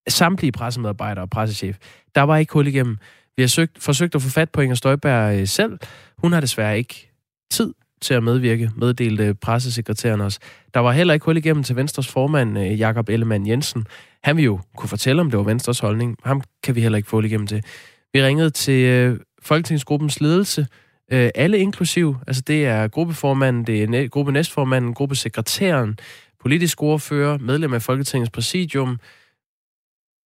samtlige 0.08 0.52
pressemedarbejdere 0.52 1.24
og 1.24 1.30
pressechef. 1.30 1.76
Der 2.14 2.22
var 2.22 2.36
ikke 2.36 2.52
hul 2.52 2.66
igennem. 2.66 2.98
Vi 3.36 3.42
har 3.42 3.48
søgt, 3.48 3.82
forsøgt 3.82 4.14
at 4.14 4.22
få 4.22 4.28
fat 4.30 4.50
på 4.50 4.60
Inger 4.60 4.76
Støjberg 4.76 5.40
øh, 5.40 5.48
selv. 5.48 5.78
Hun 6.18 6.32
har 6.32 6.40
desværre 6.40 6.78
ikke 6.78 7.12
tid 7.50 7.74
til 8.02 8.14
at 8.14 8.22
medvirke, 8.22 8.70
meddelte 8.76 9.34
pressesekretæren 9.34 10.20
os. 10.20 10.38
Der 10.74 10.80
var 10.80 10.92
heller 10.92 11.14
ikke 11.14 11.24
hul 11.24 11.36
igennem 11.36 11.62
til 11.62 11.76
Venstres 11.76 12.08
formand, 12.08 12.58
øh, 12.58 12.80
Jakob 12.80 13.08
Ellemann 13.08 13.46
Jensen. 13.46 13.86
Han 14.26 14.36
vil 14.36 14.44
jo 14.44 14.60
kunne 14.76 14.88
fortælle, 14.88 15.20
om 15.20 15.30
det 15.30 15.38
var 15.38 15.44
Venstres 15.44 15.78
holdning. 15.78 16.16
Ham 16.24 16.42
kan 16.62 16.74
vi 16.74 16.80
heller 16.80 16.96
ikke 16.96 17.08
få 17.08 17.20
igennem 17.20 17.46
til. 17.46 17.64
Vi 18.12 18.22
ringede 18.22 18.50
til 18.50 18.84
øh, 18.84 19.20
Folketingsgruppens 19.42 20.20
ledelse, 20.20 20.66
øh, 21.12 21.30
alle 21.34 21.58
inklusiv. 21.58 22.16
Altså 22.26 22.42
det 22.46 22.66
er 22.66 22.88
gruppeformanden, 22.88 23.66
det 23.66 23.82
er 23.82 24.08
gruppe 24.08 24.32
næstformanden, 24.32 24.94
gruppesekretæren, 24.94 25.98
politisk 26.40 26.82
ordfører, 26.82 27.38
medlem 27.38 27.74
af 27.74 27.82
Folketingets 27.82 28.30
præsidium. 28.30 28.98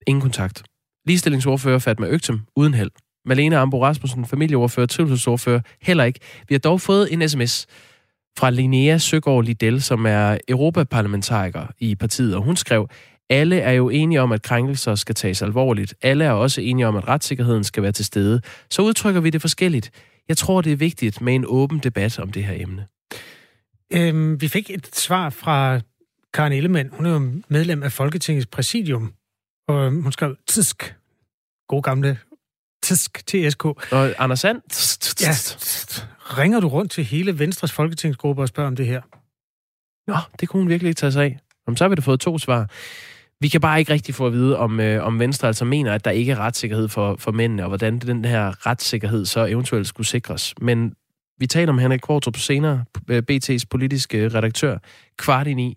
Ingen 0.07 0.23
kontakt. 0.23 0.63
Ligestillingsordfører 1.07 1.79
Fatma 1.79 2.07
Øgtem, 2.07 2.41
uden 2.57 2.75
held. 2.75 2.91
Malene 3.25 3.57
Ambo 3.59 3.85
Rasmussen, 3.85 4.27
familieordfører, 4.27 4.87
trivselsordfører, 4.87 5.61
heller 5.83 6.05
ikke. 6.05 6.21
Vi 6.49 6.55
har 6.55 6.59
dog 6.59 6.81
fået 6.81 7.13
en 7.13 7.29
sms 7.29 7.67
fra 8.39 8.51
Linnea 8.51 8.99
Søgaard 8.99 9.45
Liddell, 9.45 9.83
som 9.83 10.07
er 10.07 10.39
europaparlamentariker 10.49 11.67
i 11.79 11.95
partiet, 11.95 12.37
og 12.37 12.43
hun 12.43 12.57
skrev, 12.57 12.89
alle 13.31 13.61
er 13.61 13.73
jo 13.73 13.89
enige 13.89 14.21
om, 14.21 14.33
at 14.33 14.43
krænkelser 14.43 14.95
skal 14.95 15.15
tages 15.15 15.43
alvorligt. 15.43 15.95
Alle 16.03 16.25
er 16.25 16.33
også 16.33 16.61
enige 16.61 16.87
om, 16.87 16.97
at 16.97 17.09
retssikkerheden 17.09 17.65
skal 17.65 17.83
være 17.83 17.93
til 17.93 18.05
stede. 18.05 18.41
Så 18.71 18.83
udtrykker 18.83 19.21
vi 19.21 19.31
det 19.31 19.41
forskelligt. 19.41 19.91
Jeg 20.29 20.37
tror, 20.37 20.61
det 20.61 20.73
er 20.73 20.77
vigtigt 20.77 21.21
med 21.21 21.35
en 21.35 21.45
åben 21.47 21.79
debat 21.79 22.19
om 22.19 22.33
det 22.33 22.45
her 22.45 22.63
emne. 22.63 22.87
Øhm, 23.93 24.41
vi 24.41 24.49
fik 24.49 24.71
et 24.71 24.97
svar 24.97 25.31
fra 25.31 25.81
Karen 26.35 26.53
Ellemann. 26.53 26.91
Hun 26.93 27.07
er 27.07 27.11
jo 27.11 27.33
medlem 27.49 27.83
af 27.83 27.93
Folketingets 27.93 28.47
præsidium. 28.47 29.13
Og 29.69 29.91
hun 29.91 30.13
skrev, 30.13 30.37
tisk, 30.49 30.95
god 31.69 31.83
gamle 31.83 32.19
Tsk, 32.83 33.27
TSK. 33.27 33.65
Og 33.65 34.15
Anders 34.19 34.41
Sand? 34.41 34.63
Ja, 35.21 35.33
ringer 36.39 36.61
du 36.61 36.69
rundt 36.69 36.93
til 36.93 37.05
hele 37.05 37.39
Venstres 37.39 37.73
folketingsgruppe 37.73 38.43
og 38.43 38.49
spørger 38.49 38.69
om 38.69 38.77
det 38.77 38.87
her? 38.87 39.03
Nå, 40.11 40.17
det 40.41 40.49
kunne 40.49 40.61
hun 40.61 40.69
virkelig 40.69 40.89
ikke 40.89 40.99
tage 40.99 41.13
sig 41.13 41.25
af. 41.25 41.39
Om 41.67 41.77
så 41.77 41.85
har 41.85 41.89
vi 41.89 41.95
da 41.95 42.01
fået 42.01 42.21
to 42.21 42.39
svar. 42.39 42.69
Vi 43.41 43.49
kan 43.49 43.61
bare 43.61 43.79
ikke 43.79 43.93
rigtig 43.93 44.15
få 44.15 44.27
at 44.27 44.33
vide, 44.33 44.59
om, 44.59 44.81
øh, 44.81 45.07
om 45.07 45.19
Venstre 45.19 45.49
altså 45.49 45.65
mener, 45.65 45.95
at 45.95 46.05
der 46.05 46.11
ikke 46.11 46.33
er 46.33 46.39
retssikkerhed 46.39 46.89
for, 46.89 47.17
for 47.19 47.33
mændene, 47.33 47.63
og 47.63 47.69
hvordan 47.69 47.99
den 47.99 48.25
her 48.25 48.67
retssikkerhed 48.67 49.27
så 49.27 49.45
eventuelt 49.45 49.87
skulle 49.87 50.07
sikres. 50.07 50.55
Men 50.61 50.95
vi 51.39 51.47
taler 51.47 51.73
om 51.73 51.79
Henrik 51.79 52.01
Kvartrup 52.01 52.37
senere, 52.37 52.85
øh, 53.09 53.23
BT's 53.31 53.65
politiske 53.71 54.19
øh, 54.19 54.35
redaktør, 54.35 54.79
kvart 55.19 55.47
i 55.47 55.77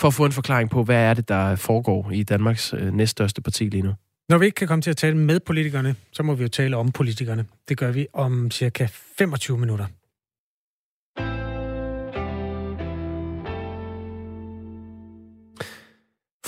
for 0.00 0.08
at 0.08 0.14
få 0.14 0.24
en 0.24 0.32
forklaring 0.32 0.70
på, 0.70 0.84
hvad 0.84 0.96
er 0.96 1.14
det, 1.14 1.28
der 1.28 1.56
foregår 1.56 2.10
i 2.10 2.22
Danmarks 2.22 2.74
øh, 2.78 2.94
næststørste 2.94 3.42
parti 3.42 3.64
lige 3.64 3.82
nu. 3.82 3.94
Når 4.28 4.38
vi 4.38 4.46
ikke 4.46 4.54
kan 4.54 4.68
komme 4.68 4.82
til 4.82 4.90
at 4.90 4.96
tale 4.96 5.16
med 5.16 5.40
politikerne, 5.40 5.94
så 6.12 6.22
må 6.22 6.34
vi 6.34 6.42
jo 6.42 6.48
tale 6.48 6.76
om 6.76 6.92
politikerne. 6.92 7.44
Det 7.68 7.78
gør 7.78 7.90
vi 7.90 8.06
om 8.12 8.50
cirka 8.50 8.86
25 9.18 9.58
minutter. 9.58 9.86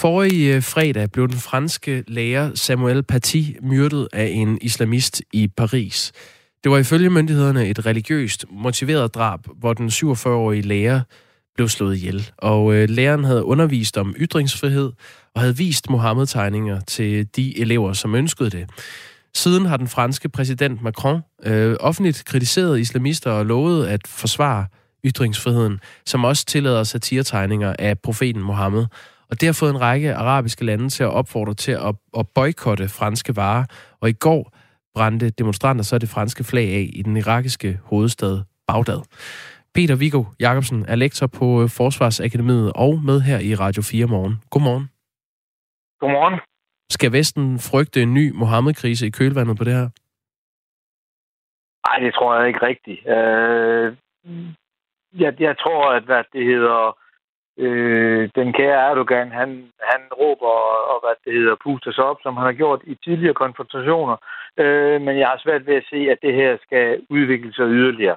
Forrige 0.00 0.54
øh, 0.54 0.62
fredag 0.62 1.10
blev 1.10 1.28
den 1.28 1.38
franske 1.38 2.04
lærer 2.08 2.50
Samuel 2.54 3.02
Paty 3.02 3.42
myrdet 3.62 4.08
af 4.12 4.26
en 4.26 4.58
islamist 4.60 5.22
i 5.32 5.48
Paris. 5.48 6.12
Det 6.64 6.72
var 6.72 6.78
ifølge 6.78 7.10
myndighederne 7.10 7.68
et 7.68 7.86
religiøst 7.86 8.44
motiveret 8.50 9.14
drab, 9.14 9.40
hvor 9.56 9.72
den 9.74 9.88
47-årige 9.88 10.62
lærer 10.62 11.00
blev 11.54 11.68
slået 11.68 11.96
ihjel. 11.96 12.30
Og 12.38 12.74
øh, 12.74 12.88
læreren 12.88 13.24
havde 13.24 13.44
undervist 13.44 13.98
om 13.98 14.14
ytringsfrihed 14.18 14.92
og 15.34 15.40
havde 15.40 15.56
vist 15.56 15.90
Mohammed-tegninger 15.90 16.80
til 16.80 17.26
de 17.36 17.60
elever, 17.60 17.92
som 17.92 18.14
ønskede 18.14 18.50
det. 18.50 18.70
Siden 19.34 19.66
har 19.66 19.76
den 19.76 19.88
franske 19.88 20.28
præsident 20.28 20.82
Macron 20.82 21.20
øh, 21.42 21.76
offentligt 21.80 22.24
kritiseret 22.26 22.80
islamister 22.80 23.30
og 23.30 23.46
lovet 23.46 23.86
at 23.86 24.00
forsvare 24.06 24.66
ytringsfriheden, 25.04 25.80
som 26.06 26.24
også 26.24 26.44
tillader 26.44 26.84
satiretegninger 26.84 27.74
af 27.78 27.98
profeten 27.98 28.42
Mohammed. 28.42 28.86
Og 29.30 29.40
det 29.40 29.46
har 29.48 29.56
fået 29.60 29.70
en 29.70 29.80
række 29.80 30.14
arabiske 30.14 30.64
lande 30.64 30.88
til 30.88 31.02
at 31.02 31.10
opfordre 31.10 31.54
til 31.54 31.72
at, 31.72 31.94
at 32.18 32.26
boykotte 32.34 32.88
franske 32.88 33.36
varer. 33.36 33.64
Og 34.00 34.08
i 34.08 34.12
går 34.12 34.52
brændte 34.94 35.30
demonstranter 35.30 35.84
så 35.84 35.98
det 35.98 36.08
franske 36.08 36.44
flag 36.44 36.68
af 36.80 36.90
i 36.92 37.02
den 37.02 37.16
irakiske 37.16 37.78
hovedstad 37.84 38.34
Bagdad. 38.66 39.02
Peter 39.74 39.96
Viggo 39.96 40.24
Jacobsen 40.40 40.84
er 40.88 40.96
lektor 40.96 41.26
på 41.26 41.46
Forsvarsakademiet 41.78 42.72
og 42.74 42.92
med 43.08 43.20
her 43.20 43.38
i 43.38 43.54
Radio 43.54 43.82
4 43.82 44.06
morgen. 44.06 44.34
Godmorgen. 44.50 44.86
Godmorgen. 46.00 46.40
Skal 46.90 47.12
Vesten 47.12 47.58
frygte 47.58 48.02
en 48.02 48.14
ny 48.14 48.30
Mohammed-krise 48.34 49.06
i 49.06 49.10
kølvandet 49.10 49.56
på 49.58 49.64
det 49.64 49.72
her? 49.72 49.88
Nej, 51.86 51.98
det 52.04 52.14
tror 52.14 52.38
jeg 52.38 52.48
ikke 52.48 52.66
rigtigt. 52.70 53.00
Øh, 53.14 53.96
jeg, 55.22 55.40
jeg 55.40 55.58
tror, 55.58 55.92
at 55.92 56.02
hvad 56.02 56.24
det 56.32 56.44
hedder, 56.44 56.96
øh, 57.64 58.22
den 58.38 58.52
kære 58.52 58.90
Erdogan, 58.90 59.30
han, 59.40 59.50
han 59.90 60.00
råber 60.20 60.52
og 60.92 60.98
hvad 61.02 61.14
det 61.24 61.32
hedder, 61.38 61.62
puster 61.64 61.92
sig 61.92 62.04
op, 62.04 62.20
som 62.22 62.36
han 62.36 62.46
har 62.46 62.56
gjort 62.62 62.80
i 62.92 62.94
tidligere 63.04 63.40
konfrontationer. 63.42 64.16
Øh, 64.62 65.00
men 65.04 65.14
jeg 65.18 65.28
har 65.28 65.38
svært 65.44 65.66
ved 65.66 65.74
at 65.74 65.88
se, 65.92 66.00
at 66.12 66.18
det 66.22 66.34
her 66.34 66.56
skal 66.66 66.86
udvikle 67.10 67.52
sig 67.52 67.66
yderligere. 67.66 68.16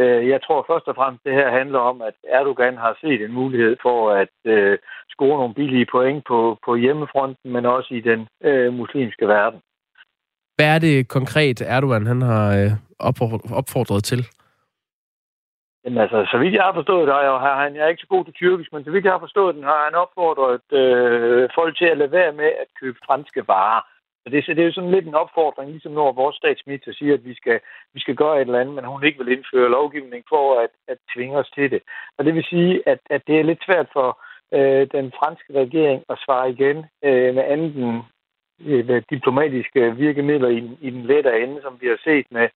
Øh, 0.00 0.28
jeg 0.28 0.40
tror 0.42 0.64
først 0.70 0.86
og 0.88 0.94
fremmest, 0.94 1.24
det 1.24 1.34
her 1.40 1.50
handler 1.58 1.78
om, 1.78 2.02
at 2.02 2.16
Erdogan 2.28 2.76
har 2.76 2.98
set 3.00 3.20
en 3.24 3.32
mulighed 3.32 3.76
for 3.82 4.10
at 4.10 4.34
øh, 4.44 4.78
score 5.10 5.38
nogle 5.38 5.54
billige 5.54 5.86
point 5.92 6.24
på, 6.28 6.58
på 6.66 6.76
hjemmefronten, 6.76 7.52
men 7.52 7.66
også 7.66 7.94
i 7.94 8.00
den 8.00 8.20
øh, 8.44 8.72
muslimske 8.72 9.28
verden. 9.28 9.60
Hvad 10.56 10.74
er 10.74 10.78
det 10.78 11.08
konkret, 11.08 11.62
Erdogan 11.66 12.06
han 12.06 12.22
har 12.22 12.46
øh, 12.58 12.70
opfordret 13.60 14.04
til? 14.04 14.26
Jamen 15.84 15.98
altså, 15.98 16.28
så 16.30 16.38
vidt 16.38 16.54
jeg 16.54 16.62
har 16.62 16.74
forstået 16.74 17.06
det, 17.08 17.14
og 17.14 17.40
han, 17.40 17.76
jeg 17.76 17.84
er 17.84 17.88
ikke 17.88 18.00
så 18.00 18.06
god 18.06 18.24
til 18.24 18.34
tyrkisk, 18.34 18.72
men 18.72 18.84
så 18.84 18.90
vidt 18.90 19.04
jeg 19.04 19.12
har 19.12 19.26
forstået 19.26 19.54
den, 19.54 19.64
har 19.64 19.84
han 19.84 19.94
opfordret 19.94 20.72
øh, 20.80 21.48
folk 21.54 21.76
til 21.76 21.84
at 21.84 21.98
lade 21.98 22.12
være 22.12 22.32
med 22.32 22.50
at 22.62 22.68
købe 22.80 22.98
franske 23.06 23.48
varer. 23.48 23.82
Så 24.22 24.30
det, 24.30 24.44
så 24.44 24.54
det 24.54 24.60
er 24.62 24.64
jo 24.64 24.72
sådan 24.72 24.90
lidt 24.90 25.06
en 25.06 25.14
opfordring, 25.14 25.70
ligesom 25.70 25.92
når 25.92 26.12
vores 26.12 26.36
statsminister 26.36 26.92
siger, 26.92 27.14
at 27.14 27.24
vi 27.24 27.34
skal, 27.34 27.60
vi 27.94 28.00
skal 28.00 28.16
gøre 28.16 28.36
et 28.36 28.46
eller 28.46 28.60
andet, 28.60 28.74
men 28.74 28.84
hun 28.84 29.04
ikke 29.04 29.24
vil 29.24 29.32
indføre 29.32 29.70
lovgivning 29.70 30.24
for 30.28 30.60
at, 30.60 30.70
at 30.88 30.98
tvinge 31.14 31.36
os 31.38 31.50
til 31.50 31.70
det. 31.70 31.82
Og 32.18 32.24
det 32.24 32.34
vil 32.34 32.44
sige, 32.44 32.82
at, 32.88 32.98
at 33.10 33.22
det 33.26 33.40
er 33.40 33.44
lidt 33.44 33.64
svært 33.64 33.88
for 33.92 34.08
øh, 34.52 34.86
den 34.92 35.12
franske 35.18 35.52
regering 35.62 36.02
at 36.08 36.18
svare 36.24 36.50
igen 36.50 36.76
øh, 37.04 37.34
med 37.34 37.44
anden 37.44 38.02
øh, 38.66 39.02
diplomatiske 39.10 39.96
virkemidler 39.96 40.48
i, 40.48 40.70
i 40.80 40.90
den 40.90 41.02
lette 41.02 41.42
ende, 41.42 41.62
som 41.62 41.78
vi 41.80 41.86
har 41.86 41.98
set 42.04 42.26
med, 42.30 42.48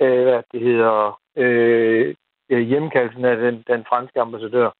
øh, 0.00 0.22
hvad 0.22 0.42
det 0.52 0.60
hedder, 0.60 1.20
øh, 1.36 2.14
Øh, 2.50 2.60
hjemkaldelsen 2.60 3.24
af 3.24 3.36
den, 3.36 3.54
den 3.54 3.84
franske 3.88 4.20
ambassadør. 4.20 4.70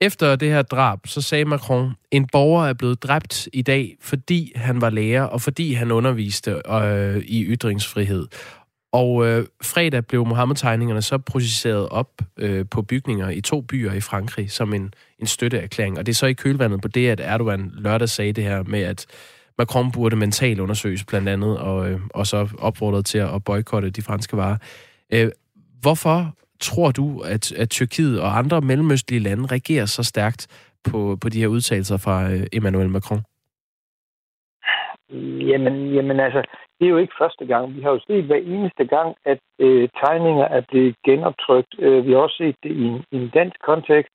Efter 0.00 0.36
det 0.36 0.48
her 0.48 0.62
drab, 0.62 0.98
så 1.06 1.22
sagde 1.22 1.44
Macron, 1.44 1.92
en 2.10 2.26
borger 2.32 2.66
er 2.66 2.74
blevet 2.74 3.02
dræbt 3.02 3.48
i 3.52 3.62
dag, 3.62 3.96
fordi 4.00 4.52
han 4.56 4.80
var 4.80 4.90
lærer, 4.90 5.22
og 5.22 5.40
fordi 5.40 5.72
han 5.72 5.90
underviste 5.90 6.50
øh, 6.50 7.16
i 7.16 7.44
ytringsfrihed. 7.44 8.26
Og 8.92 9.26
øh, 9.26 9.46
fredag 9.62 10.06
blev 10.06 10.26
Mohammed-tegningerne 10.26 11.02
så 11.02 11.18
processeret 11.18 11.88
op 11.88 12.10
øh, 12.36 12.66
på 12.70 12.82
bygninger 12.82 13.28
i 13.28 13.40
to 13.40 13.60
byer 13.60 13.92
i 13.92 14.00
Frankrig 14.00 14.50
som 14.50 14.74
en, 14.74 14.94
en 15.18 15.26
støtteerklæring. 15.26 15.98
Og 15.98 16.06
det 16.06 16.12
er 16.12 16.16
så 16.16 16.26
i 16.26 16.32
kølvandet 16.32 16.82
på 16.82 16.88
det, 16.88 17.08
at 17.08 17.20
Erdogan 17.20 17.72
lørdag 17.74 18.08
sagde 18.08 18.32
det 18.32 18.44
her 18.44 18.62
med, 18.62 18.82
at 18.82 19.06
Macron 19.58 19.92
burde 19.92 20.16
mentalt 20.16 20.60
undersøges 20.60 21.04
blandt 21.04 21.28
andet, 21.28 21.58
og, 21.58 21.90
øh, 21.90 22.00
og 22.14 22.26
så 22.26 22.48
opfordret 22.58 23.06
til 23.06 23.18
at 23.18 23.44
boykotte 23.44 23.90
de 23.90 24.02
franske 24.02 24.36
varer. 24.36 24.56
Øh, 25.12 25.30
hvorfor 25.82 26.18
tror 26.60 26.90
du, 26.90 27.20
at, 27.34 27.52
at 27.52 27.70
Tyrkiet 27.70 28.20
og 28.20 28.38
andre 28.38 28.60
mellemøstlige 28.60 29.22
lande 29.22 29.46
reagerer 29.52 29.86
så 29.86 30.02
stærkt 30.02 30.42
på, 30.90 31.16
på 31.22 31.28
de 31.28 31.40
her 31.40 31.48
udtalelser 31.48 31.96
fra 32.04 32.16
øh, 32.32 32.46
Emmanuel 32.52 32.88
Macron? 32.88 33.22
Jamen, 35.50 35.94
jamen 35.94 36.20
altså, 36.20 36.42
det 36.78 36.86
er 36.86 36.90
jo 36.90 36.96
ikke 36.96 37.20
første 37.22 37.46
gang. 37.46 37.76
Vi 37.76 37.82
har 37.82 37.90
jo 37.90 38.00
set 38.06 38.24
hver 38.24 38.42
eneste 38.56 38.84
gang, 38.84 39.16
at 39.24 39.38
øh, 39.58 39.88
tegninger 40.04 40.44
er 40.44 40.62
blevet 40.68 40.96
genoptrykt. 41.04 41.74
Øh, 41.78 42.06
vi 42.06 42.12
har 42.12 42.18
også 42.18 42.36
set 42.36 42.56
det 42.62 42.70
i 42.70 42.84
en, 42.84 43.04
i 43.12 43.16
en 43.16 43.30
dansk 43.34 43.56
kontekst. 43.70 44.12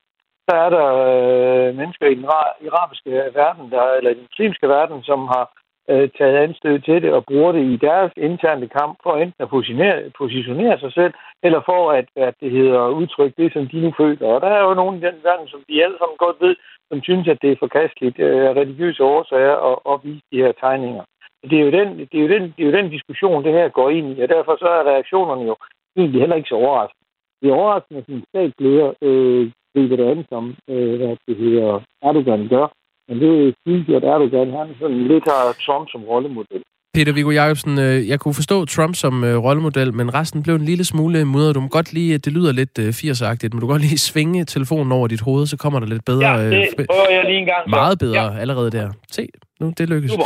Så 0.48 0.56
er 0.56 0.70
der 0.76 0.86
øh, 1.12 1.76
mennesker 1.76 2.06
i 2.06 2.14
den 2.14 2.24
arabiske 2.24 3.10
verden, 3.10 3.70
der, 3.70 3.84
eller 3.98 4.10
i 4.10 4.14
den 4.14 4.26
muslimske 4.30 4.68
verden, 4.68 5.02
som 5.02 5.20
har 5.34 5.44
øh, 5.90 6.08
taget 6.18 6.36
anstød 6.36 6.78
til 6.78 7.02
det 7.02 7.12
og 7.12 7.24
bruger 7.24 7.52
det 7.52 7.64
i 7.72 7.76
deres 7.76 8.12
interne 8.16 8.68
kamp 8.68 8.98
for 9.02 9.16
enten 9.16 9.42
at 9.42 9.48
positionere, 9.48 10.10
positionere 10.18 10.78
sig 10.78 10.92
selv, 10.92 11.12
eller 11.42 11.60
for 11.70 11.92
at, 11.92 12.06
at 12.16 12.34
det 12.40 12.50
hedder 12.50 12.88
udtrykke 12.88 13.42
det, 13.42 13.52
som 13.52 13.68
de 13.68 13.80
nu 13.80 13.92
føler. 13.96 14.26
Og 14.26 14.40
der 14.40 14.46
er 14.46 14.62
jo 14.68 14.74
nogen 14.74 14.96
i 14.96 15.06
den 15.06 15.16
verden, 15.22 15.48
som 15.48 15.60
de 15.68 15.84
alle 15.84 15.96
sammen 15.98 16.16
godt 16.24 16.36
ved, 16.40 16.56
som 16.88 17.02
synes, 17.02 17.28
at 17.28 17.38
det 17.42 17.50
er 17.52 17.62
forkasteligt 17.64 18.18
øh, 18.18 18.46
af 18.46 18.50
øh, 18.50 18.56
religiøse 18.56 19.02
årsager 19.04 19.56
at, 19.70 19.76
at 19.92 20.00
vise 20.04 20.24
de 20.32 20.42
her 20.44 20.52
tegninger. 20.52 21.04
Det 21.50 21.60
er, 21.60 21.64
jo 21.64 21.70
den, 21.70 21.88
det, 21.98 22.16
er 22.18 22.24
jo 22.26 22.28
den, 22.28 22.42
det 22.56 22.60
er 22.62 22.70
jo 22.70 22.76
den 22.78 22.90
diskussion, 22.90 23.44
det 23.44 23.52
her 23.52 23.68
går 23.68 23.90
ind 23.90 24.18
i, 24.18 24.22
og 24.22 24.28
derfor 24.28 24.56
så 24.56 24.68
er 24.68 24.90
reaktionerne 24.92 25.42
jo 25.42 25.56
egentlig 25.96 26.20
heller 26.20 26.36
ikke 26.36 26.48
så 26.48 26.54
overraskende. 26.54 27.04
Det 27.42 27.50
er 27.50 27.54
overraskende, 27.54 28.00
at 28.00 28.06
en 28.06 28.24
statsleder 28.28 28.92
øh, 29.02 29.50
griber 29.74 29.96
det 29.96 30.10
andet 30.10 30.26
som, 30.28 30.56
øh, 30.68 30.96
hvad 30.96 31.16
det 31.26 31.36
hedder, 31.36 31.80
Erdogan 32.02 32.48
gør, 32.48 32.66
men 33.08 33.16
det 33.20 33.54
synes 33.66 33.88
jeg, 33.88 33.96
at 33.96 34.04
Erdogan 34.04 34.50
han 34.58 34.68
sådan 34.80 35.02
lidt 35.12 35.24
har 35.24 35.42
Trump 35.66 35.86
som 35.92 36.02
rollemodel. 36.04 36.62
Peter 36.94 37.12
Viggo 37.12 37.30
Jacobsen, 37.30 37.78
øh, 37.78 38.08
jeg 38.08 38.20
kunne 38.20 38.34
forstå 38.34 38.64
Trump 38.64 38.94
som 38.94 39.24
øh, 39.24 39.36
rollemodel, 39.36 39.94
men 39.94 40.14
resten 40.14 40.42
blev 40.42 40.54
en 40.54 40.64
lille 40.64 40.84
smule 40.84 41.24
mudret. 41.24 41.54
Du 41.54 41.60
må 41.60 41.68
godt 41.68 41.92
lige, 41.92 42.18
det 42.18 42.32
lyder 42.32 42.52
lidt 42.52 42.78
80'agtigt, 42.78 43.48
men 43.52 43.60
du 43.60 43.66
kan 43.66 43.68
godt 43.68 43.82
lige 43.82 43.98
svinge 43.98 44.44
telefonen 44.44 44.92
over 44.92 45.08
dit 45.08 45.20
hoved, 45.20 45.46
så 45.46 45.56
kommer 45.56 45.80
der 45.80 45.86
lidt 45.86 46.04
bedre. 46.04 46.30
Ja, 46.30 46.50
det 46.50 46.68
prøver 46.76 47.10
jeg 47.10 47.24
lige 47.24 47.38
en 47.38 47.46
gang. 47.46 47.70
Meget 47.70 47.98
bedre 47.98 48.22
ja. 48.22 48.38
allerede 48.38 48.70
der. 48.70 48.90
Se, 49.10 49.28
nu, 49.60 49.72
det 49.78 49.88
lykkes. 49.88 50.10
Super. 50.10 50.24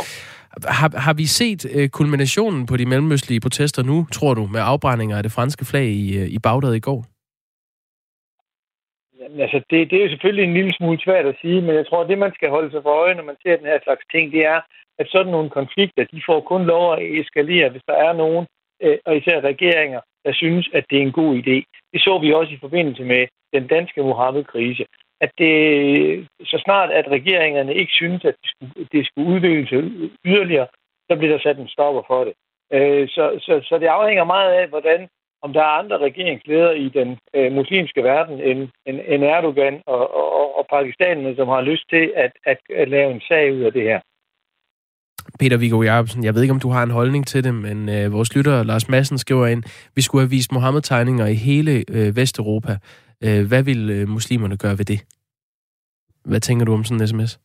Har, 0.67 0.97
har 0.97 1.13
vi 1.13 1.25
set 1.25 1.89
kulminationen 1.91 2.65
på 2.65 2.77
de 2.77 2.85
mellemøstlige 2.85 3.39
protester 3.39 3.83
nu, 3.83 4.07
tror 4.11 4.33
du, 4.33 4.45
med 4.45 4.61
afbrændinger 4.63 5.17
af 5.17 5.23
det 5.23 5.31
franske 5.31 5.65
flag 5.65 5.85
i, 5.85 6.25
i 6.25 6.39
Bagdad 6.39 6.73
i 6.73 6.79
går? 6.79 7.05
Altså, 9.39 9.61
det, 9.69 9.91
det 9.91 9.99
er 9.99 10.03
jo 10.03 10.09
selvfølgelig 10.09 10.45
en 10.45 10.53
lille 10.53 10.73
smule 10.73 10.99
svært 10.99 11.25
at 11.25 11.39
sige, 11.41 11.61
men 11.61 11.75
jeg 11.75 11.87
tror, 11.87 12.01
at 12.01 12.09
det, 12.09 12.17
man 12.17 12.33
skal 12.33 12.49
holde 12.49 12.71
sig 12.71 12.83
for 12.83 12.89
øje, 12.89 13.15
når 13.15 13.23
man 13.23 13.35
ser 13.43 13.55
den 13.57 13.65
her 13.65 13.79
slags 13.83 14.05
ting, 14.11 14.31
det 14.31 14.45
er, 14.45 14.61
at 14.99 15.07
sådan 15.09 15.31
nogle 15.31 15.49
konflikter, 15.49 16.03
de 16.03 16.21
får 16.25 16.39
kun 16.41 16.65
lov 16.65 16.93
at 16.93 17.19
eskalere, 17.19 17.69
hvis 17.69 17.83
der 17.87 17.93
er 17.93 18.13
nogen, 18.13 18.47
øh, 18.83 18.97
og 19.05 19.17
især 19.17 19.41
regeringer, 19.41 20.01
der 20.25 20.33
synes, 20.33 20.69
at 20.73 20.85
det 20.89 20.97
er 20.97 21.01
en 21.01 21.11
god 21.21 21.35
idé. 21.35 21.57
Det 21.93 22.01
så 22.01 22.19
vi 22.21 22.33
også 22.33 22.53
i 22.53 22.63
forbindelse 22.65 23.03
med 23.03 23.27
den 23.53 23.67
danske 23.67 24.01
Mohammed-krise. 24.01 24.85
At 25.21 25.31
det, 25.37 26.27
så 26.43 26.61
snart, 26.65 26.91
at 26.91 27.07
regeringerne 27.07 27.75
ikke 27.75 27.91
synes, 27.91 28.25
at 28.25 28.35
det 28.41 28.49
skulle, 28.51 28.87
det 28.91 29.05
skulle 29.05 29.29
udvikle 29.33 29.67
sig 29.67 29.79
yderligere, 30.25 30.67
så 31.11 31.15
bliver 31.17 31.33
der 31.33 31.39
sat 31.39 31.57
en 31.57 31.67
stopper 31.67 32.03
for 32.07 32.23
det. 32.23 32.33
Øh, 32.73 33.07
så, 33.09 33.39
så, 33.41 33.61
så 33.63 33.77
det 33.77 33.87
afhænger 33.87 34.23
meget 34.23 34.51
af, 34.53 34.67
hvordan 34.67 35.07
om 35.41 35.53
der 35.53 35.61
er 35.61 35.79
andre 35.81 35.97
regeringsledere 35.97 36.77
i 36.77 36.89
den 36.89 37.17
øh, 37.35 37.51
muslimske 37.51 38.03
verden 38.03 38.35
end, 38.49 38.59
end, 38.87 38.99
end 39.07 39.23
Erdogan 39.23 39.81
og, 39.85 40.13
og, 40.15 40.57
og 40.57 40.65
pakistanerne, 40.69 41.35
som 41.35 41.47
har 41.47 41.61
lyst 41.61 41.89
til 41.89 42.13
at, 42.15 42.31
at, 42.45 42.59
at 42.81 42.89
lave 42.89 43.11
en 43.11 43.21
sag 43.29 43.53
ud 43.53 43.61
af 43.61 43.73
det 43.73 43.83
her. 43.83 43.99
Peter 45.39 45.57
Viggo 45.57 45.81
Jacobsen, 45.81 46.23
jeg 46.23 46.35
ved 46.35 46.41
ikke, 46.41 46.53
om 46.53 46.59
du 46.59 46.69
har 46.69 46.83
en 46.83 46.91
holdning 46.91 47.27
til 47.27 47.43
det, 47.43 47.53
men 47.53 47.89
øh, 47.89 48.13
vores 48.13 48.35
lytter 48.35 48.63
Lars 48.63 48.89
Madsen 48.89 49.17
skriver 49.17 49.47
ind, 49.47 49.63
vi 49.95 50.01
skulle 50.01 50.21
have 50.21 50.29
vist 50.29 50.51
Mohammed-tegninger 50.51 51.25
i 51.25 51.33
hele 51.33 51.83
øh, 51.89 52.15
Vesteuropa. 52.15 52.77
Øh, 53.23 53.47
hvad 53.47 53.63
vil 53.63 53.89
øh, 53.89 54.07
muslimerne 54.07 54.57
gøre 54.57 54.77
ved 54.77 54.85
det? 54.85 54.99
Hvad 56.25 56.39
tænker 56.39 56.65
du 56.65 56.73
om 56.73 56.83
sådan 56.83 57.01
en 57.01 57.07
sms? 57.07 57.39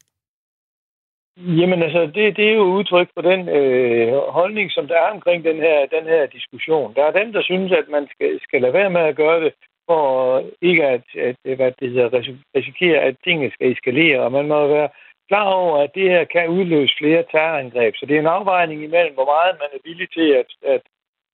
Jamen 1.37 1.83
altså, 1.83 2.01
det, 2.07 2.37
det 2.37 2.49
er 2.49 2.55
jo 2.55 2.63
udtryk 2.63 3.09
for 3.15 3.23
den 3.23 3.49
øh, 3.49 4.13
holdning, 4.39 4.71
som 4.73 4.89
der 4.89 4.95
er 4.95 5.11
omkring 5.11 5.45
den 5.45 5.57
her, 5.57 5.87
den 5.87 6.05
her 6.05 6.27
diskussion. 6.27 6.95
Der 6.95 7.05
er 7.05 7.11
dem, 7.11 7.33
der 7.33 7.43
synes, 7.43 7.73
at 7.73 7.89
man 7.89 8.09
skal, 8.11 8.41
skal 8.43 8.61
lade 8.63 8.73
være 8.73 8.91
med 8.91 9.01
at 9.01 9.17
gøre 9.17 9.45
det, 9.45 9.53
for 9.89 10.43
ikke 10.63 10.85
at, 10.87 11.03
at 11.19 11.37
øh, 11.45 11.57
hvad 11.57 11.73
det 11.81 11.91
hedder, 11.91 12.37
risikere, 12.57 12.99
at 12.99 13.17
tingene 13.25 13.51
skal 13.53 13.73
eskalere. 13.73 14.21
Og 14.21 14.33
man 14.33 14.49
må 14.49 14.67
være 14.67 14.89
klar 15.29 15.53
over, 15.53 15.79
at 15.79 15.95
det 15.95 16.11
her 16.11 16.25
kan 16.25 16.49
udløse 16.49 16.95
flere 16.99 17.25
terrorangreb. 17.31 17.95
Så 17.97 18.07
det 18.07 18.17
er 18.17 18.21
en 18.21 18.37
afvejning 18.39 18.85
imellem, 18.85 19.15
hvor 19.15 19.25
meget 19.25 19.57
man 19.63 19.71
er 19.75 19.79
villig 19.85 20.09
til 20.11 20.29
at, 20.41 20.47
at, 20.75 20.83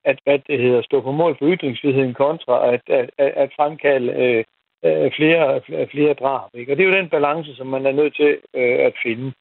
at 0.05 0.19
hvad 0.25 0.39
det 0.39 0.61
hedder, 0.61 0.83
stå 0.83 1.01
på 1.01 1.13
mål 1.13 1.37
for 1.39 1.47
ytringsfriheden 1.55 2.15
kontra 2.15 2.73
at, 2.75 2.83
at, 2.87 3.11
at, 3.19 3.33
at 3.37 3.51
fremkalde 3.57 4.13
øh, 4.85 5.13
flere, 5.17 5.61
flere, 5.67 5.87
flere 5.87 6.15
drab. 6.15 6.51
Ikke? 6.55 6.73
Og 6.73 6.77
det 6.77 6.85
er 6.85 6.89
jo 6.89 7.01
den 7.01 7.09
balance, 7.09 7.55
som 7.57 7.67
man 7.67 7.87
er 7.87 7.93
nødt 7.93 8.17
til 8.17 8.39
øh, 8.55 8.79
at 8.89 8.95
finde. 9.03 9.33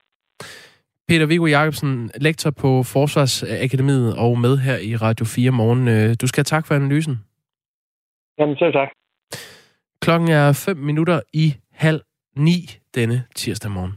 Peter 1.09 1.25
Viggo 1.25 1.45
Jacobsen, 1.45 2.11
lektor 2.15 2.51
på 2.51 2.83
Forsvarsakademiet 2.83 4.15
og 4.17 4.39
med 4.39 4.57
her 4.57 4.77
i 4.77 4.95
Radio 4.95 5.25
4 5.25 5.51
morgen. 5.51 5.87
Øh, 5.87 6.15
du 6.21 6.27
skal 6.27 6.39
have 6.39 6.43
tak 6.55 6.67
for 6.67 6.75
analysen. 6.75 7.15
Jamen, 8.39 8.55
selv 8.55 8.73
tak. 8.73 8.89
Klokken 10.01 10.29
er 10.29 10.53
5 10.53 10.77
minutter 10.77 11.21
i 11.33 11.55
halv 11.71 12.01
ni 12.35 12.57
denne 12.95 13.23
tirsdag 13.35 13.71
morgen. 13.71 13.93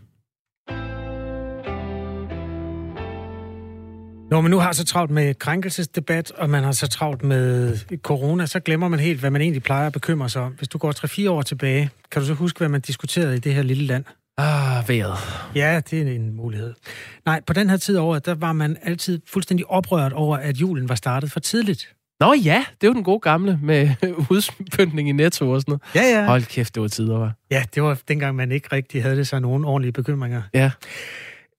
Når 4.31 4.41
man 4.41 4.51
nu 4.51 4.59
har 4.59 4.73
så 4.73 4.85
travlt 4.85 5.11
med 5.11 5.35
krænkelsesdebat, 5.35 6.31
og 6.31 6.51
man 6.51 6.65
har 6.65 6.73
så 6.73 6.89
travlt 6.89 7.23
med 7.23 7.79
corona, 7.97 8.47
så 8.47 8.61
glemmer 8.61 8.89
man 8.89 9.01
helt, 9.01 9.21
hvad 9.21 9.31
man 9.31 9.41
egentlig 9.41 9.63
plejer 9.63 9.87
at 9.87 9.93
bekymre 9.93 10.29
sig 10.29 10.43
om. 10.43 10.53
Hvis 10.53 10.69
du 10.69 10.79
går 10.79 11.27
3-4 11.27 11.31
år 11.31 11.43
tilbage, 11.43 11.91
kan 12.11 12.23
du 12.23 12.27
så 12.27 12.35
huske, 12.35 12.59
hvad 12.59 12.69
man 12.69 12.81
diskuterede 12.81 13.37
i 13.37 13.41
det 13.41 13.55
her 13.55 13.63
lille 13.63 13.85
land? 13.85 14.05
Ah, 14.39 14.89
vejret. 14.89 15.19
Ja, 15.55 15.81
det 15.91 16.03
er 16.03 16.15
en 16.15 16.33
mulighed. 16.37 16.75
Nej, 17.27 17.41
på 17.47 17.53
den 17.53 17.71
her 17.71 17.77
tid 17.77 17.99
året, 17.99 18.27
der 18.27 18.35
var 18.35 18.53
man 18.53 18.77
altid 18.83 19.21
fuldstændig 19.27 19.67
oprørt 19.67 20.13
over, 20.13 20.37
at 20.37 20.57
julen 20.57 20.89
var 20.89 20.95
startet 20.95 21.33
for 21.33 21.41
tidligt. 21.41 21.95
Nå 22.21 22.35
ja, 22.35 22.65
det 22.81 22.87
jo 22.87 22.93
den 22.93 23.05
gode 23.05 23.21
gamle 23.21 23.59
med 23.63 23.91
udspyntning 24.31 25.09
i 25.09 25.13
netto 25.13 25.51
og 25.51 25.61
sådan 25.61 25.73
noget. 25.73 25.83
Ja, 25.95 26.19
ja. 26.21 26.27
Hold 26.27 26.43
kæft, 26.43 26.75
det 26.75 26.83
var 26.83 26.89
tider, 26.89 27.19
var. 27.19 27.33
Ja, 27.51 27.65
det 27.75 27.83
var 27.83 28.01
dengang, 28.09 28.37
man 28.37 28.53
ikke 28.53 28.69
rigtig 28.73 29.03
havde 29.03 29.17
det 29.17 29.27
så 29.27 29.39
nogen 29.39 29.65
ordentlige 29.65 29.93
bekymringer. 29.93 30.43
Ja. 30.55 30.71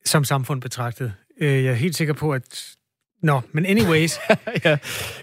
Som 0.06 0.24
samfund 0.24 0.62
betragtet. 0.62 1.14
Øh, 1.42 1.64
jeg 1.64 1.72
er 1.72 1.76
helt 1.76 1.96
sikker 1.96 2.14
på, 2.14 2.32
at... 2.32 2.66
Nå, 3.22 3.42
men 3.52 3.66
anyways. 3.66 4.18
ja, 4.66 4.78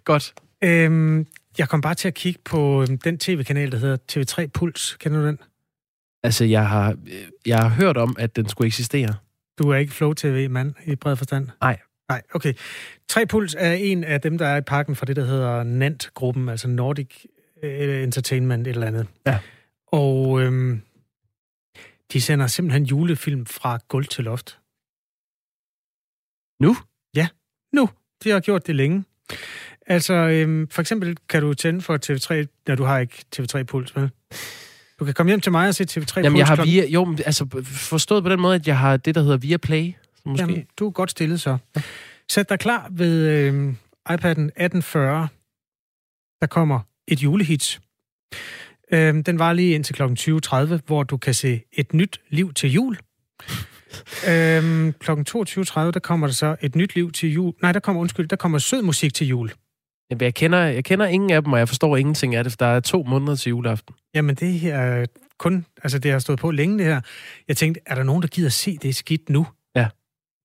godt. 0.05 0.35
Øhm, 0.65 1.27
jeg 1.59 1.69
kom 1.69 1.81
bare 1.81 1.95
til 1.95 2.09
at 2.09 2.15
kigge 2.15 2.41
på 2.45 2.83
øhm, 2.83 2.99
den 2.99 3.19
tv-kanal, 3.19 3.73
der 3.73 3.79
hedder 3.79 3.97
TV3 4.13 4.47
Puls. 4.47 4.97
Kender 5.01 5.21
du 5.21 5.27
den? 5.27 5.39
Altså, 6.23 6.45
jeg 6.45 6.69
har, 6.69 6.97
jeg 7.47 7.59
har 7.59 7.69
hørt 7.69 7.97
om, 7.97 8.17
at 8.19 8.37
den 8.37 8.49
skulle 8.49 8.67
eksistere. 8.67 9.15
Du 9.59 9.71
er 9.71 9.77
ikke 9.77 9.93
Flow 9.93 10.13
TV-mand 10.13 10.75
i 10.87 10.97
bred 10.97 11.17
forstand? 11.17 11.49
Nej. 11.61 11.79
Nej, 12.09 12.23
okay. 12.35 12.55
3 13.09 13.27
Puls 13.27 13.57
er 13.59 13.73
en 13.73 14.05
af 14.05 14.21
dem, 14.21 14.39
der 14.39 14.47
er 14.47 14.57
i 14.57 14.61
parken 14.61 14.97
for 14.97 15.07
det, 15.07 15.17
der 15.17 15.25
hedder 15.25 15.63
NANT-gruppen, 15.63 16.49
altså 16.49 16.69
Nordic 16.69 17.25
øh, 17.63 18.03
Entertainment 18.03 18.67
et 18.67 18.71
eller 18.71 18.87
andet. 18.87 19.07
Ja. 19.27 19.39
Og 19.87 20.41
øhm, 20.41 20.83
de 22.13 22.21
sender 22.21 22.47
simpelthen 22.47 22.85
julefilm 22.85 23.47
fra 23.47 23.79
gulv 23.89 24.07
til 24.07 24.25
loft. 24.25 24.59
Nu? 26.61 26.77
Ja, 27.15 27.29
nu. 27.73 27.91
De 28.25 28.31
har 28.31 28.41
gjort 28.41 28.67
det 28.67 28.77
længe. 28.77 29.05
Altså, 29.87 30.15
øhm, 30.15 30.69
for 30.69 30.81
eksempel 30.81 31.17
kan 31.29 31.43
du 31.43 31.55
tænde 31.55 31.81
for 31.81 31.99
TV3, 32.07 32.47
når 32.67 32.75
du 32.75 32.85
har 32.85 32.99
ikke 32.99 33.25
TV3 33.37 33.63
Puls, 33.63 33.97
vel? 33.97 34.11
Du 35.01 35.05
kan 35.05 35.15
komme 35.15 35.31
hjem 35.31 35.41
til 35.41 35.53
mig 35.53 35.69
og 35.69 35.75
se 35.75 35.85
TV3 35.85 36.21
Jamen, 36.21 36.39
jeg 36.39 36.47
har 36.47 36.65
via, 36.65 36.87
jo, 36.87 37.05
men 37.05 37.19
altså 37.27 37.65
forstået 37.65 38.23
på 38.23 38.29
den 38.29 38.41
måde, 38.41 38.55
at 38.55 38.67
jeg 38.67 38.79
har 38.79 38.97
det, 38.97 39.15
der 39.15 39.23
hedder 39.23 39.37
via 39.37 39.57
Play. 39.57 39.93
Måske. 40.25 40.43
Jamen, 40.43 40.67
du 40.79 40.87
er 40.87 40.91
godt 40.91 41.11
stillet 41.11 41.41
så. 41.41 41.59
Sæt 42.29 42.49
dig 42.49 42.59
klar 42.59 42.89
ved 42.91 43.29
øh, 43.29 43.75
iPad'en 44.11 44.51
1840. 44.51 45.29
Der 46.41 46.47
kommer 46.47 46.81
et 47.09 47.23
julehit. 47.23 47.81
Øh, 48.93 49.15
den 49.27 49.39
var 49.39 49.53
lige 49.53 49.75
indtil 49.75 49.95
kl. 49.95 50.03
20.30, 50.03 50.79
hvor 50.87 51.03
du 51.03 51.17
kan 51.17 51.35
se 51.35 51.63
et 51.73 51.95
nyt 51.95 52.21
liv 52.29 52.55
til 52.55 52.73
jul. 52.73 52.99
øhm, 54.31 54.93
klokken 54.93 55.27
22.30, 55.29 55.81
der 55.81 56.01
kommer 56.03 56.27
der 56.27 56.35
så 56.35 56.57
et 56.61 56.77
nyt 56.77 56.95
liv 56.95 57.13
til 57.13 57.33
jul. 57.33 57.55
Nej, 57.63 57.73
der 57.73 57.81
kommer, 57.81 58.01
undskyld, 58.01 58.29
der 58.29 58.37
kommer 58.37 58.59
sød 58.59 58.83
musik 58.83 59.15
til 59.15 59.27
jul. 59.27 59.51
Jamen, 60.11 60.23
Jeg 60.23 60.35
kender, 60.35 60.59
jeg 60.59 60.85
kender 60.85 61.07
ingen 61.07 61.31
af 61.31 61.43
dem, 61.43 61.53
og 61.53 61.59
jeg 61.59 61.69
forstår 61.69 61.97
ingenting 61.97 62.35
af 62.35 62.45
det, 62.45 62.53
for 62.53 62.57
der 62.57 62.67
er 62.67 62.81
to 62.81 63.03
måneder 63.03 63.37
til 63.37 63.51
juleaften. 63.51 63.95
Jamen, 64.15 64.35
det 64.35 64.53
her 64.53 64.77
er 64.79 65.07
kun... 65.39 65.67
Altså, 65.83 65.99
det 65.99 66.11
har 66.11 66.19
stået 66.19 66.39
på 66.39 66.51
længe, 66.51 66.79
det 66.79 66.87
her. 66.87 67.01
Jeg 67.49 67.57
tænkte, 67.57 67.81
er 67.87 67.95
der 67.95 68.03
nogen, 68.03 68.23
der 68.23 68.29
gider 68.29 68.49
se 68.49 68.77
det 68.77 68.97
skidt 68.97 69.29
nu? 69.29 69.47
Ja. 69.77 69.89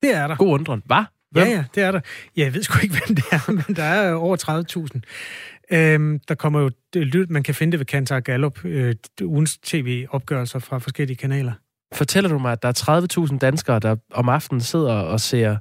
Det 0.04 0.16
er 0.16 0.28
der. 0.28 0.36
God 0.36 0.54
undren. 0.54 0.84
Hvad? 0.86 1.04
Ja, 1.36 1.46
ja, 1.46 1.64
det 1.76 1.84
er 1.84 1.92
der. 1.92 2.00
Jeg 2.36 2.54
ved 2.54 2.64
sgu 2.64 2.80
ikke, 2.84 2.96
hvem 3.06 3.16
det 3.16 3.26
er, 3.32 3.52
men 3.52 3.76
der 3.76 3.84
er 3.84 4.14
over 4.14 4.94
30.000. 4.94 5.02
Øhm, 5.78 6.20
der 6.28 6.36
kommer 6.36 6.60
jo 6.60 6.70
lyd, 6.94 7.28
man 7.28 7.44
kan 7.44 7.56
finde 7.56 7.72
det 7.72 7.80
ved 7.80 7.86
Kantar 7.86 8.20
Gallup, 8.20 8.66
øh, 8.66 8.96
ugens 9.22 9.58
tv-opgørelser 9.58 10.60
fra 10.60 10.78
forskellige 10.78 11.18
kanaler. 11.18 11.54
Fortæller 11.94 12.30
du 12.30 12.38
mig, 12.38 12.52
at 12.52 12.62
der 12.62 12.70
er 12.70 13.28
30.000 13.32 13.38
danskere, 13.38 13.80
der 13.80 13.96
om 14.12 14.30
aftenen 14.30 14.62
sidder 14.62 14.94
og 14.94 15.22
ser 15.22 15.58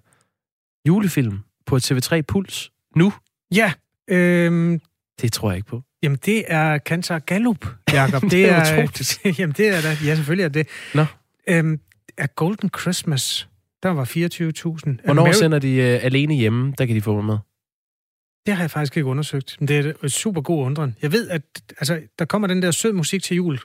julefilm 0.88 1.38
på 1.66 1.76
TV3 1.76 2.20
Puls 2.20 2.70
nu? 2.96 3.12
Ja, 3.54 3.72
øhm, 4.08 4.80
Det 5.20 5.32
tror 5.32 5.50
jeg 5.50 5.56
ikke 5.56 5.68
på. 5.68 5.82
jamen 6.02 6.18
det 6.24 6.44
er 6.46 6.78
Kantar 6.78 7.18
Gallup, 7.18 7.66
Jacob. 7.92 8.22
Det 8.30 8.48
er 8.50 8.60
utroligt. 8.84 9.20
jamen 9.38 9.54
det 9.56 9.68
er 9.68 9.80
da, 9.80 9.88
ja 10.04 10.14
selvfølgelig 10.16 10.44
er 10.44 10.48
det. 10.48 10.66
Nå. 10.94 11.04
Øhm, 11.48 11.80
er 12.18 12.26
Golden 12.26 12.70
Christmas, 12.80 13.48
der 13.82 13.88
var 13.88 14.04
24.000. 14.04 15.04
Hvornår 15.04 15.26
Ameri- 15.28 15.32
sender 15.32 15.58
de 15.58 15.72
øh, 15.74 16.04
alene 16.04 16.34
hjemme? 16.34 16.74
Der 16.78 16.86
kan 16.86 16.96
de 16.96 17.00
få 17.02 17.20
med. 17.20 17.36
Det 18.46 18.54
har 18.54 18.62
jeg 18.62 18.70
faktisk 18.70 18.96
ikke 18.96 19.06
undersøgt, 19.06 19.56
men 19.60 19.68
det 19.68 19.86
er 19.86 19.92
et 20.04 20.12
super 20.12 20.40
god 20.40 20.64
undren. 20.66 20.96
Jeg 21.02 21.12
ved, 21.12 21.28
at 21.28 21.42
altså, 21.78 22.00
der 22.18 22.24
kommer 22.24 22.48
den 22.48 22.62
der 22.62 22.70
sød 22.70 22.92
musik 22.92 23.22
til 23.22 23.34
jul. 23.36 23.58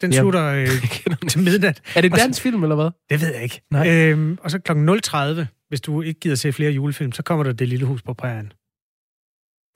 Den 0.00 0.12
Jamen. 0.12 0.22
slutter 0.22 0.44
øh, 0.46 0.68
til 1.30 1.40
midnat. 1.40 1.82
Er 1.96 2.00
det 2.00 2.12
en 2.12 2.18
dansk 2.18 2.42
film, 2.42 2.62
eller 2.62 2.76
hvad? 2.76 2.90
Det 3.10 3.20
ved 3.20 3.34
jeg 3.34 3.42
ikke. 3.42 3.60
Nej. 3.70 3.88
Øhm, 3.90 4.38
og 4.42 4.50
så 4.50 4.58
kl. 4.58 4.72
0.30, 5.42 5.66
hvis 5.68 5.80
du 5.80 6.02
ikke 6.02 6.20
gider 6.20 6.36
se 6.36 6.52
flere 6.52 6.70
julefilm, 6.72 7.12
så 7.12 7.22
kommer 7.22 7.44
der 7.44 7.52
Det 7.52 7.68
Lille 7.68 7.86
Hus 7.86 8.02
på 8.02 8.14
prærien. 8.14 8.52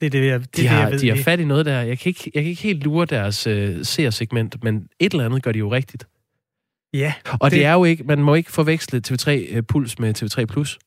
Det 0.01 0.05
er 0.05 0.09
det, 0.09 0.27
jeg, 0.27 0.39
det, 0.39 0.57
De 0.57 0.61
det, 0.61 0.69
har, 0.69 0.79
jeg 0.81 0.91
ved. 0.91 0.99
de 0.99 1.09
har 1.09 1.23
fat 1.23 1.39
i 1.39 1.45
noget 1.45 1.65
der. 1.65 1.81
Jeg 1.81 1.99
kan 1.99 2.09
ikke, 2.09 2.31
jeg 2.35 2.43
kan 2.43 2.49
ikke 2.49 2.61
helt 2.61 2.83
lure 2.83 3.05
deres 3.05 3.47
øh, 3.47 3.85
seersegment, 3.85 4.63
men 4.63 4.87
et 4.99 5.11
eller 5.11 5.25
andet 5.25 5.43
gør 5.43 5.51
de 5.51 5.59
jo 5.59 5.71
rigtigt. 5.71 6.07
Ja. 6.93 7.13
Og 7.39 7.51
det, 7.51 7.57
Det- 7.57 7.65
er 7.65 7.73
jo 7.73 7.83
ikke, 7.83 8.03
man 8.03 8.19
må 8.19 8.35
ikke 8.35 8.51
forveksle 8.51 9.01
TV3 9.07 9.29
øh, 9.29 9.63
Puls 9.63 9.99
med 9.99 10.23
TV3 10.23 10.45
Plus. 10.45 10.79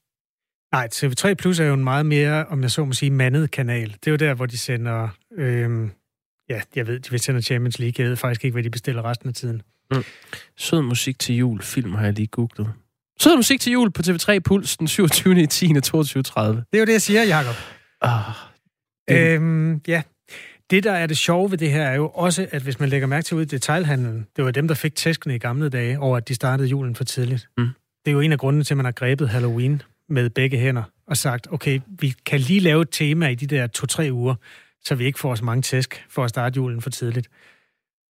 Nej, 0.72 0.88
TV3 0.94 1.34
Plus 1.34 1.60
er 1.60 1.64
jo 1.64 1.74
en 1.74 1.84
meget 1.84 2.06
mere, 2.06 2.46
om 2.46 2.62
jeg 2.62 2.70
så 2.70 2.84
må 2.84 2.92
sige, 2.92 3.10
mandet 3.10 3.50
kanal. 3.50 3.88
Det 3.92 4.06
er 4.06 4.10
jo 4.10 4.16
der, 4.16 4.34
hvor 4.34 4.46
de 4.46 4.58
sender... 4.58 5.08
Øhm, 5.38 5.90
ja, 6.48 6.60
jeg 6.76 6.86
ved, 6.86 7.00
de 7.00 7.10
vil 7.10 7.20
sende 7.20 7.42
Champions 7.42 7.78
League. 7.78 7.94
Jeg 8.02 8.08
ved 8.10 8.16
faktisk 8.16 8.44
ikke, 8.44 8.52
hvad 8.52 8.62
de 8.62 8.70
bestiller 8.70 9.04
resten 9.04 9.28
af 9.28 9.34
tiden. 9.34 9.62
Sød 10.56 10.82
musik 10.82 11.18
til 11.18 11.34
jul. 11.36 11.62
Film 11.62 11.94
har 11.94 12.04
jeg 12.04 12.12
lige 12.14 12.26
googlet. 12.26 12.72
Sød 13.20 13.36
musik 13.36 13.60
til 13.60 13.72
jul 13.72 13.90
på 13.90 14.02
TV3 14.06 14.38
Puls 14.38 14.76
den 14.76 14.88
27. 14.88 15.42
i 15.42 15.46
10. 15.46 15.66
22.30. 15.66 15.72
Det 15.72 15.82
er 16.72 16.78
jo 16.78 16.84
det, 16.84 16.92
jeg 16.92 17.02
siger, 17.02 17.22
Jacob. 17.24 17.54
Ah, 18.02 18.20
Det- 19.10 19.34
Øhm, 19.34 19.80
ja. 19.88 20.02
Det, 20.70 20.84
der 20.84 20.92
er 20.92 21.06
det 21.06 21.16
sjove 21.16 21.50
ved 21.50 21.58
det 21.58 21.70
her, 21.70 21.82
er 21.82 21.94
jo 21.94 22.08
også, 22.08 22.46
at 22.50 22.62
hvis 22.62 22.80
man 22.80 22.88
lægger 22.88 23.06
mærke 23.06 23.24
til 23.24 23.36
ud 23.36 23.42
i 23.42 23.44
detailhandlen, 23.44 24.26
det 24.36 24.44
var 24.44 24.50
dem, 24.50 24.68
der 24.68 24.74
fik 24.74 24.94
tæskene 24.94 25.34
i 25.34 25.38
gamle 25.38 25.68
dage 25.68 25.98
over, 25.98 26.16
at 26.16 26.28
de 26.28 26.34
startede 26.34 26.68
julen 26.68 26.94
for 26.94 27.04
tidligt. 27.04 27.48
Mm. 27.58 27.68
Det 28.04 28.10
er 28.10 28.12
jo 28.12 28.20
en 28.20 28.32
af 28.32 28.38
grundene 28.38 28.64
til, 28.64 28.74
at 28.74 28.76
man 28.76 28.84
har 28.84 28.92
grebet 28.92 29.28
Halloween 29.28 29.82
med 30.08 30.30
begge 30.30 30.58
hænder 30.58 30.82
og 31.06 31.16
sagt, 31.16 31.48
okay, 31.52 31.80
vi 31.88 32.14
kan 32.26 32.40
lige 32.40 32.60
lave 32.60 32.82
et 32.82 32.88
tema 32.90 33.28
i 33.28 33.34
de 33.34 33.46
der 33.46 33.66
to-tre 33.66 34.08
uger, 34.12 34.34
så 34.84 34.94
vi 34.94 35.04
ikke 35.04 35.18
får 35.18 35.34
så 35.34 35.44
mange 35.44 35.62
tæsk 35.62 36.06
for 36.10 36.24
at 36.24 36.30
starte 36.30 36.56
julen 36.56 36.80
for 36.80 36.90
tidligt. 36.90 37.28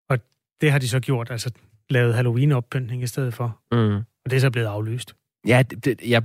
Og 0.09 0.19
det 0.61 0.71
har 0.71 0.79
de 0.79 0.87
så 0.87 0.99
gjort, 0.99 1.31
altså 1.31 1.51
lavet 1.89 2.13
Halloween-oppyntning 2.15 3.03
i 3.03 3.07
stedet 3.07 3.33
for. 3.33 3.59
mm. 3.71 3.95
Og 4.25 4.31
det 4.31 4.33
er 4.33 4.39
så 4.41 4.49
blevet 4.49 4.67
aflyst. 4.67 5.15
Ja, 5.47 5.61
det, 5.61 6.01
jeg, 6.07 6.23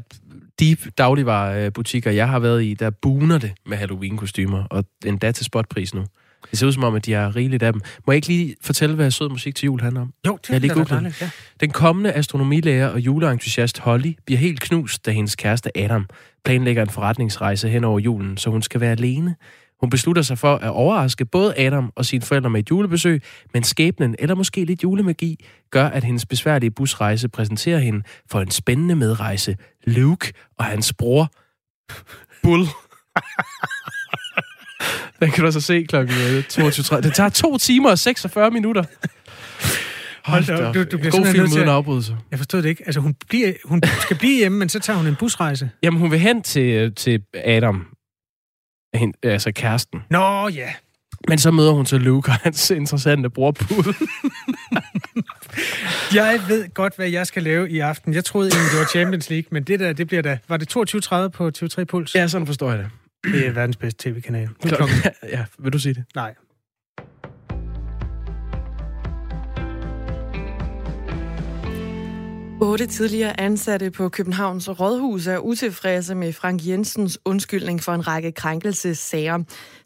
de 0.61 0.77
dagligvarebutikker, 0.99 2.11
jeg 2.11 2.29
har 2.29 2.39
været 2.39 2.65
i, 2.65 2.75
der 2.75 2.91
buner 2.91 3.39
det 3.39 3.53
med 3.67 3.77
Halloween-kostymer, 3.77 4.65
og 4.71 4.85
endda 5.07 5.33
til 5.33 5.45
spotpris 5.45 5.95
nu. 5.95 6.05
Det 6.51 6.59
ser 6.59 6.67
ud 6.67 6.73
som 6.73 6.85
om, 6.85 6.95
at 6.95 7.07
de 7.07 7.13
har 7.13 7.37
rigeligt 7.37 7.63
af 7.63 7.73
dem. 7.73 7.83
Må 8.07 8.13
jeg 8.13 8.17
ikke 8.17 8.29
lige 8.29 8.57
fortælle, 8.63 8.95
hvad 8.95 9.11
sød 9.11 9.29
musik 9.29 9.55
til 9.55 9.67
jul 9.67 9.81
handler 9.81 10.01
om? 10.01 10.13
Jo, 10.27 10.39
det 10.43 10.51
Jeg 10.51 10.61
lige 10.61 10.71
er 10.71 10.75
googlet 10.75 10.91
dejligt, 10.91 11.23
ja. 11.23 11.31
Den 11.61 11.71
kommende 11.71 12.13
astronomilærer 12.13 12.89
og 12.89 13.01
juleentusiast 13.01 13.79
Holly 13.79 14.13
bliver 14.27 14.39
helt 14.39 14.61
knust, 14.61 15.07
da 15.07 15.11
hendes 15.11 15.37
kæreste 15.37 15.79
Adam 15.79 16.07
planlægger 16.45 16.83
en 16.83 16.89
forretningsrejse 16.89 17.69
hen 17.69 17.85
over 17.85 17.99
julen, 17.99 18.37
så 18.37 18.51
hun 18.51 18.63
skal 18.63 18.81
være 18.81 18.93
alene. 18.93 19.35
Hun 19.81 19.91
beslutter 19.91 20.23
sig 20.23 20.39
for 20.39 20.55
at 20.57 20.71
overraske 20.71 21.25
både 21.25 21.55
Adam 21.59 21.93
og 21.97 22.05
sine 22.07 22.23
forældre 22.23 22.51
med 22.51 22.61
et 22.61 22.71
julebesøg, 22.71 23.23
men 23.55 23.63
skæbnen 23.65 24.15
eller 24.19 24.35
måske 24.35 24.65
lidt 24.65 24.83
julemagi 24.83 25.45
gør, 25.71 25.87
at 25.87 26.05
hendes 26.05 26.27
besværlige 26.27 26.71
busrejse 26.71 27.29
præsenterer 27.29 27.79
hende 27.79 28.03
for 28.31 28.41
en 28.41 28.51
spændende 28.51 28.97
medrejse, 28.97 29.57
Luke 29.87 30.33
og 30.59 30.65
hans 30.65 30.93
bror, 30.99 31.31
Bull. 32.43 32.67
Den 35.21 35.31
kan 35.31 35.45
du 35.45 35.53
så 35.53 35.61
se 35.61 35.83
klokken 35.89 36.15
22.30. 36.17 37.01
Det 37.01 37.15
tager 37.15 37.29
to 37.29 37.59
timer 37.59 37.91
og 37.91 37.99
46 37.99 38.51
minutter. 38.51 38.85
Hold 40.25 40.45
da 40.45 40.67
op, 40.69 40.75
du- 40.75 40.85
du 40.85 40.99
bliver 40.99 41.11
God 41.11 41.27
film 41.33 41.45
uden 41.45 41.69
afbrydelse. 41.69 42.17
Jeg 42.31 42.39
forstod 42.39 42.63
det 42.63 42.69
ikke. 42.69 42.83
Altså, 42.87 43.01
hun, 43.01 43.15
bliver, 43.29 43.53
hun 43.65 43.83
skal 44.01 44.17
blive 44.19 44.37
hjemme, 44.39 44.59
men 44.59 44.69
så 44.69 44.81
tager 44.81 44.97
hun 44.97 45.07
en 45.07 45.17
busrejse. 45.17 45.71
Jamen, 45.83 46.01
hun 46.01 46.11
vil 46.11 46.19
hen 46.19 46.43
til, 46.43 46.95
til 46.95 47.23
Adam, 47.45 47.87
hende, 48.97 49.19
altså 49.23 49.53
kæresten. 49.53 50.03
Nå, 50.11 50.49
ja. 50.49 50.69
Men 51.29 51.39
så 51.39 51.51
møder 51.51 51.73
hun 51.73 51.85
til 51.85 52.01
Luke 52.01 52.31
og 52.31 52.35
hans 52.35 52.71
interessante 52.71 53.31
bror 53.31 53.51
Bull. 53.51 53.95
Jeg 56.15 56.41
ved 56.49 56.75
godt, 56.75 56.97
hvad 56.97 57.09
jeg 57.09 57.27
skal 57.27 57.43
lave 57.43 57.71
i 57.71 57.79
aften. 57.79 58.15
Jeg 58.15 58.25
troede 58.25 58.49
egentlig, 58.49 58.71
det 58.71 58.79
var 58.79 58.87
Champions 58.87 59.31
League, 59.31 59.49
men 59.51 59.63
det 59.63 59.81
der, 59.81 59.93
det 59.93 60.07
bliver 60.07 60.23
da... 60.23 60.39
Var 60.49 60.57
det 60.57 60.77
22.30 60.77 61.29
på 61.29 61.51
TV3 61.59 61.85
Puls? 61.85 62.15
ja, 62.15 62.29
sådan 62.29 62.47
forstår 62.47 62.71
jeg 62.71 62.79
det. 62.79 62.89
Det 63.25 63.47
er 63.47 63.51
verdens 63.51 63.77
bedste 63.77 64.11
tv-kanal. 64.11 64.49
Klokken... 64.63 64.97
ja, 65.37 65.45
vil 65.59 65.73
du 65.73 65.79
sige 65.79 65.95
det? 65.95 66.05
Nej. 66.15 66.35
Otte 72.61 72.87
tidligere 72.87 73.41
ansatte 73.41 73.91
på 73.91 74.09
Københavns 74.09 74.69
Rådhus 74.81 75.27
er 75.27 75.39
utilfredse 75.39 76.15
med 76.15 76.33
Frank 76.33 76.67
Jensens 76.67 77.19
undskyldning 77.25 77.83
for 77.83 77.93
en 77.93 78.07
række 78.07 78.33
krænkelsessager. 78.33 79.43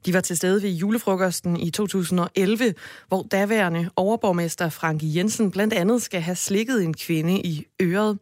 De 0.07 0.15
var 0.15 0.21
til 0.21 0.37
stede 0.37 0.63
ved 0.63 0.71
julefrokosten 0.71 1.57
i 1.57 1.71
2011, 1.71 2.75
hvor 3.09 3.23
daværende 3.23 3.91
overborgmester 3.97 4.69
Frank 4.69 5.01
Jensen 5.03 5.51
blandt 5.51 5.75
andet 5.75 6.03
skal 6.03 6.21
have 6.21 6.35
slikket 6.35 6.85
en 6.85 6.95
kvinde 6.95 7.41
i 7.41 7.67
øret. 7.83 8.19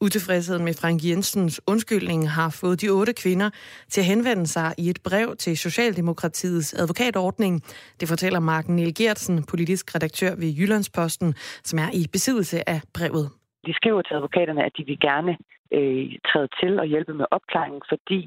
Utilfredsheden 0.00 0.64
med 0.64 0.74
Frank 0.74 1.04
Jensens 1.04 1.60
undskyldning 1.66 2.30
har 2.30 2.50
fået 2.50 2.80
de 2.80 2.88
otte 2.88 3.12
kvinder 3.12 3.50
til 3.90 4.00
at 4.00 4.06
henvende 4.06 4.46
sig 4.46 4.74
i 4.78 4.90
et 4.90 4.98
brev 5.04 5.36
til 5.36 5.58
Socialdemokratiets 5.58 6.74
advokatordning. 6.74 7.62
Det 8.00 8.08
fortæller 8.08 8.40
Marken 8.40 8.76
Niel 8.76 8.94
Gertsen, 8.94 9.42
politisk 9.42 9.94
redaktør 9.94 10.34
ved 10.34 10.48
Jyllandsposten, 10.48 11.34
som 11.64 11.78
er 11.78 11.90
i 11.92 12.06
besiddelse 12.12 12.68
af 12.68 12.80
brevet. 12.94 13.39
De 13.66 13.72
skriver 13.78 14.02
til 14.02 14.14
advokaterne, 14.14 14.62
at 14.64 14.72
de 14.78 14.84
vil 14.90 14.98
gerne 15.00 15.32
øh, 15.76 16.04
træde 16.28 16.48
til 16.60 16.72
og 16.82 16.86
hjælpe 16.86 17.14
med 17.14 17.26
opklaringen, 17.36 17.82
fordi 17.92 18.20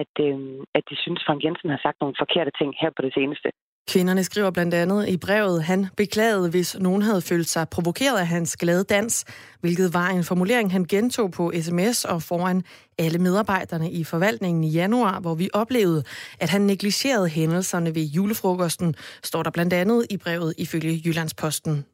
at, 0.00 0.12
øh, 0.26 0.38
at 0.76 0.84
de 0.90 0.96
synes, 1.04 1.20
Frank 1.26 1.40
Jensen 1.44 1.70
har 1.70 1.80
sagt 1.82 2.00
nogle 2.00 2.20
forkerte 2.22 2.52
ting 2.58 2.70
her 2.80 2.90
på 2.96 3.02
det 3.06 3.14
seneste. 3.18 3.48
Kvinderne 3.90 4.24
skriver 4.24 4.50
blandt 4.50 4.74
andet 4.74 5.08
i 5.08 5.16
brevet, 5.16 5.62
han 5.62 5.86
beklagede, 5.96 6.50
hvis 6.50 6.78
nogen 6.80 7.02
havde 7.02 7.20
følt 7.20 7.48
sig 7.48 7.68
provokeret 7.68 8.18
af 8.18 8.26
hans 8.26 8.56
glade 8.56 8.84
dans, 8.84 9.24
hvilket 9.60 9.94
var 9.94 10.08
en 10.08 10.24
formulering, 10.24 10.72
han 10.72 10.84
gentog 10.84 11.30
på 11.30 11.52
sms 11.60 12.04
og 12.04 12.22
foran 12.22 12.62
alle 12.98 13.18
medarbejderne 13.18 13.90
i 13.90 14.04
forvaltningen 14.04 14.64
i 14.64 14.70
januar, 14.70 15.20
hvor 15.20 15.34
vi 15.34 15.48
oplevede, 15.54 16.02
at 16.40 16.50
han 16.50 16.60
negligerede 16.60 17.28
hændelserne 17.28 17.94
ved 17.94 18.02
julefrokosten, 18.02 18.94
står 19.22 19.42
der 19.42 19.50
blandt 19.50 19.72
andet 19.72 20.06
i 20.10 20.16
brevet 20.16 20.54
ifølge 20.58 21.02
Jyllandsposten. 21.04 21.84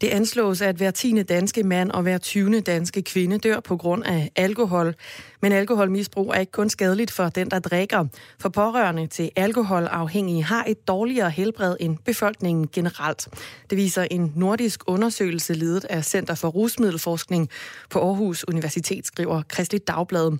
Det 0.00 0.08
anslås, 0.08 0.60
at 0.60 0.76
hver 0.76 0.90
tiende 0.90 1.22
danske 1.22 1.62
mand 1.62 1.90
og 1.90 2.02
hver 2.02 2.18
20. 2.18 2.60
danske 2.60 3.02
kvinde 3.02 3.38
dør 3.38 3.60
på 3.60 3.76
grund 3.76 4.04
af 4.04 4.30
alkohol. 4.36 4.94
Men 5.42 5.52
alkoholmisbrug 5.52 6.30
er 6.30 6.40
ikke 6.40 6.52
kun 6.52 6.70
skadeligt 6.70 7.10
for 7.10 7.28
den, 7.28 7.50
der 7.50 7.58
drikker. 7.58 8.04
For 8.40 8.48
pårørende 8.48 9.06
til 9.06 9.30
alkoholafhængige 9.36 10.44
har 10.44 10.64
et 10.68 10.88
dårligere 10.88 11.30
helbred 11.30 11.76
end 11.80 11.98
befolkningen 12.04 12.68
generelt. 12.72 13.28
Det 13.70 13.78
viser 13.78 14.06
en 14.10 14.32
nordisk 14.36 14.80
undersøgelse 14.86 15.54
ledet 15.54 15.84
af 15.84 16.04
Center 16.04 16.34
for 16.34 16.48
Rusmiddelforskning 16.48 17.48
på 17.90 17.98
Aarhus 17.98 18.44
Universitet, 18.48 19.06
skriver 19.06 19.42
Kristelig 19.48 19.88
Dagblad. 19.88 20.38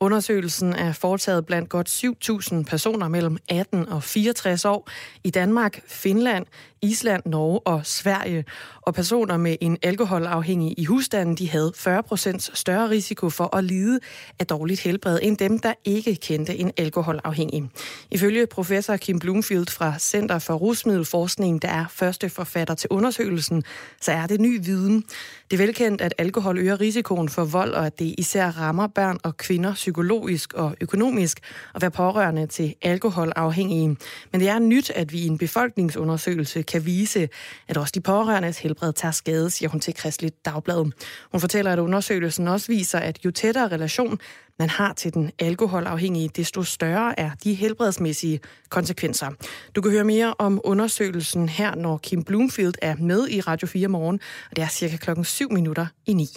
Undersøgelsen 0.00 0.72
er 0.72 0.92
foretaget 0.92 1.46
blandt 1.46 1.68
godt 1.68 1.88
7.000 1.88 2.62
personer 2.62 3.08
mellem 3.08 3.36
18 3.48 3.88
og 3.88 4.02
64 4.02 4.64
år 4.64 4.88
i 5.24 5.30
Danmark, 5.30 5.80
Finland, 5.86 6.46
Island, 6.82 7.22
Norge 7.26 7.60
og 7.60 7.86
Sverige. 7.86 8.44
Og 8.82 8.94
personer 8.94 9.36
med 9.36 9.56
en 9.60 9.78
alkoholafhængig 9.82 10.74
i 10.78 10.84
husstanden, 10.84 11.34
de 11.34 11.50
havde 11.50 11.72
40% 11.76 12.50
større 12.54 12.90
risiko 12.90 13.30
for 13.30 13.56
at 13.56 13.64
lide 13.64 14.00
af 14.38 14.46
dårligt 14.46 14.80
helbred 14.80 15.18
end 15.22 15.36
dem, 15.36 15.58
der 15.58 15.72
ikke 15.84 16.16
kendte 16.16 16.56
en 16.56 16.72
alkoholafhængig. 16.76 17.70
Ifølge 18.10 18.46
professor 18.46 18.96
Kim 18.96 19.18
Bloomfield 19.18 19.66
fra 19.66 19.98
Center 19.98 20.38
for 20.38 20.54
Rusmiddelforskning, 20.54 21.62
der 21.62 21.68
er 21.68 21.84
første 21.90 22.28
forfatter 22.28 22.74
til 22.74 22.88
undersøgelsen, 22.90 23.64
så 24.00 24.12
er 24.12 24.26
det 24.26 24.40
ny 24.40 24.64
viden. 24.64 25.04
Det 25.50 25.60
er 25.60 25.66
velkendt, 25.66 26.00
at 26.00 26.14
alkohol 26.18 26.58
øger 26.58 26.80
risikoen 26.80 27.28
for 27.28 27.44
vold, 27.44 27.72
og 27.72 27.86
at 27.86 27.98
det 27.98 28.14
især 28.18 28.50
rammer 28.50 28.86
børn 28.86 29.18
og 29.22 29.36
kvinder 29.36 29.74
psykologisk 29.88 30.52
og 30.52 30.76
økonomisk 30.80 31.40
at 31.74 31.82
være 31.82 31.90
pårørende 31.90 32.46
til 32.46 32.74
alkoholafhængige. 32.82 33.96
Men 34.32 34.40
det 34.40 34.48
er 34.48 34.58
nyt, 34.58 34.90
at 34.90 35.12
vi 35.12 35.18
i 35.18 35.26
en 35.26 35.38
befolkningsundersøgelse 35.38 36.62
kan 36.62 36.86
vise, 36.86 37.28
at 37.68 37.76
også 37.76 37.92
de 37.94 38.00
pårørendes 38.00 38.58
helbred 38.58 38.92
tager 38.92 39.12
skade, 39.12 39.50
siger 39.50 39.68
hun 39.68 39.80
til 39.80 39.94
Kristeligt 39.94 40.44
Dagblad. 40.44 40.90
Hun 41.32 41.40
fortæller, 41.40 41.72
at 41.72 41.78
undersøgelsen 41.78 42.48
også 42.48 42.66
viser, 42.66 42.98
at 42.98 43.24
jo 43.24 43.30
tættere 43.30 43.68
relation 43.68 44.18
man 44.58 44.70
har 44.70 44.92
til 44.92 45.14
den 45.14 45.30
alkoholafhængige, 45.38 46.28
desto 46.36 46.62
større 46.62 47.20
er 47.20 47.30
de 47.44 47.54
helbredsmæssige 47.54 48.40
konsekvenser. 48.68 49.30
Du 49.76 49.80
kan 49.80 49.90
høre 49.92 50.04
mere 50.04 50.34
om 50.38 50.60
undersøgelsen 50.64 51.48
her, 51.48 51.74
når 51.74 51.98
Kim 51.98 52.24
Bloomfield 52.24 52.74
er 52.82 52.96
med 52.96 53.28
i 53.28 53.40
Radio 53.40 53.66
4 53.66 53.88
morgen, 53.88 54.20
og 54.50 54.56
det 54.56 54.64
er 54.64 54.68
cirka 54.68 54.96
klokken 54.96 55.24
7 55.24 55.52
minutter 55.52 55.86
i 56.06 56.12
9. 56.12 56.28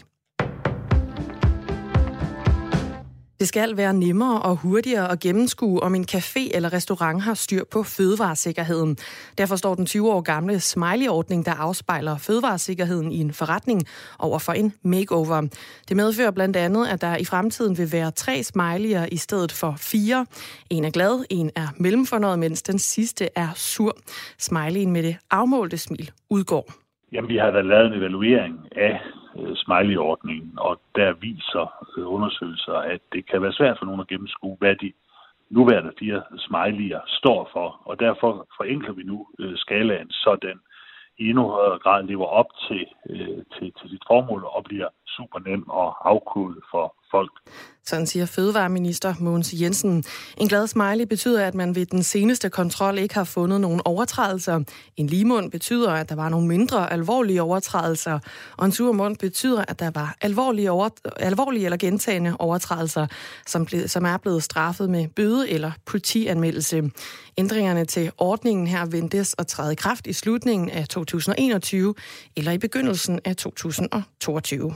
Det 3.42 3.48
skal 3.48 3.78
være 3.78 3.94
nemmere 3.94 4.42
og 4.42 4.56
hurtigere 4.56 5.12
at 5.12 5.20
gennemskue, 5.20 5.84
om 5.84 5.96
en 5.96 6.06
café 6.12 6.56
eller 6.56 6.74
restaurant 6.74 7.22
har 7.22 7.34
styr 7.34 7.64
på 7.72 7.84
fødevaresikkerheden. 7.84 8.98
Derfor 9.38 9.56
står 9.56 9.76
den 9.76 9.86
20 9.86 10.12
år 10.12 10.22
gamle 10.22 10.60
smiley-ordning, 10.60 11.46
der 11.46 11.52
afspejler 11.52 12.18
fødevaresikkerheden 12.18 13.12
i 13.12 13.18
en 13.18 13.34
forretning 13.34 13.82
over 14.20 14.40
for 14.40 14.54
en 14.54 14.74
makeover. 14.84 15.48
Det 15.90 15.98
medfører 15.98 16.32
blandt 16.32 16.56
andet, 16.58 16.88
at 16.88 17.02
der 17.02 17.18
i 17.18 17.26
fremtiden 17.26 17.78
vil 17.78 17.90
være 17.92 18.12
tre 18.12 18.34
smiley'er 18.34 19.08
i 19.12 19.18
stedet 19.18 19.52
for 19.52 19.76
fire. 19.78 20.26
En 20.70 20.86
er 20.86 20.92
glad, 20.92 21.26
en 21.30 21.52
er 21.56 21.68
mellemfornøjet, 21.78 22.40
mens 22.40 22.62
den 22.62 22.80
sidste 22.80 23.30
er 23.36 23.48
sur. 23.56 23.98
Smileyen 24.38 24.92
med 24.92 25.04
det 25.04 25.18
afmålte 25.32 25.78
smil 25.78 26.12
udgår. 26.30 26.74
Jamen, 27.14 27.30
vi 27.30 27.38
har 27.38 27.52
da 27.52 27.62
lavet 27.62 27.88
en 27.88 27.94
evaluering 27.94 28.60
af 28.76 29.00
Øh, 29.42 29.56
smiley-ordningen, 29.56 30.54
og 30.58 30.82
der 30.96 31.14
viser 31.14 31.86
øh, 31.98 32.14
undersøgelser, 32.14 32.74
at 32.74 33.02
det 33.14 33.26
kan 33.30 33.42
være 33.42 33.54
svært 33.54 33.78
for 33.78 33.86
nogen 33.86 34.02
at 34.02 34.08
gennemskue, 34.08 34.58
hvad 34.60 34.76
de 34.76 34.94
nuværende 35.50 35.94
fire 36.00 36.22
smiley'er 36.46 37.04
står 37.08 37.50
for, 37.54 37.82
og 37.86 38.00
derfor 38.00 38.48
forenkler 38.58 38.94
vi 38.94 39.04
nu 39.04 39.28
øh, 39.40 39.58
skalaen, 39.58 40.10
så 40.10 40.38
den 40.42 40.60
i 41.18 41.30
endnu 41.30 41.44
højere 41.48 41.80
grad 41.80 42.04
lever 42.04 42.26
op 42.26 42.50
til, 42.68 42.86
til, 43.56 43.74
til 43.78 43.90
sit 43.90 44.04
formål 44.08 44.44
og 44.44 44.64
bliver 44.64 44.88
super 45.18 45.40
nem 45.50 45.64
at 45.84 45.90
afkode 46.14 46.60
for 46.72 46.86
folk. 47.12 47.32
Sådan 47.86 48.08
siger 48.08 48.26
Fødevareminister 48.26 49.14
Mogens 49.20 49.54
Jensen. 49.62 50.04
En 50.38 50.48
glad 50.48 50.68
smiley 50.68 51.06
betyder, 51.06 51.48
at 51.48 51.56
man 51.56 51.76
ved 51.76 51.86
den 51.86 52.04
seneste 52.04 52.50
kontrol 52.50 52.98
ikke 52.98 53.16
har 53.16 53.24
fundet 53.24 53.62
nogen 53.62 53.82
overtrædelser. 53.86 54.64
En 54.98 55.08
limund 55.08 55.52
betyder, 55.52 55.92
at 55.92 56.10
der 56.10 56.16
var 56.16 56.30
nogle 56.30 56.48
mindre 56.48 56.94
alvorlige 56.94 57.42
overtrædelser. 57.42 58.20
Og 58.58 58.66
en 58.66 58.72
sur 58.72 58.92
mund 58.92 59.18
betyder, 59.18 59.66
at 59.68 59.80
der 59.80 59.92
var 59.94 60.16
alvorlige, 60.22 60.72
over, 60.72 60.90
alvorlige 61.18 61.66
eller 61.66 61.78
gentagende 61.78 62.36
overtrædelser, 62.40 63.08
som, 63.48 63.66
ble, 63.66 63.88
som 63.88 64.06
er 64.06 64.18
blevet 64.18 64.44
straffet 64.44 64.90
med 64.90 65.08
bøde 65.08 65.50
eller 65.50 65.72
politianmeldelse. 65.86 66.92
Ændringerne 67.38 67.86
til 67.86 68.12
ordningen 68.18 68.68
her 68.68 68.86
ventes 68.86 69.36
at 69.38 69.48
træde 69.48 69.72
i 69.72 69.76
kraft 69.76 70.08
i 70.08 70.14
slutningen 70.14 70.70
af 70.70 70.88
2021 70.88 71.96
eller 72.36 72.52
i 72.52 72.58
begyndelsen 72.58 73.20
af 73.26 73.36
2022. 73.36 74.76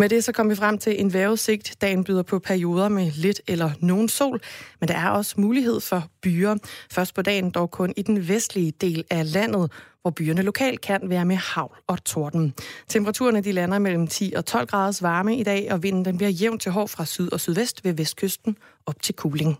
Med 0.00 0.08
det 0.08 0.24
så 0.24 0.32
kom 0.32 0.50
vi 0.50 0.54
frem 0.54 0.78
til 0.78 1.00
en 1.00 1.12
vejrudsigt. 1.12 1.76
Dagen 1.80 2.04
byder 2.04 2.22
på 2.22 2.38
perioder 2.38 2.88
med 2.88 3.10
lidt 3.10 3.40
eller 3.46 3.70
nogen 3.80 4.08
sol, 4.08 4.40
men 4.80 4.88
der 4.88 4.94
er 4.94 5.10
også 5.10 5.34
mulighed 5.38 5.80
for 5.80 6.04
byer. 6.22 6.56
Først 6.92 7.14
på 7.14 7.22
dagen 7.22 7.50
dog 7.50 7.70
kun 7.70 7.94
i 7.96 8.02
den 8.02 8.28
vestlige 8.28 8.72
del 8.80 9.04
af 9.10 9.32
landet, 9.32 9.72
hvor 10.02 10.10
byerne 10.10 10.42
lokalt 10.42 10.80
kan 10.80 11.00
være 11.02 11.24
med 11.24 11.36
havl 11.36 11.76
og 11.86 12.04
torden. 12.04 12.54
Temperaturerne 12.88 13.40
de 13.40 13.52
lander 13.52 13.78
mellem 13.78 14.06
10 14.06 14.32
og 14.36 14.46
12 14.46 14.66
graders 14.66 15.02
varme 15.02 15.36
i 15.36 15.42
dag, 15.42 15.72
og 15.72 15.82
vinden 15.82 16.04
den 16.04 16.16
bliver 16.16 16.30
jævn 16.30 16.58
til 16.58 16.72
hård 16.72 16.88
fra 16.88 17.04
syd 17.04 17.32
og 17.32 17.40
sydvest 17.40 17.84
ved 17.84 17.92
vestkysten 17.92 18.56
op 18.86 19.02
til 19.02 19.14
Kuling. 19.14 19.58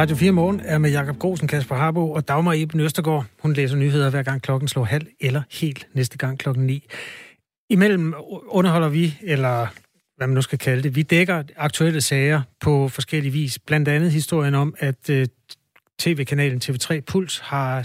Radio 0.00 0.16
4 0.16 0.32
Morgen 0.32 0.60
er 0.60 0.78
med 0.78 0.90
Jakob 0.90 1.18
Grosen, 1.18 1.48
Kasper 1.48 1.74
Harbo 1.74 2.12
og 2.12 2.28
Dagmar 2.28 2.52
Eben 2.52 2.80
Østergaard. 2.80 3.24
Hun 3.38 3.52
læser 3.52 3.76
nyheder 3.76 4.10
hver 4.10 4.22
gang 4.22 4.42
klokken 4.42 4.68
slår 4.68 4.84
halv 4.84 5.06
eller 5.20 5.42
helt 5.50 5.86
næste 5.94 6.18
gang 6.18 6.38
klokken 6.38 6.66
9. 6.66 6.86
Imellem 7.70 8.14
underholder 8.46 8.88
vi, 8.88 9.18
eller 9.22 9.66
hvad 10.16 10.26
man 10.26 10.34
nu 10.34 10.42
skal 10.42 10.58
kalde 10.58 10.82
det, 10.82 10.96
vi 10.96 11.02
dækker 11.02 11.42
aktuelle 11.56 12.00
sager 12.00 12.42
på 12.60 12.88
forskellige 12.88 13.32
vis. 13.32 13.58
Blandt 13.58 13.88
andet 13.88 14.12
historien 14.12 14.54
om, 14.54 14.74
at 14.78 15.10
øh, 15.10 15.26
tv-kanalen 15.98 16.60
TV3 16.64 17.00
Puls 17.00 17.38
har 17.38 17.84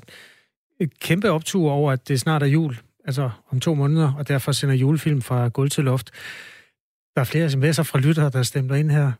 et 0.79 0.99
kæmpe 0.99 1.31
optur 1.31 1.71
over, 1.71 1.91
at 1.91 2.07
det 2.07 2.19
snart 2.19 2.43
er 2.43 2.47
jul, 2.47 2.77
altså 3.05 3.29
om 3.51 3.59
to 3.59 3.73
måneder, 3.73 4.13
og 4.13 4.27
derfor 4.27 4.51
sender 4.51 4.75
julefilm 4.75 5.21
fra 5.21 5.47
gulv 5.47 5.69
til 5.69 5.83
loft. 5.83 6.11
Der 7.15 7.21
er 7.21 7.25
flere 7.25 7.47
sms'er 7.47 7.83
fra 7.83 7.99
lyttere, 7.99 8.29
der 8.29 8.43
stemmer 8.43 8.75
ind 8.75 8.91
her. 8.91 9.11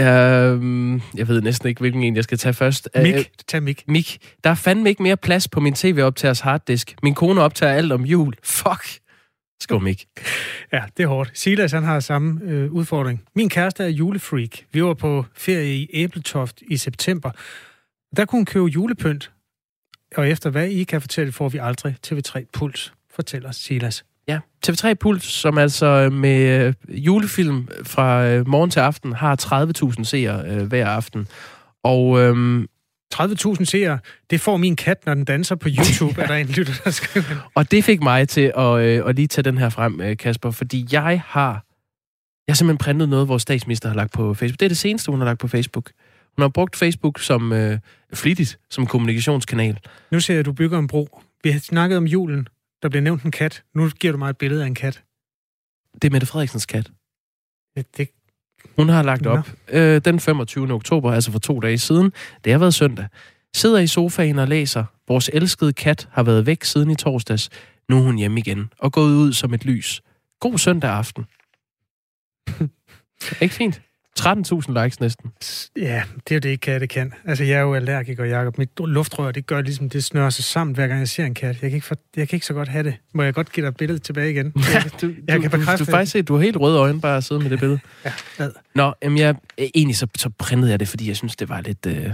Uh, 0.00 0.04
jeg 1.18 1.28
ved 1.28 1.42
næsten 1.42 1.68
ikke, 1.68 1.80
hvilken 1.80 2.02
en 2.02 2.16
jeg 2.16 2.24
skal 2.24 2.38
tage 2.38 2.52
først. 2.52 2.88
Mik, 2.96 3.14
uh, 3.14 3.20
tag 3.48 3.62
Mik. 3.62 3.84
Mik. 3.88 4.18
Der 4.44 4.50
er 4.50 4.54
fandme 4.54 4.88
ikke 4.88 5.02
mere 5.02 5.16
plads 5.16 5.48
på 5.48 5.60
min 5.60 5.74
tv-optagers 5.74 6.40
harddisk. 6.40 6.96
Min 7.02 7.14
kone 7.14 7.40
optager 7.40 7.72
alt 7.72 7.92
om 7.92 8.04
jul. 8.04 8.34
Fuck. 8.42 9.00
Skål, 9.60 9.82
Mik. 9.82 10.06
Ja, 10.72 10.84
det 10.96 11.02
er 11.02 11.06
hårdt. 11.06 11.38
Silas, 11.38 11.72
han 11.72 11.82
har 11.82 12.00
samme 12.00 12.40
øh, 12.42 12.72
udfordring. 12.72 13.24
Min 13.34 13.48
kæreste 13.48 13.84
er 13.84 13.88
julefreak. 13.88 14.50
Vi 14.72 14.84
var 14.84 14.94
på 14.94 15.24
ferie 15.34 15.76
i 15.76 15.90
Æbletoft 15.92 16.62
i 16.70 16.76
september. 16.76 17.30
Der 18.16 18.24
kunne 18.24 18.38
hun 18.38 18.44
købe 18.44 18.66
julepynt. 18.66 19.32
Og 20.16 20.28
efter 20.28 20.50
hvad 20.50 20.68
I 20.68 20.84
kan 20.84 21.00
fortælle, 21.00 21.32
får 21.32 21.48
vi 21.48 21.58
aldrig 21.58 21.96
TV3 22.06 22.44
Puls, 22.52 22.92
fortæller 23.10 23.50
Silas. 23.50 24.04
Ja, 24.28 24.40
TV3 24.66 24.94
Puls, 24.94 25.24
som 25.24 25.58
altså 25.58 26.10
med 26.12 26.66
øh, 26.66 26.74
julefilm 27.06 27.68
fra 27.82 28.26
øh, 28.26 28.48
morgen 28.48 28.70
til 28.70 28.80
aften 28.80 29.12
har 29.12 29.36
30.000 29.96 30.04
seere 30.04 30.44
øh, 30.50 30.66
hver 30.66 30.86
aften. 30.86 31.28
Og 31.82 32.20
øhm, 32.20 32.66
30.000 33.14 33.64
seere, 33.64 33.98
det 34.30 34.40
får 34.40 34.56
min 34.56 34.76
kat, 34.76 35.06
når 35.06 35.14
den 35.14 35.24
danser 35.24 35.54
på 35.54 35.68
YouTube, 35.68 36.20
er 36.22 36.26
der 36.26 36.34
en 36.34 36.46
lytter, 36.46 36.72
der 36.84 36.90
skriver. 36.90 37.50
Og 37.54 37.70
det 37.70 37.84
fik 37.84 38.02
mig 38.02 38.28
til 38.28 38.52
at, 38.56 38.80
øh, 38.80 39.02
at 39.06 39.16
lige 39.16 39.26
tage 39.26 39.42
den 39.42 39.58
her 39.58 39.68
frem, 39.68 40.00
øh, 40.00 40.16
Kasper, 40.16 40.50
fordi 40.50 40.86
jeg 40.92 41.22
har, 41.26 41.64
jeg 42.46 42.52
har 42.52 42.54
simpelthen 42.54 42.78
printet 42.78 43.08
noget, 43.08 43.28
vores 43.28 43.42
statsminister 43.42 43.88
har 43.88 43.96
lagt 43.96 44.12
på 44.12 44.34
Facebook. 44.34 44.60
Det 44.60 44.66
er 44.66 44.70
det 44.70 44.78
seneste, 44.78 45.10
hun 45.10 45.20
har 45.20 45.24
lagt 45.24 45.40
på 45.40 45.48
Facebook. 45.48 45.90
Hun 46.36 46.42
har 46.42 46.48
brugt 46.48 46.76
Facebook 46.76 47.20
som 47.20 47.52
øh, 47.52 47.78
flittigt, 48.14 48.58
som 48.70 48.86
kommunikationskanal. 48.86 49.78
Nu 50.10 50.20
ser 50.20 50.34
jeg, 50.34 50.38
at 50.38 50.46
du 50.46 50.52
bygger 50.52 50.78
en 50.78 50.86
bro. 50.86 51.20
Vi 51.44 51.50
har 51.50 51.60
snakket 51.60 51.98
om 51.98 52.04
julen. 52.04 52.48
Der 52.82 52.88
bliver 52.88 53.02
nævnt 53.02 53.22
en 53.22 53.30
kat. 53.30 53.64
Nu 53.74 53.88
giver 53.88 54.12
du 54.12 54.18
mig 54.18 54.30
et 54.30 54.38
billede 54.38 54.62
af 54.62 54.66
en 54.66 54.74
kat. 54.74 55.04
Det 55.94 56.04
er 56.04 56.10
Mette 56.12 56.26
Frederiksens 56.26 56.66
kat. 56.66 56.90
Ja, 57.76 57.82
det... 57.96 58.08
Hun 58.76 58.88
har 58.88 59.02
lagt 59.02 59.26
op 59.26 59.48
øh, 59.68 60.00
den 60.04 60.20
25. 60.20 60.72
oktober, 60.72 61.12
altså 61.12 61.32
for 61.32 61.38
to 61.38 61.60
dage 61.60 61.78
siden. 61.78 62.12
Det 62.44 62.52
har 62.52 62.58
været 62.58 62.74
søndag. 62.74 63.08
Sidder 63.54 63.78
i 63.78 63.86
sofaen 63.86 64.38
og 64.38 64.48
læser. 64.48 64.84
Vores 65.08 65.30
elskede 65.32 65.72
kat 65.72 66.08
har 66.12 66.22
været 66.22 66.46
væk 66.46 66.64
siden 66.64 66.90
i 66.90 66.94
torsdags. 66.94 67.50
Nu 67.88 67.98
er 67.98 68.02
hun 68.02 68.18
hjemme 68.18 68.40
igen 68.40 68.72
og 68.78 68.92
gået 68.92 69.14
ud 69.14 69.32
som 69.32 69.54
et 69.54 69.64
lys. 69.64 70.02
God 70.40 70.58
søndag 70.58 70.90
aften. 70.90 71.26
Ikke 73.42 73.54
fint? 73.54 73.82
13.000 74.20 74.82
likes 74.82 75.00
næsten. 75.00 75.30
Ja, 75.76 76.02
det 76.28 76.30
er 76.30 76.34
jo 76.34 76.38
det, 76.38 76.60
katte 76.60 76.86
kan. 76.86 77.12
Altså, 77.24 77.44
jeg 77.44 77.56
er 77.58 77.60
jo 77.60 77.74
allergiker, 77.74 78.24
Jacob. 78.24 78.58
Mit 78.58 78.70
luftrør, 78.78 79.32
det 79.32 79.46
gør 79.46 79.60
ligesom, 79.60 79.90
det 79.90 80.04
snører 80.04 80.30
sig 80.30 80.44
sammen, 80.44 80.74
hver 80.74 80.86
gang 80.86 81.00
jeg 81.00 81.08
ser 81.08 81.24
en 81.24 81.34
kat. 81.34 81.62
Jeg 81.62 81.70
kan 81.70 81.76
ikke, 81.76 81.86
for, 81.86 81.96
jeg 82.16 82.28
kan 82.28 82.36
ikke 82.36 82.46
så 82.46 82.54
godt 82.54 82.68
have 82.68 82.84
det. 82.84 82.96
Må 83.14 83.22
jeg 83.22 83.34
godt 83.34 83.52
give 83.52 83.66
dig 83.66 83.74
billedet 83.76 84.02
tilbage 84.02 84.30
igen? 84.30 84.52
Ja, 84.74 84.82
du, 85.02 85.14
jeg 85.28 85.40
kan 85.40 85.50
bekræfte 85.50 85.84
du, 85.84 85.90
du, 85.90 85.90
faktisk 85.90 86.12
se, 86.12 86.22
du 86.22 86.34
har 86.34 86.42
helt 86.42 86.56
røde 86.56 86.78
øjne 86.78 87.00
bare 87.00 87.16
at 87.16 87.24
sidde 87.24 87.40
med 87.40 87.50
det 87.50 87.58
billede. 87.58 87.80
ja, 88.04 88.12
hvad? 88.36 88.50
Nå, 88.74 88.94
jamen 89.02 89.18
jeg, 89.18 89.34
egentlig 89.58 89.96
så, 89.96 90.06
så 90.16 90.30
printede 90.38 90.70
jeg 90.70 90.80
det, 90.80 90.88
fordi 90.88 91.08
jeg 91.08 91.16
synes, 91.16 91.36
det 91.36 91.48
var 91.48 91.60
lidt... 91.60 91.86
Øh, 91.86 92.12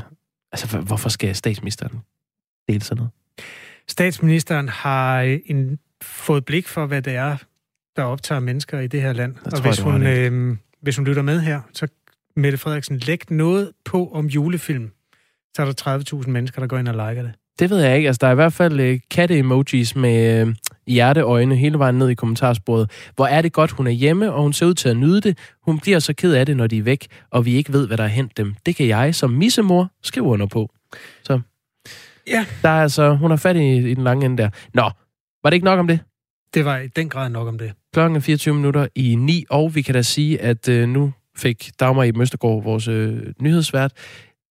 altså, 0.52 0.78
hvorfor 0.78 1.08
skal 1.08 1.36
statsministeren 1.36 2.00
dele 2.68 2.82
sådan 2.82 2.96
noget? 2.96 3.10
Statsministeren 3.88 4.68
har 4.68 5.20
en, 5.46 5.78
fået 6.02 6.44
blik 6.44 6.68
for, 6.68 6.86
hvad 6.86 7.02
det 7.02 7.14
er, 7.14 7.36
der 7.96 8.02
optager 8.02 8.40
mennesker 8.40 8.80
i 8.80 8.86
det 8.86 9.02
her 9.02 9.12
land. 9.12 9.34
Jeg 9.44 9.54
og 9.54 9.62
hvis 9.62 9.84
var 9.84 9.90
hun, 9.90 10.02
øh, 10.06 10.56
hvis 10.84 10.96
hun 10.96 11.06
lytter 11.06 11.22
med 11.22 11.40
her, 11.40 11.60
så 11.72 11.86
Mette 12.36 12.58
Frederiksen, 12.58 12.98
læg 12.98 13.30
noget 13.30 13.72
på 13.84 14.10
om 14.12 14.26
julefilm. 14.26 14.90
Så 15.56 15.62
er 15.62 15.66
der 15.66 16.18
30.000 16.22 16.30
mennesker, 16.30 16.60
der 16.60 16.66
går 16.68 16.78
ind 16.78 16.88
og 16.88 16.94
liker 17.08 17.22
det. 17.22 17.32
Det 17.58 17.70
ved 17.70 17.80
jeg 17.80 17.96
ikke. 17.96 18.06
Altså, 18.06 18.18
der 18.20 18.26
er 18.26 18.32
i 18.32 18.34
hvert 18.34 18.52
fald 18.52 18.80
øh, 18.80 19.00
katte-emojis 19.10 19.96
med 19.96 20.40
øh, 20.46 20.54
hjerteøjne 20.86 21.56
hele 21.56 21.78
vejen 21.78 21.94
ned 21.98 22.08
i 22.08 22.14
kommentarsporet. 22.14 22.90
Hvor 23.16 23.26
er 23.26 23.42
det 23.42 23.52
godt, 23.52 23.70
hun 23.70 23.86
er 23.86 23.90
hjemme, 23.90 24.32
og 24.32 24.42
hun 24.42 24.52
ser 24.52 24.66
ud 24.66 24.74
til 24.74 24.88
at 24.88 24.96
nyde 24.96 25.20
det. 25.20 25.38
Hun 25.62 25.78
bliver 25.80 25.98
så 25.98 26.12
ked 26.14 26.32
af 26.34 26.46
det, 26.46 26.56
når 26.56 26.66
de 26.66 26.78
er 26.78 26.82
væk, 26.82 27.06
og 27.30 27.44
vi 27.44 27.54
ikke 27.54 27.72
ved, 27.72 27.86
hvad 27.86 27.96
der 27.96 28.04
er 28.04 28.08
hent 28.08 28.36
dem. 28.36 28.54
Det 28.66 28.76
kan 28.76 28.88
jeg 28.88 29.14
som 29.14 29.30
missemor 29.30 29.90
skrive 30.02 30.26
under 30.26 30.46
på. 30.46 30.70
Så 31.22 31.40
Ja. 32.26 32.46
der 32.62 32.68
er 32.68 32.82
altså, 32.82 33.14
hun 33.14 33.30
har 33.30 33.36
fat 33.36 33.56
i, 33.56 33.76
i 33.90 33.94
den 33.94 34.04
lange 34.04 34.26
ende 34.26 34.42
der. 34.42 34.50
Nå, 34.74 34.82
var 35.42 35.50
det 35.50 35.54
ikke 35.54 35.64
nok 35.64 35.78
om 35.78 35.86
det? 35.86 36.00
Det 36.54 36.64
var 36.64 36.78
i 36.78 36.86
den 36.88 37.08
grad 37.08 37.30
nok 37.30 37.48
om 37.48 37.58
det. 37.58 37.72
Klokken 37.94 38.16
er 38.16 38.20
24 38.20 38.54
minutter 38.54 38.86
i 38.94 39.14
9, 39.14 39.44
og 39.50 39.74
vi 39.74 39.82
kan 39.82 39.94
da 39.94 40.02
sige, 40.02 40.40
at 40.40 40.68
øh, 40.68 40.88
nu 40.88 41.12
fik 41.36 41.70
Dagmar 41.80 42.02
i 42.02 42.12
Møstergaard, 42.12 42.62
vores 42.62 42.88
øh, 42.88 43.32
nyhedsvært, 43.40 43.92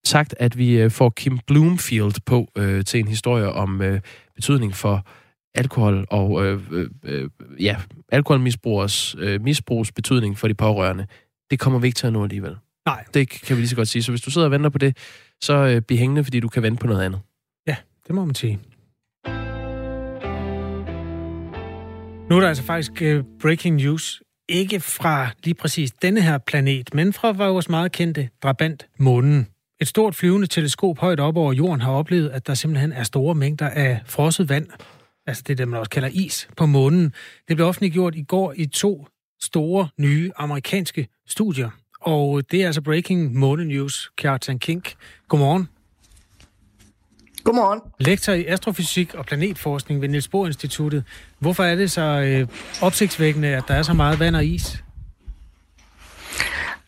sagt, 0.05 0.35
at 0.39 0.57
vi 0.57 0.81
øh, 0.81 0.91
får 0.91 1.09
Kim 1.09 1.39
Bloomfield 1.47 2.13
på 2.25 2.51
øh, 2.57 2.85
til 2.85 2.99
en 2.99 3.07
historie 3.07 3.51
om 3.51 3.81
øh, 3.81 4.01
betydning 4.35 4.75
for 4.75 5.07
alkohol 5.55 6.05
og 6.09 6.45
øh, 6.45 6.61
øh, 6.71 6.89
øh, 7.03 7.29
ja, 7.59 7.77
alkoholmisbrugers 8.11 9.15
øh, 9.19 9.41
misbrugs 9.41 9.91
betydning 9.91 10.37
for 10.37 10.47
de 10.47 10.53
pårørende. 10.53 11.07
Det 11.51 11.59
kommer 11.59 11.79
vi 11.79 11.87
ikke 11.87 11.97
til 11.97 12.07
at 12.07 12.13
nå 12.13 12.23
alligevel. 12.23 12.55
Nej. 12.85 13.03
Det 13.13 13.29
kan 13.29 13.55
vi 13.55 13.61
lige 13.61 13.69
så 13.69 13.75
godt 13.75 13.87
sige. 13.87 14.03
Så 14.03 14.11
hvis 14.11 14.21
du 14.21 14.31
sidder 14.31 14.47
og 14.47 14.51
venter 14.51 14.69
på 14.69 14.77
det, 14.77 14.97
så 15.41 15.53
øh, 15.53 15.81
bliv 15.81 15.97
hængende, 15.97 16.23
fordi 16.23 16.39
du 16.39 16.47
kan 16.47 16.63
vente 16.63 16.79
på 16.79 16.87
noget 16.87 17.01
andet. 17.01 17.19
Ja, 17.67 17.75
det 18.07 18.15
må 18.15 18.25
man 18.25 18.35
sige. 18.35 18.59
Nu 22.33 22.37
er 22.37 22.41
der 22.41 22.47
altså 22.47 22.63
faktisk 22.63 22.91
uh, 23.01 23.23
breaking 23.41 23.75
news. 23.75 24.21
Ikke 24.49 24.79
fra 24.79 25.29
lige 25.43 25.53
præcis 25.53 25.91
denne 25.91 26.21
her 26.21 26.37
planet, 26.37 26.93
men 26.93 27.13
fra 27.13 27.31
vores 27.31 27.69
meget 27.69 27.91
kendte 27.91 28.29
drabant 28.43 28.87
månen. 28.99 29.47
Et 29.81 29.87
stort 29.87 30.15
flyvende 30.15 30.47
teleskop 30.47 30.97
højt 30.97 31.19
op 31.19 31.37
over 31.37 31.53
jorden 31.53 31.81
har 31.81 31.91
oplevet, 31.91 32.29
at 32.29 32.47
der 32.47 32.53
simpelthen 32.53 32.91
er 32.91 33.03
store 33.03 33.35
mængder 33.35 33.69
af 33.69 34.01
frosset 34.05 34.49
vand, 34.49 34.67
altså 35.27 35.43
det, 35.47 35.57
der 35.57 35.65
man 35.65 35.79
også 35.79 35.89
kalder 35.89 36.09
is, 36.11 36.47
på 36.57 36.65
månen. 36.65 37.13
Det 37.47 37.55
blev 37.55 37.67
offentliggjort 37.67 38.15
i 38.15 38.23
går 38.23 38.53
i 38.55 38.65
to 38.65 39.07
store, 39.41 39.87
nye 39.99 40.31
amerikanske 40.35 41.07
studier. 41.27 41.69
Og 42.01 42.51
det 42.51 42.61
er 42.61 42.65
altså 42.65 42.81
breaking 42.81 43.35
måne 43.35 43.65
news, 43.65 44.11
Kjartan 44.17 44.59
Kink. 44.59 44.93
Godmorgen. 45.27 45.67
Godmorgen. 47.43 47.81
Lektor 47.99 48.33
i 48.33 48.45
astrofysik 48.45 49.15
og 49.15 49.25
planetforskning 49.25 50.01
ved 50.01 50.09
Niels 50.09 50.27
Bohr 50.27 50.47
Instituttet. 50.47 51.03
Hvorfor 51.39 51.63
er 51.63 51.75
det 51.75 51.91
så 51.91 52.01
øh, 52.01 52.47
opsigtsvækkende, 52.81 53.47
at 53.47 53.63
der 53.67 53.73
er 53.73 53.81
så 53.81 53.93
meget 53.93 54.19
vand 54.19 54.35
og 54.35 54.45
is? 54.45 54.83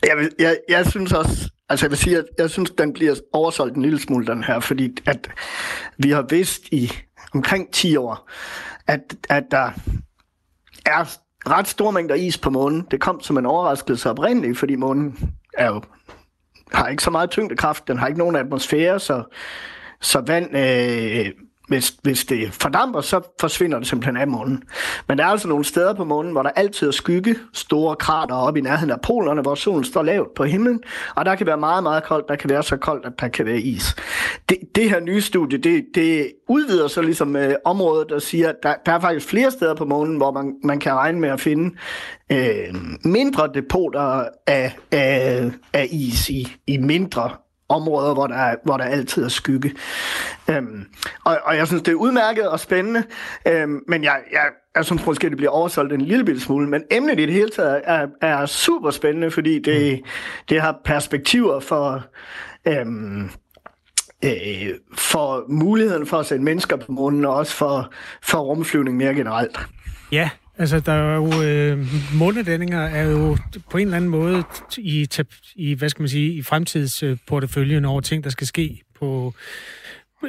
Jeg, 0.04 0.18
vil, 0.18 0.32
jeg, 0.40 0.58
jeg 0.70 0.86
synes 0.86 1.14
også, 1.14 1.50
altså 1.70 1.86
jeg 1.86 1.92
vil 1.92 1.98
sige, 1.98 2.18
at 2.18 2.26
jeg 2.38 2.50
synes, 2.50 2.72
den 2.72 2.94
bliver 2.94 3.16
oversolgt 3.34 3.76
en 3.76 3.82
lille 3.82 4.00
smule, 4.00 4.28
den 4.28 4.44
her, 4.44 4.60
fordi 4.60 4.98
at 5.06 5.30
vi 5.98 6.12
har 6.12 6.26
vidst 6.30 6.62
i 6.72 6.92
omkring 7.34 7.72
10 7.72 7.96
år, 7.96 8.30
at, 8.88 9.16
at 9.30 9.44
der 9.52 9.72
er 10.86 11.18
ret 11.50 11.68
store 11.68 11.92
mængder 11.92 12.16
is 12.16 12.38
på 12.38 12.50
månen. 12.50 12.88
Det 12.92 13.02
kom 13.02 13.22
som 13.22 13.38
en 13.38 13.46
overraskelse 13.46 14.10
oprindeligt, 14.10 14.58
fordi 14.58 14.76
månen 14.76 15.34
er 15.58 15.68
jo, 15.68 15.82
har 16.74 16.88
ikke 16.88 17.04
så 17.04 17.12
meget 17.12 17.30
tyngdekraft, 17.30 17.88
den 17.88 17.98
har 17.98 18.08
ikke 18.08 18.20
nogen 18.20 18.36
atmosfære, 18.36 19.00
så, 19.00 19.24
så 20.02 20.20
vand, 20.28 20.58
øh, 20.58 21.32
hvis, 21.68 21.96
hvis 22.04 22.26
det 22.26 22.54
fordamper, 22.54 23.02
så 23.02 23.22
forsvinder 23.40 23.80
det 23.80 23.88
simpelthen 23.88 24.18
af 24.18 24.28
månen. 24.28 24.64
Men 25.08 25.18
der 25.18 25.24
er 25.24 25.28
altså 25.28 25.48
nogle 25.48 25.66
steder 25.66 25.94
på 25.94 26.04
månen, 26.04 26.32
hvor 26.32 26.44
der 26.44 26.50
altid 26.50 26.88
er 26.88 26.92
skygge, 26.92 27.36
store 27.54 27.96
krater 27.96 28.36
oppe 28.36 28.60
i 28.60 28.64
nærheden 28.64 28.92
af 28.92 29.02
polerne, 29.02 29.42
hvor 29.42 29.56
solen 29.56 29.84
står 29.84 30.04
lavt 30.04 30.34
på 30.36 30.44
himlen, 30.44 30.80
og 31.16 31.26
der 31.26 31.36
kan 31.36 31.48
være 31.48 31.58
meget, 31.58 31.84
meget 31.84 32.04
koldt, 32.04 32.28
der 32.30 32.36
kan 32.36 32.50
være 32.50 32.64
så 32.64 32.78
koldt, 32.78 33.06
at 33.06 33.14
der 33.20 33.28
kan 33.28 33.46
være 33.46 33.60
is. 33.60 33.96
Det, 34.50 34.58
det 34.76 34.90
her 34.90 35.00
nye 35.00 35.22
studie, 35.22 35.58
det, 35.58 35.86
det 35.96 36.32
udvider 36.50 36.88
så 36.88 37.02
ligesom 37.02 37.36
øh, 37.36 37.56
området 37.66 38.12
og 38.12 38.22
siger, 38.22 38.50
at 38.50 38.56
der, 38.64 38.74
der 38.86 38.92
er 38.92 39.00
faktisk 39.00 39.28
flere 39.28 39.52
steder 39.52 39.76
på 39.76 39.86
månen, 39.86 40.18
hvor 40.18 40.32
man, 40.32 40.54
man 40.64 40.80
kan 40.80 40.94
regne 40.94 41.20
med 41.20 41.30
at 41.30 41.40
finde 41.40 41.76
øh, 42.32 42.76
mindre 43.04 43.50
depoter 43.54 44.24
af, 44.48 44.76
af, 44.92 45.52
af 45.74 45.88
is 45.92 46.30
i, 46.30 46.56
i 46.68 46.78
mindre 46.78 47.30
områder, 47.70 48.14
hvor 48.14 48.28
der, 48.28 48.36
er, 48.36 48.56
hvor 48.64 48.78
der 48.78 48.84
altid 48.84 49.24
er 49.24 49.28
skygge. 49.28 49.72
Øhm, 50.50 50.86
og, 51.24 51.38
og 51.44 51.58
jeg 51.58 51.68
synes, 51.68 51.84
det 51.84 51.92
er 51.92 51.96
udmærket 51.96 52.50
og 52.50 52.60
spændende, 52.60 53.04
øhm, 53.48 53.84
men 53.88 54.04
jeg, 54.04 54.18
jeg, 54.32 54.46
jeg 54.76 54.86
synes 54.86 55.06
måske, 55.06 55.30
det 55.30 55.38
bliver 55.38 55.52
oversolgt 55.52 55.94
en 55.94 56.02
lille 56.02 56.26
bitte 56.26 56.42
smule. 56.42 56.70
Men 56.70 56.84
emnet 56.92 57.20
i 57.20 57.26
det 57.26 57.34
hele 57.34 57.50
taget 57.50 57.82
er, 57.84 58.08
er 58.22 58.46
super 58.46 58.92
spændende, 58.92 59.32
fordi 59.32 59.60
det, 59.60 60.02
det 60.50 60.62
har 60.62 60.82
perspektiver 60.86 61.60
for... 61.60 62.06
Øhm, 62.68 63.30
øh, 64.24 64.70
for 64.94 65.46
muligheden 65.50 66.08
for 66.08 66.18
at 66.18 66.26
sende 66.26 66.44
mennesker 66.44 66.76
på 66.76 66.92
månen, 66.92 67.26
og 67.26 67.34
også 67.34 67.54
for, 67.54 67.92
for 68.24 68.38
rumflyvning 68.38 68.98
mere 68.98 69.14
generelt. 69.14 69.60
Ja, 70.12 70.30
altså 70.58 70.80
der 70.80 70.92
er 70.92 71.16
jo... 71.16 71.44
Øh, 71.44 71.88
månedændinger 72.14 72.82
er 72.82 73.04
jo 73.04 73.38
på 73.70 73.78
en 73.78 73.88
eller 73.88 73.98
anden 73.98 74.10
måde 74.10 74.44
i, 74.78 75.08
i 75.56 75.74
hvad 75.74 75.90
skal 75.90 76.02
man 76.02 76.10
sige, 76.10 76.34
i 76.34 76.42
fremtidsporteføljen 76.42 77.86
over 77.86 78.02
ting, 78.02 78.24
der 78.24 78.30
skal 78.30 78.48
ske 78.48 78.82
på, 79.00 79.34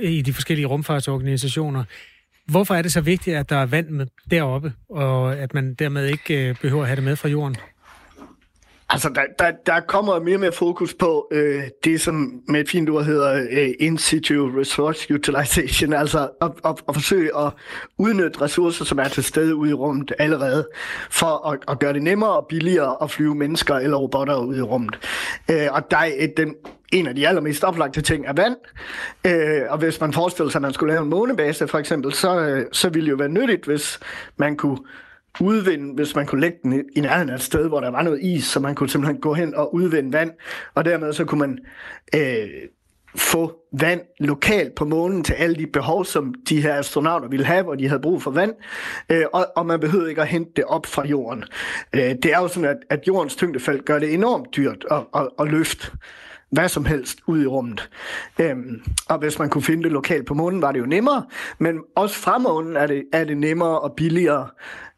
i 0.02 0.22
de 0.22 0.32
forskellige 0.32 0.66
rumfartsorganisationer. 0.66 1.84
Hvorfor 2.46 2.74
er 2.74 2.82
det 2.82 2.92
så 2.92 3.00
vigtigt, 3.00 3.36
at 3.36 3.50
der 3.50 3.56
er 3.56 3.66
vand 3.66 3.88
med 3.88 4.06
deroppe, 4.30 4.72
og 4.90 5.36
at 5.36 5.54
man 5.54 5.74
dermed 5.74 6.06
ikke 6.06 6.48
øh, 6.48 6.56
behøver 6.62 6.82
at 6.82 6.88
have 6.88 6.96
det 6.96 7.04
med 7.04 7.16
fra 7.16 7.28
jorden? 7.28 7.56
Altså, 8.88 9.08
der, 9.08 9.22
der, 9.38 9.52
der 9.66 9.80
kommer 9.80 10.20
mere 10.20 10.36
og 10.36 10.40
mere 10.40 10.52
fokus 10.52 10.94
på 10.94 11.28
øh, 11.32 11.62
det, 11.84 12.00
som 12.00 12.42
med 12.48 12.60
et 12.60 12.68
fint 12.68 12.90
ord 12.90 13.04
hedder 13.04 13.46
øh, 13.50 13.68
in 13.80 13.98
situ 13.98 14.50
resource 14.58 15.14
utilization, 15.14 15.92
altså 15.92 16.28
at, 16.42 16.50
at, 16.64 16.74
at 16.88 16.94
forsøge 16.94 17.38
at 17.38 17.52
udnytte 17.98 18.40
ressourcer, 18.40 18.84
som 18.84 18.98
er 18.98 19.08
til 19.08 19.24
stede 19.24 19.54
ude 19.54 19.70
i 19.70 19.74
rummet 19.74 20.12
allerede, 20.18 20.68
for 21.10 21.48
at, 21.48 21.58
at 21.68 21.78
gøre 21.78 21.92
det 21.92 22.02
nemmere 22.02 22.30
og 22.30 22.46
billigere 22.48 22.96
at 23.02 23.10
flyve 23.10 23.34
mennesker 23.34 23.74
eller 23.74 23.96
robotter 23.96 24.36
ud 24.36 24.56
i 24.56 24.62
rummet. 24.62 24.98
Øh, 25.50 25.68
og 25.70 25.90
der 25.90 25.96
er 25.96 26.10
et, 26.16 26.36
den, 26.36 26.54
en 26.92 27.06
af 27.06 27.14
de 27.14 27.28
allermest 27.28 27.64
oplagte 27.64 28.00
ting 28.00 28.26
er 28.26 28.32
vand. 28.32 28.56
Øh, 29.26 29.62
og 29.68 29.78
hvis 29.78 30.00
man 30.00 30.12
forestiller 30.12 30.50
sig, 30.50 30.58
at 30.58 30.62
man 30.62 30.72
skulle 30.72 30.92
lave 30.92 31.02
en 31.02 31.10
månebase 31.10 31.68
for 31.68 31.78
eksempel, 31.78 32.12
så, 32.12 32.40
øh, 32.40 32.66
så 32.72 32.88
ville 32.88 33.06
det 33.06 33.10
jo 33.10 33.16
være 33.16 33.28
nyttigt, 33.28 33.64
hvis 33.64 34.00
man 34.36 34.56
kunne 34.56 34.78
udvinde, 35.40 35.94
hvis 35.94 36.14
man 36.14 36.26
kunne 36.26 36.40
lægge 36.40 36.58
den 36.62 36.84
i 36.96 37.00
nærheden 37.00 37.30
af 37.30 37.34
et 37.34 37.42
sted, 37.42 37.68
hvor 37.68 37.80
der 37.80 37.90
var 37.90 38.02
noget 38.02 38.22
is, 38.22 38.44
så 38.44 38.60
man 38.60 38.74
kunne 38.74 38.88
simpelthen 38.88 39.20
gå 39.20 39.34
hen 39.34 39.54
og 39.54 39.74
udvinde 39.74 40.12
vand, 40.12 40.30
og 40.74 40.84
dermed 40.84 41.12
så 41.12 41.24
kunne 41.24 41.40
man 41.40 41.58
øh, 42.14 42.48
få 43.16 43.56
vand 43.72 44.00
lokalt 44.20 44.74
på 44.74 44.84
månen 44.84 45.24
til 45.24 45.32
alle 45.32 45.56
de 45.56 45.66
behov, 45.66 46.04
som 46.04 46.34
de 46.48 46.62
her 46.62 46.74
astronauter 46.74 47.28
ville 47.28 47.46
have, 47.46 47.62
hvor 47.62 47.74
de 47.74 47.88
havde 47.88 48.02
brug 48.02 48.22
for 48.22 48.30
vand, 48.30 48.52
øh, 49.10 49.24
og, 49.32 49.46
og 49.56 49.66
man 49.66 49.80
behøvede 49.80 50.08
ikke 50.08 50.22
at 50.22 50.28
hente 50.28 50.52
det 50.56 50.64
op 50.64 50.86
fra 50.86 51.06
jorden. 51.06 51.44
Øh, 51.92 52.00
det 52.00 52.24
er 52.24 52.38
jo 52.38 52.48
sådan, 52.48 52.70
at, 52.70 52.76
at 52.90 53.06
jordens 53.08 53.36
tyngdefelt 53.36 53.84
gør 53.84 53.98
det 53.98 54.14
enormt 54.14 54.56
dyrt 54.56 54.84
at, 54.90 55.02
at, 55.14 55.28
at 55.38 55.48
løfte 55.48 55.90
hvad 56.50 56.68
som 56.68 56.84
helst 56.84 57.18
ud 57.26 57.42
i 57.42 57.46
rummet. 57.46 57.90
Øhm, 58.40 58.82
og 59.08 59.18
hvis 59.18 59.38
man 59.38 59.50
kunne 59.50 59.62
finde 59.62 59.82
det 59.82 59.92
lokalt 59.92 60.26
på 60.26 60.34
månen, 60.34 60.62
var 60.62 60.72
det 60.72 60.78
jo 60.78 60.86
nemmere, 60.86 61.24
men 61.58 61.80
også 61.96 62.16
fra 62.16 62.38
månen 62.38 62.76
er 62.76 62.86
det, 62.86 63.04
er 63.12 63.24
det 63.24 63.36
nemmere 63.36 63.80
og 63.80 63.92
billigere 63.96 64.48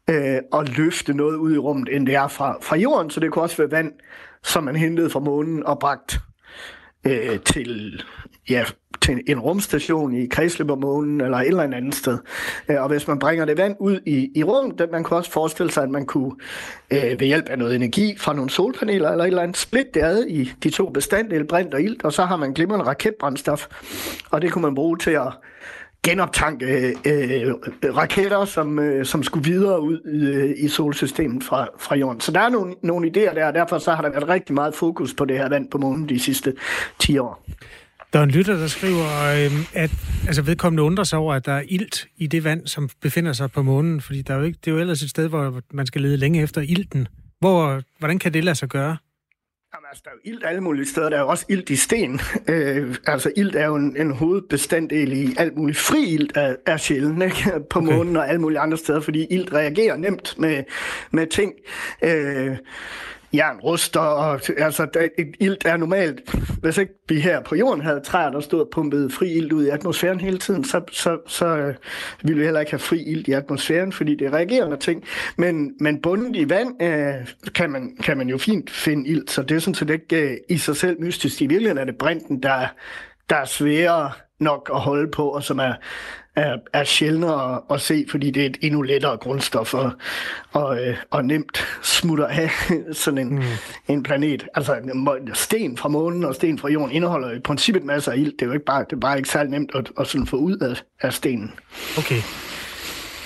øh, 0.09 0.59
at 0.59 0.77
løfte 0.77 1.13
noget 1.13 1.35
ud 1.35 1.53
i 1.53 1.57
rummet, 1.57 1.95
end 1.95 2.07
det 2.07 2.15
er 2.15 2.27
fra, 2.27 2.57
fra 2.61 2.75
jorden, 2.75 3.09
så 3.09 3.19
det 3.19 3.31
kunne 3.31 3.43
også 3.43 3.57
være 3.57 3.71
vand, 3.71 3.91
som 4.43 4.63
man 4.63 4.75
hentede 4.75 5.09
fra 5.09 5.19
månen 5.19 5.65
og 5.65 5.79
bragt 5.79 6.19
øh, 7.07 7.39
til, 7.39 8.03
ja, 8.49 8.65
til 9.01 9.21
en 9.27 9.39
rumstation 9.39 10.13
i 10.13 10.27
kredsløbermånen 10.27 11.21
eller 11.21 11.37
et 11.37 11.47
eller 11.47 11.63
andet 11.63 11.95
sted. 11.95 12.17
Øh, 12.69 12.81
og 12.81 12.87
hvis 12.87 13.07
man 13.07 13.19
bringer 13.19 13.45
det 13.45 13.57
vand 13.57 13.75
ud 13.79 13.99
i, 14.05 14.31
i 14.35 14.43
rummet, 14.43 14.87
man 14.91 15.03
kunne 15.03 15.17
også 15.17 15.31
forestille 15.31 15.71
sig, 15.71 15.83
at 15.83 15.89
man 15.89 16.05
kunne 16.05 16.31
øh, 16.91 17.19
ved 17.19 17.27
hjælp 17.27 17.49
af 17.49 17.59
noget 17.59 17.75
energi 17.75 18.17
fra 18.17 18.33
nogle 18.33 18.49
solpaneler 18.49 19.11
eller 19.11 19.23
et 19.23 19.27
eller 19.27 19.43
andet 19.43 19.57
splitte 19.57 19.91
det 19.93 20.01
ad 20.01 20.23
i 20.23 20.51
de 20.63 20.69
to 20.69 20.89
bestanddele, 20.89 21.47
brint 21.47 21.73
og 21.73 21.81
ilt, 21.81 22.03
og 22.03 22.13
så 22.13 22.25
har 22.25 22.37
man 22.37 22.53
glimrende 22.53 22.85
raketbrændstof, 22.85 23.67
og 24.29 24.41
det 24.41 24.51
kunne 24.51 24.61
man 24.61 24.75
bruge 24.75 24.97
til 24.97 25.11
at 25.11 25.33
genoptanke 26.03 26.65
øh, 26.65 26.95
øh, 27.05 27.53
raketter, 27.97 28.45
som, 28.45 28.79
øh, 28.79 29.05
som 29.05 29.23
skulle 29.23 29.49
videre 29.49 29.81
ud 29.81 29.99
i, 29.99 30.25
øh, 30.25 30.65
i 30.65 30.67
solsystemet 30.67 31.43
fra, 31.43 31.67
fra 31.79 31.95
jorden. 31.95 32.21
Så 32.21 32.31
der 32.31 32.39
er 32.39 32.49
nogle, 32.49 32.75
nogle 32.83 33.07
idéer 33.07 33.35
der, 33.35 33.47
og 33.47 33.53
derfor 33.53 33.77
så 33.77 33.91
har 33.91 34.01
der 34.01 34.09
været 34.09 34.29
rigtig 34.29 34.55
meget 34.55 34.75
fokus 34.75 35.13
på 35.13 35.25
det 35.25 35.37
her 35.37 35.49
vand 35.49 35.69
på 35.71 35.77
månen 35.77 36.09
de 36.09 36.19
sidste 36.19 36.53
10 36.99 37.17
år. 37.17 37.45
Der 38.13 38.19
er 38.19 38.23
en 38.23 38.31
lytter, 38.31 38.57
der 38.57 38.67
skriver, 38.67 39.05
øh, 39.05 39.51
at 39.73 39.91
altså 40.27 40.41
vedkommende 40.41 40.83
undrer 40.83 41.03
sig 41.03 41.19
over, 41.19 41.33
at 41.33 41.45
der 41.45 41.53
er 41.53 41.63
ilt 41.67 42.07
i 42.17 42.27
det 42.27 42.43
vand, 42.43 42.67
som 42.67 42.89
befinder 43.01 43.33
sig 43.33 43.51
på 43.51 43.63
månen, 43.63 44.01
fordi 44.01 44.21
der 44.21 44.33
er 44.33 44.37
jo 44.37 44.43
ikke, 44.43 44.59
det 44.65 44.71
er 44.71 44.75
jo 44.75 44.81
ellers 44.81 45.01
et 45.01 45.09
sted, 45.09 45.27
hvor 45.27 45.61
man 45.71 45.85
skal 45.85 46.01
lede 46.01 46.17
længe 46.17 46.41
efter 46.41 46.61
ilten. 46.61 47.07
Hvor, 47.39 47.81
hvordan 47.99 48.19
kan 48.19 48.33
det 48.33 48.43
lade 48.43 48.55
sig 48.55 48.69
gøre? 48.69 48.97
Jamen, 49.73 49.85
altså, 49.89 50.01
der 50.05 50.11
er 50.11 50.15
jo 50.15 50.31
ilt 50.33 50.45
alle 50.45 50.61
mulige 50.61 50.85
steder. 50.85 51.09
Der 51.09 51.17
er 51.17 51.21
jo 51.21 51.27
også 51.27 51.45
ilt 51.49 51.69
i 51.69 51.75
sten. 51.75 52.19
Øh, 52.49 52.95
altså, 53.07 53.31
ilt 53.37 53.55
er 53.55 53.65
jo 53.65 53.75
en, 53.75 53.97
en 53.97 54.11
hovedbestanddel 54.11 55.13
i 55.13 55.35
alt 55.37 55.57
muligt. 55.57 55.77
Fri 55.77 56.03
ilt 56.03 56.37
er, 56.37 56.55
er 56.65 56.77
sjældent 56.77 57.23
ikke? 57.23 57.59
på 57.69 57.79
okay. 57.79 57.93
månen 57.93 58.17
og 58.17 58.29
alle 58.29 58.41
mulige 58.41 58.59
andre 58.59 58.77
steder, 58.77 59.01
fordi 59.01 59.27
ilt 59.29 59.53
reagerer 59.53 59.97
nemt 59.97 60.35
med, 60.39 60.63
med 61.11 61.27
ting. 61.27 61.53
Øh, 62.03 62.57
jern 63.33 63.59
ruster, 63.59 63.99
og 63.99 64.41
altså, 64.57 64.87
der, 64.93 65.07
et 65.17 65.35
ilt 65.39 65.65
er 65.65 65.77
normalt, 65.77 66.35
hvis 66.61 66.77
ikke 66.77 66.93
vi 67.09 67.19
her 67.19 67.41
på 67.41 67.55
jorden 67.55 67.81
havde 67.81 67.99
træer, 67.99 68.29
der 68.29 68.39
stod 68.39 68.61
og 68.61 68.67
pumpede 68.71 69.09
fri 69.09 69.31
ilt 69.31 69.53
ud 69.53 69.65
i 69.65 69.69
atmosfæren 69.69 70.19
hele 70.19 70.37
tiden, 70.37 70.63
så, 70.63 70.81
så, 70.91 71.17
så 71.27 71.45
øh, 71.45 71.75
ville 72.23 72.39
vi 72.39 72.43
heller 72.43 72.59
ikke 72.59 72.71
have 72.71 72.79
fri 72.79 73.03
ilt 73.03 73.27
i 73.27 73.31
atmosfæren, 73.31 73.91
fordi 73.91 74.15
det 74.15 74.27
er 74.27 74.33
reagerende 74.33 74.77
ting. 74.77 75.03
Men, 75.37 75.73
men 75.79 76.01
bundet 76.01 76.35
i 76.35 76.49
vand 76.49 76.83
øh, 76.83 77.51
kan, 77.55 77.69
man, 77.69 77.97
kan 78.03 78.17
man 78.17 78.29
jo 78.29 78.37
fint 78.37 78.69
finde 78.69 79.09
ilt, 79.09 79.31
så 79.31 79.41
det 79.41 79.55
er 79.55 79.59
sådan 79.59 79.75
set 79.75 79.89
ikke 79.89 80.29
øh, 80.29 80.37
i 80.49 80.57
sig 80.57 80.75
selv 80.75 81.01
mystisk. 81.01 81.41
I 81.41 81.47
virkeligheden 81.47 81.77
er 81.77 81.85
det 81.85 81.97
brinten, 81.97 82.43
der, 82.43 82.67
der 83.29 83.35
er 83.35 83.45
sværere 83.45 84.11
nok 84.39 84.71
at 84.73 84.79
holde 84.79 85.11
på, 85.11 85.29
og 85.29 85.43
som 85.43 85.59
er, 85.59 85.73
er, 86.39 86.57
er 86.73 86.83
sjældnere 86.83 87.61
at 87.69 87.81
se, 87.81 88.05
fordi 88.09 88.31
det 88.31 88.41
er 88.41 88.45
et 88.45 88.57
endnu 88.61 88.81
lettere 88.81 89.17
grundstof 89.17 89.73
og, 89.73 89.91
og, 90.51 90.87
øh, 90.87 90.97
og 91.11 91.25
nemt 91.25 91.67
smutter 91.81 92.27
af 92.27 92.49
sådan 93.03 93.17
en, 93.17 93.35
mm. 93.35 93.43
en 93.87 94.03
planet. 94.03 94.47
Altså 94.55 94.75
sten 95.33 95.77
fra 95.77 95.89
månen 95.89 96.23
og 96.23 96.35
sten 96.35 96.59
fra 96.59 96.69
jorden 96.69 96.91
indeholder 96.91 97.31
i 97.31 97.39
princippet 97.39 97.83
masser 97.83 98.11
af 98.11 98.17
ild. 98.17 98.31
Det 98.31 98.41
er 98.41 98.45
jo 98.45 98.51
ikke 98.51 98.65
bare, 98.65 98.85
det 98.89 98.93
er 98.93 98.99
bare 98.99 99.17
ikke 99.17 99.29
særlig 99.29 99.51
nemt 99.51 99.71
at, 99.75 99.91
at 99.99 100.07
sådan 100.07 100.27
få 100.27 100.37
ud 100.37 100.57
af, 100.57 100.81
af 101.01 101.13
stenen. 101.13 101.53
Okay. 101.97 102.21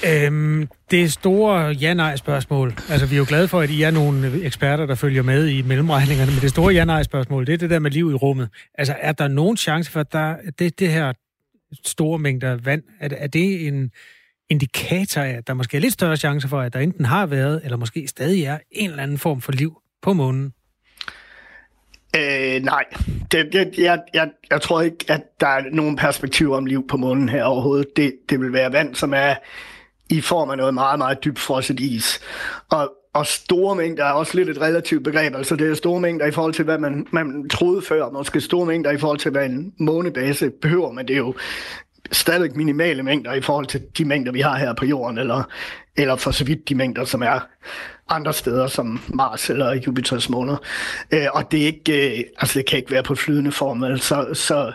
Øhm, 0.05 0.67
det 0.91 1.13
store 1.13 1.67
ja-nej-spørgsmål, 1.67 2.73
altså 2.89 3.05
vi 3.05 3.15
er 3.15 3.17
jo 3.17 3.25
glade 3.27 3.47
for, 3.47 3.61
at 3.61 3.69
I 3.69 3.81
er 3.81 3.91
nogle 3.91 4.43
eksperter, 4.43 4.85
der 4.85 4.95
følger 4.95 5.23
med 5.23 5.47
i 5.47 5.61
mellemregningerne, 5.61 6.31
men 6.31 6.41
det 6.41 6.49
store 6.49 6.73
ja-nej-spørgsmål, 6.73 7.45
det 7.45 7.53
er 7.53 7.57
det 7.57 7.69
der 7.69 7.79
med 7.79 7.91
liv 7.91 8.11
i 8.11 8.13
rummet. 8.13 8.49
Altså 8.77 8.95
er 9.01 9.11
der 9.11 9.27
nogen 9.27 9.57
chance 9.57 9.91
for, 9.91 9.99
at 9.99 10.13
der, 10.13 10.35
det, 10.59 10.79
det 10.79 10.89
her 10.89 11.13
store 11.85 12.19
mængder 12.19 12.55
vand, 12.55 12.83
er, 12.99 13.09
er 13.17 13.27
det 13.27 13.67
en 13.67 13.91
indikator 14.49 15.21
af, 15.21 15.29
at 15.29 15.47
der 15.47 15.53
måske 15.53 15.77
er 15.77 15.81
lidt 15.81 15.93
større 15.93 16.17
chance 16.17 16.47
for, 16.47 16.61
at 16.61 16.73
der 16.73 16.79
enten 16.79 17.05
har 17.05 17.25
været, 17.25 17.61
eller 17.63 17.77
måske 17.77 18.07
stadig 18.07 18.43
er, 18.43 18.59
en 18.71 18.89
eller 18.89 19.03
anden 19.03 19.17
form 19.17 19.41
for 19.41 19.51
liv 19.51 19.81
på 20.01 20.13
månen? 20.13 20.53
Øh, 22.15 22.63
nej, 22.63 22.83
det, 23.31 23.53
det, 23.53 23.77
jeg, 23.77 23.99
jeg, 24.13 24.29
jeg 24.49 24.61
tror 24.61 24.81
ikke, 24.81 25.05
at 25.07 25.21
der 25.39 25.47
er 25.47 25.63
nogen 25.71 25.95
perspektiv 25.95 26.51
om 26.51 26.65
liv 26.65 26.87
på 26.87 26.97
månen 26.97 27.29
her 27.29 27.43
overhovedet. 27.43 27.87
Det, 27.95 28.13
det 28.29 28.39
vil 28.39 28.53
være 28.53 28.73
vand, 28.73 28.95
som 28.95 29.13
er 29.13 29.35
i 30.09 30.21
form 30.21 30.49
af 30.49 30.57
noget 30.57 30.73
meget, 30.73 30.97
meget 30.97 31.23
dybt 31.23 31.39
frosset 31.39 31.79
is. 31.79 32.19
Og, 32.69 32.93
og 33.13 33.27
store 33.27 33.75
mængder 33.75 34.05
er 34.05 34.11
også 34.11 34.37
lidt 34.37 34.49
et 34.49 34.61
relativt 34.61 35.03
begreb. 35.03 35.35
Altså 35.35 35.55
det 35.55 35.69
er 35.69 35.75
store 35.75 35.99
mængder 35.99 36.25
i 36.25 36.31
forhold 36.31 36.53
til, 36.53 36.65
hvad 36.65 36.77
man, 36.77 37.07
man 37.11 37.49
troede 37.49 37.81
før. 37.81 38.09
Måske 38.09 38.41
store 38.41 38.65
mængder 38.65 38.91
i 38.91 38.97
forhold 38.97 39.19
til, 39.19 39.31
hvad 39.31 39.45
en 39.45 39.73
månebase 39.77 40.49
behøver. 40.49 40.91
Men 40.91 41.07
det 41.07 41.13
er 41.13 41.17
jo 41.17 41.35
stadig 42.11 42.57
minimale 42.57 43.03
mængder 43.03 43.33
i 43.33 43.41
forhold 43.41 43.65
til 43.65 43.81
de 43.97 44.05
mængder, 44.05 44.31
vi 44.31 44.41
har 44.41 44.57
her 44.57 44.73
på 44.73 44.85
jorden. 44.85 45.17
Eller, 45.17 45.43
eller 45.95 46.15
for 46.15 46.31
så 46.31 46.45
vidt 46.45 46.69
de 46.69 46.75
mængder, 46.75 47.05
som 47.05 47.23
er 47.23 47.39
andre 48.09 48.33
steder, 48.33 48.67
som 48.67 49.01
Mars 49.07 49.49
eller 49.49 49.73
Jupiters 49.73 50.29
måneder. 50.29 50.57
Øh, 51.11 51.27
og 51.33 51.51
det 51.51 51.61
er 51.61 51.65
ikke, 51.65 52.19
øh, 52.19 52.23
altså 52.37 52.59
det 52.59 52.67
kan 52.67 52.79
ikke 52.79 52.91
være 52.91 53.03
på 53.03 53.15
flydende 53.15 53.51
form. 53.51 53.97
Så, 53.97 54.27
så, 54.33 54.73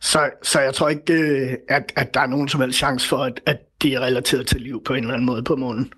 så, 0.00 0.30
så 0.42 0.60
jeg 0.60 0.74
tror 0.74 0.88
ikke, 0.88 1.12
øh, 1.12 1.52
at, 1.68 1.92
at 1.96 2.14
der 2.14 2.20
er 2.20 2.26
nogen 2.26 2.48
som 2.48 2.60
helst 2.60 2.78
chance 2.78 3.08
for, 3.08 3.18
at, 3.18 3.40
at 3.46 3.56
det 3.82 3.92
er 3.92 4.00
relateret 4.00 4.46
til 4.46 4.60
liv 4.60 4.82
på 4.84 4.92
en 4.92 4.98
eller 4.98 5.14
anden 5.14 5.26
måde 5.26 5.42
på 5.42 5.56
månen. 5.56 5.92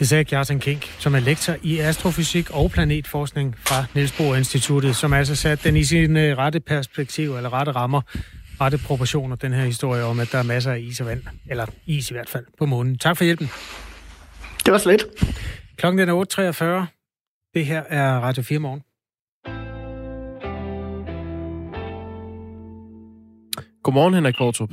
Det 0.00 0.08
sagde 0.08 0.24
Kjartan 0.24 0.60
Kink, 0.60 0.82
som 0.98 1.14
er 1.14 1.20
lektor 1.20 1.56
i 1.62 1.78
astrofysik 1.78 2.50
og 2.50 2.70
planetforskning 2.70 3.58
fra 3.58 3.84
Niels 3.94 4.12
Bohr 4.12 4.34
Instituttet, 4.34 4.96
som 4.96 5.12
altså 5.12 5.36
sat 5.36 5.64
den 5.64 5.76
i 5.76 5.84
sine 5.84 6.34
rette 6.34 6.60
perspektiv, 6.60 7.36
eller 7.36 7.52
rette 7.52 7.72
rammer, 7.72 8.00
rette 8.60 8.78
proportioner, 8.86 9.36
den 9.36 9.52
her 9.52 9.64
historie 9.64 10.02
om, 10.02 10.20
at 10.20 10.32
der 10.32 10.38
er 10.38 10.42
masser 10.42 10.72
af 10.72 10.80
is 10.80 11.00
og 11.00 11.06
vand, 11.06 11.22
eller 11.50 11.66
is 11.86 12.10
i 12.10 12.14
hvert 12.14 12.28
fald, 12.28 12.46
på 12.58 12.66
månen. 12.66 12.98
Tak 12.98 13.16
for 13.16 13.24
hjælpen. 13.24 13.48
Det 14.64 14.72
var 14.72 14.78
slet. 14.78 15.04
Klokken 15.76 16.08
er 16.08 16.84
8.43. 16.84 17.52
Det 17.54 17.66
her 17.66 17.82
er 17.88 18.20
Radio 18.20 18.42
4 18.42 18.58
morgen. 18.58 18.80
Godmorgen, 23.82 24.14
Henrik 24.14 24.34
Kvartrup. 24.34 24.70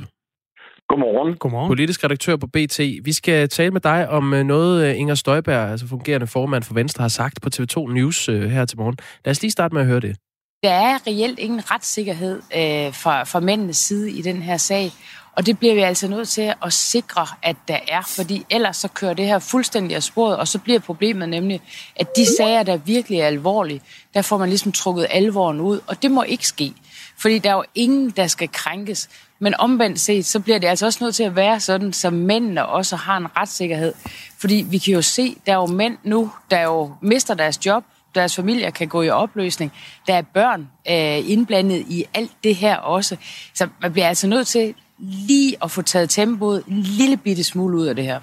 Godmorgen. 0.88 1.36
Godmorgen. 1.36 1.68
Politisk 1.68 2.04
redaktør 2.04 2.36
på 2.36 2.46
BT. 2.46 2.78
Vi 2.78 3.12
skal 3.12 3.48
tale 3.48 3.70
med 3.70 3.80
dig 3.80 4.08
om 4.08 4.34
øh, 4.34 4.44
noget, 4.44 4.86
øh, 4.86 4.98
Inger 4.98 5.14
Støjberg, 5.14 5.70
altså 5.70 5.86
fungerende 5.86 6.26
formand 6.26 6.62
for 6.62 6.74
Venstre, 6.74 7.02
har 7.02 7.08
sagt 7.08 7.42
på 7.42 7.50
TV2 7.54 7.92
News 7.92 8.28
øh, 8.28 8.50
her 8.50 8.64
til 8.64 8.78
morgen. 8.78 8.96
Lad 9.24 9.30
os 9.30 9.42
lige 9.42 9.50
starte 9.50 9.74
med 9.74 9.82
at 9.82 9.88
høre 9.88 10.00
det. 10.00 10.16
Der 10.62 10.70
er 10.70 11.06
reelt 11.06 11.38
ingen 11.38 11.70
retssikkerhed 11.70 12.36
øh, 12.36 12.94
fra, 12.94 13.24
fra 13.24 13.40
mændenes 13.40 13.76
side 13.76 14.10
i 14.10 14.22
den 14.22 14.42
her 14.42 14.56
sag. 14.56 14.92
Og 15.36 15.46
det 15.46 15.58
bliver 15.58 15.74
vi 15.74 15.80
altså 15.80 16.08
nødt 16.08 16.28
til 16.28 16.54
at 16.64 16.72
sikre, 16.72 17.26
at 17.42 17.56
der 17.68 17.78
er, 17.88 18.02
fordi 18.16 18.46
ellers 18.50 18.76
så 18.76 18.88
kører 18.88 19.14
det 19.14 19.26
her 19.26 19.38
fuldstændig 19.38 19.96
af 19.96 20.02
sporet, 20.02 20.36
og 20.36 20.48
så 20.48 20.58
bliver 20.58 20.78
problemet 20.78 21.28
nemlig, 21.28 21.60
at 21.96 22.16
de 22.16 22.36
sager, 22.36 22.62
der 22.62 22.76
virkelig 22.76 23.18
er 23.18 23.26
alvorlige, 23.26 23.80
der 24.14 24.22
får 24.22 24.38
man 24.38 24.48
ligesom 24.48 24.72
trukket 24.72 25.06
alvoren 25.10 25.60
ud, 25.60 25.80
og 25.86 26.02
det 26.02 26.10
må 26.10 26.22
ikke 26.22 26.46
ske. 26.46 26.72
Fordi 27.18 27.38
der 27.38 27.50
er 27.50 27.54
jo 27.54 27.64
ingen, 27.74 28.10
der 28.10 28.26
skal 28.26 28.48
krænkes. 28.52 29.08
Men 29.40 29.54
omvendt 29.58 30.00
set, 30.00 30.26
så 30.26 30.40
bliver 30.40 30.58
det 30.58 30.66
altså 30.66 30.86
også 30.86 31.04
nødt 31.04 31.14
til 31.14 31.22
at 31.22 31.36
være 31.36 31.60
sådan, 31.60 31.92
så 31.92 32.10
mændene 32.10 32.66
også 32.66 32.96
har 32.96 33.16
en 33.16 33.36
retssikkerhed. 33.36 33.92
Fordi 34.38 34.66
vi 34.70 34.78
kan 34.78 34.94
jo 34.94 35.02
se, 35.02 35.36
der 35.46 35.52
er 35.52 35.56
jo 35.56 35.66
mænd 35.66 35.96
nu, 36.04 36.30
der 36.50 36.62
jo 36.62 36.92
mister 37.02 37.34
deres 37.34 37.66
job, 37.66 37.84
deres 38.14 38.36
familier 38.36 38.70
kan 38.70 38.88
gå 38.88 39.02
i 39.02 39.10
opløsning. 39.10 39.72
Der 40.06 40.14
er 40.14 40.22
børn 40.22 40.60
øh, 40.90 41.30
indblandet 41.30 41.84
i 41.88 42.04
alt 42.14 42.32
det 42.44 42.56
her 42.56 42.76
også. 42.76 43.16
Så 43.54 43.68
man 43.82 43.92
bliver 43.92 44.08
altså 44.08 44.26
nødt 44.26 44.46
til 44.46 44.74
lige 44.98 45.56
at 45.62 45.70
få 45.70 45.82
taget 45.82 46.10
tempoet 46.10 46.64
en 46.68 46.78
lille 46.82 47.16
bitte 47.16 47.44
smule 47.44 47.76
ud 47.76 47.86
af 47.86 47.96
det 47.96 48.04
her. 48.04 48.20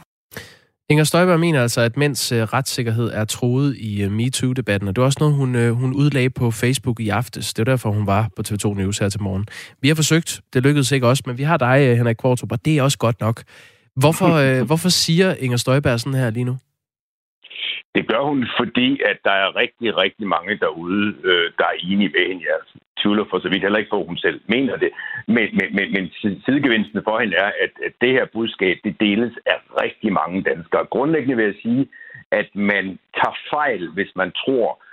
Inger 0.89 1.03
Støjberg 1.03 1.39
mener 1.39 1.61
altså, 1.61 1.81
at 1.81 1.97
mænds 1.97 2.31
uh, 2.31 2.37
retssikkerhed 2.37 3.11
er 3.13 3.25
troet 3.25 3.75
i 3.77 4.05
uh, 4.05 4.11
MeToo-debatten, 4.11 4.87
og 4.87 4.95
det 4.95 5.01
var 5.01 5.05
også 5.05 5.17
noget, 5.21 5.35
hun, 5.35 5.55
uh, 5.55 5.77
hun 5.81 5.93
udlagde 5.93 6.29
på 6.29 6.51
Facebook 6.51 6.99
i 6.99 7.09
aftes. 7.09 7.53
Det 7.53 7.61
er 7.67 7.71
derfor, 7.71 7.89
hun 7.91 8.07
var 8.07 8.29
på 8.35 8.41
TV2 8.47 8.73
News 8.73 8.97
her 8.97 9.09
til 9.09 9.21
morgen. 9.21 9.45
Vi 9.81 9.87
har 9.87 9.95
forsøgt, 9.95 10.41
det 10.53 10.63
lykkedes 10.63 10.91
ikke 10.91 11.07
også, 11.07 11.23
men 11.25 11.37
vi 11.37 11.43
har 11.43 11.57
dig, 11.57 11.97
Henrik 11.97 12.15
Kvartrup, 12.15 12.51
og 12.51 12.65
det 12.65 12.77
er 12.77 12.83
også 12.83 12.97
godt 12.97 13.21
nok. 13.21 13.43
Hvorfor, 13.95 14.29
hvorfor 14.69 14.89
siger 14.89 15.35
Inger 15.35 15.57
Støjberg 15.57 15.99
sådan 15.99 16.19
her 16.19 16.29
lige 16.29 16.43
nu? 16.43 16.55
Det 17.95 18.07
gør 18.11 18.23
hun, 18.29 18.47
fordi 18.59 18.89
at 19.09 19.17
der 19.23 19.35
er 19.43 19.55
rigtig, 19.55 19.97
rigtig 19.97 20.27
mange 20.27 20.57
derude, 20.65 21.15
øh, 21.29 21.45
der 21.57 21.65
er 21.71 21.77
enige 21.91 22.11
med 22.15 22.23
hende. 22.27 22.43
Jeg 22.51 22.59
tvivler 23.05 23.25
for 23.29 23.39
så 23.39 23.49
vidt 23.49 23.65
heller 23.65 23.79
ikke 23.79 23.93
på, 23.93 23.99
at 24.01 24.07
hun 24.11 24.17
selv 24.17 24.41
mener 24.47 24.75
det. 24.83 24.91
Men, 25.27 25.47
men, 25.57 25.67
men, 25.77 25.87
men 25.95 26.03
sidegevinsten 26.45 27.01
for 27.03 27.19
hende 27.19 27.35
er, 27.37 27.51
at, 27.63 27.73
at 27.85 27.93
det 28.01 28.11
her 28.11 28.25
budskab, 28.33 28.77
det 28.83 28.99
deles 28.99 29.33
af 29.45 29.57
rigtig 29.83 30.13
mange 30.13 30.41
danskere. 30.41 30.85
Grundlæggende 30.85 31.35
vil 31.35 31.45
jeg 31.45 31.61
sige, 31.61 31.87
at 32.31 32.49
man 32.55 32.85
tager 33.19 33.37
fejl, 33.53 33.89
hvis 33.89 34.11
man 34.15 34.31
tror, 34.31 34.83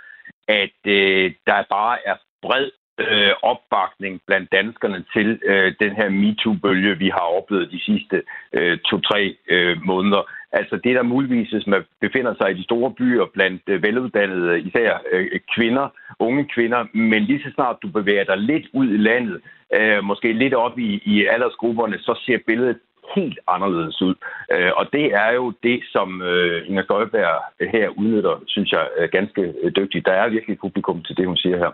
at 0.48 0.78
øh, 0.86 1.32
der 1.46 1.64
bare 1.70 1.98
er 2.10 2.16
bred 2.42 2.70
øh, 2.98 3.32
opbakning 3.42 4.20
blandt 4.26 4.52
danskerne 4.52 5.04
til 5.14 5.40
øh, 5.44 5.74
den 5.80 5.92
her 5.96 6.08
MeToo-bølge, 6.08 6.98
vi 6.98 7.08
har 7.08 7.26
oplevet 7.38 7.72
de 7.72 7.80
sidste 7.80 8.22
øh, 8.52 8.78
to-tre 8.78 9.36
øh, 9.48 9.76
måneder. 9.84 10.22
Altså 10.52 10.76
det, 10.84 10.96
der 10.96 11.02
muligvis, 11.02 11.50
hvis 11.50 11.66
man 11.66 11.82
befinder 12.00 12.34
sig 12.34 12.50
i 12.50 12.58
de 12.58 12.64
store 12.64 12.90
byer 12.90 13.26
blandt 13.34 13.62
øh, 13.66 13.82
veluddannede, 13.82 14.48
øh, 14.52 14.66
især 14.66 14.90
øh, 15.12 15.40
kvinder, 15.54 15.86
unge 16.18 16.44
kvinder, 16.54 16.80
men 16.94 17.22
lige 17.22 17.42
så 17.42 17.50
snart 17.54 17.76
du 17.82 17.88
bevæger 17.88 18.24
dig 18.24 18.38
lidt 18.38 18.66
ud 18.72 18.88
i 18.88 18.96
landet, 18.96 19.40
øh, 19.74 20.04
måske 20.04 20.32
lidt 20.32 20.54
op 20.54 20.78
i, 20.78 20.90
i 21.04 21.26
aldersgrupperne, 21.26 21.98
så 21.98 22.20
ser 22.26 22.38
billedet 22.46 22.78
helt 23.16 23.38
anderledes 23.48 24.02
ud. 24.02 24.14
Øh, 24.54 24.70
og 24.76 24.84
det 24.92 25.06
er 25.14 25.32
jo 25.32 25.52
det, 25.62 25.80
som 25.92 26.22
øh, 26.22 26.68
Inger 26.68 26.84
Støjberg 26.84 27.42
her 27.74 27.88
udnytter, 27.88 28.42
synes 28.46 28.72
jeg, 28.72 28.84
ganske 29.12 29.54
dygtigt. 29.76 30.06
Der 30.06 30.12
er 30.12 30.28
virkelig 30.28 30.58
publikum 30.58 31.02
til 31.02 31.16
det, 31.16 31.26
hun 31.26 31.36
siger 31.36 31.58
her. 31.58 31.72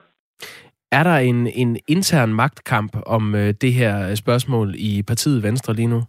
Er 0.92 1.02
der 1.02 1.16
en, 1.16 1.46
en 1.46 1.78
intern 1.88 2.34
magtkamp 2.34 2.96
om 3.06 3.34
øh, 3.34 3.54
det 3.60 3.72
her 3.72 4.14
spørgsmål 4.14 4.74
i 4.78 5.02
partiet 5.06 5.42
Venstre 5.42 5.74
lige 5.74 5.88
nu? 5.88 6.00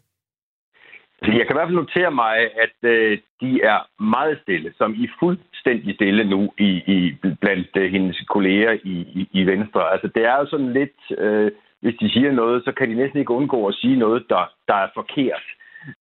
Jeg 1.22 1.46
kan 1.48 1.56
i 1.56 1.58
hvert 1.58 1.68
fald 1.68 1.84
notere 1.84 2.12
mig, 2.12 2.36
at 2.66 2.78
øh, 2.84 3.18
de 3.42 3.62
er 3.62 4.04
meget 4.04 4.40
stille, 4.42 4.74
som 4.78 4.94
i 4.94 5.08
fuldstændig 5.20 5.96
stille 5.96 6.24
nu 6.24 6.54
i, 6.58 6.70
i 6.96 7.16
blandt 7.42 7.70
øh, 7.78 7.92
hendes 7.92 8.24
kolleger 8.30 8.72
i, 8.72 8.96
i, 9.20 9.30
i 9.32 9.44
Venstre. 9.46 9.92
Altså 9.92 10.08
det 10.16 10.26
er 10.26 10.36
jo 10.38 10.46
sådan 10.46 10.74
lidt, 10.74 11.00
øh, 11.18 11.52
hvis 11.82 11.96
de 12.02 12.10
siger 12.10 12.32
noget, 12.32 12.64
så 12.64 12.72
kan 12.72 12.90
de 12.90 12.96
næsten 12.96 13.20
ikke 13.20 13.34
undgå 13.34 13.68
at 13.68 13.76
sige 13.76 13.96
noget, 13.96 14.26
der, 14.30 14.44
der 14.68 14.74
er 14.74 14.88
forkert. 14.94 15.46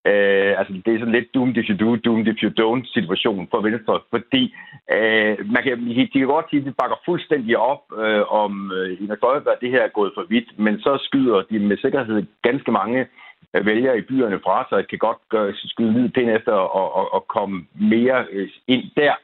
Øh, 0.06 0.58
altså, 0.58 0.72
det 0.86 0.94
er 0.94 0.98
sådan 0.98 1.14
lidt 1.14 1.34
doomed 1.34 1.56
if 1.56 1.68
you 1.70 1.76
do, 1.86 1.96
doomed 1.96 2.26
if 2.26 2.42
you 2.42 2.50
don't 2.60 2.92
situation 2.92 3.48
for 3.50 3.60
Venstre, 3.60 4.00
fordi 4.10 4.54
øh, 4.96 5.36
man 5.54 5.62
kan, 5.62 5.86
de 5.86 6.08
kan 6.08 6.26
godt 6.26 6.50
sige, 6.50 6.60
at 6.60 6.66
de 6.66 6.72
bakker 6.72 6.96
fuldstændig 7.04 7.58
op 7.58 7.82
øh, 7.98 8.32
om 8.42 8.72
øh, 8.72 9.00
Inger 9.00 9.16
Støjberg, 9.16 9.54
at 9.54 9.60
det 9.60 9.70
her 9.70 9.82
er 9.82 9.96
gået 9.98 10.12
for 10.14 10.24
vidt, 10.28 10.58
men 10.58 10.80
så 10.80 10.98
skyder 11.06 11.42
de 11.50 11.58
med 11.58 11.76
sikkerhed 11.76 12.22
ganske 12.42 12.72
mange 12.72 13.00
øh, 13.00 13.27
vælgere 13.54 13.98
i 13.98 14.02
byerne 14.10 14.40
fra 14.44 14.66
sig, 14.68 14.88
kan 14.88 14.98
godt 14.98 15.18
gøre, 15.28 15.52
skyde 15.54 15.92
lidt 15.92 16.14
pind 16.14 16.30
efter 16.30 16.52
og, 16.52 16.94
og, 16.96 17.14
og 17.14 17.26
komme 17.28 17.66
mere 17.80 18.24
øh, 18.32 18.48
ind 18.66 18.84
der. 18.96 19.14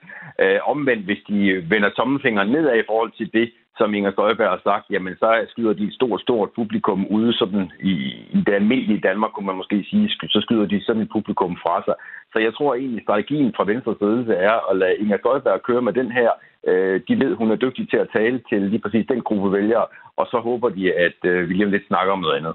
Øh, 0.40 0.58
omvendt, 0.64 1.04
hvis 1.04 1.22
de 1.28 1.48
øh, 1.48 1.70
vender 1.70 1.88
tommelfingeren 1.88 2.48
nedad 2.48 2.76
i 2.78 2.88
forhold 2.88 3.12
til 3.18 3.30
det, 3.32 3.52
som 3.78 3.94
Inger 3.94 4.12
Støjberg 4.12 4.50
har 4.50 4.60
sagt, 4.64 4.84
jamen 4.90 5.16
så 5.16 5.46
skyder 5.48 5.72
de 5.72 5.84
et 5.84 5.94
stort, 5.94 6.20
stort 6.20 6.50
publikum 6.56 7.06
ude 7.06 7.32
sådan 7.32 7.70
i, 7.80 7.92
i 8.36 8.42
det 8.46 8.54
almindelige 8.54 9.00
Danmark, 9.00 9.30
kunne 9.32 9.46
man 9.46 9.56
måske 9.56 9.86
sige, 9.90 10.08
så 10.08 10.40
skyder 10.42 10.66
de 10.66 10.84
sådan 10.84 11.02
et 11.02 11.08
publikum 11.12 11.56
fra 11.62 11.82
sig. 11.84 11.94
Så 12.32 12.38
jeg 12.38 12.54
tror 12.54 12.74
egentlig, 12.74 13.02
strategien 13.02 13.52
fra 13.56 13.64
Venstres 13.64 14.00
ledelse 14.00 14.34
er 14.34 14.70
at 14.70 14.76
lade 14.76 14.96
Inger 14.96 15.18
Støjberg 15.18 15.62
køre 15.62 15.82
med 15.82 15.92
den 15.92 16.12
her. 16.12 16.30
Øh, 16.66 17.00
de 17.08 17.18
ved, 17.20 17.34
hun 17.34 17.50
er 17.50 17.56
dygtig 17.56 17.90
til 17.90 17.96
at 17.96 18.08
tale 18.12 18.42
til 18.48 18.62
lige 18.62 18.84
præcis 18.84 19.06
den 19.08 19.20
gruppe 19.20 19.52
vælgere, 19.52 19.86
og 20.16 20.26
så 20.26 20.38
håber 20.38 20.68
de, 20.68 20.92
at 20.92 21.18
øh, 21.24 21.48
William 21.48 21.70
lidt 21.70 21.86
snakker 21.86 22.12
om 22.12 22.20
noget 22.20 22.36
andet. 22.36 22.54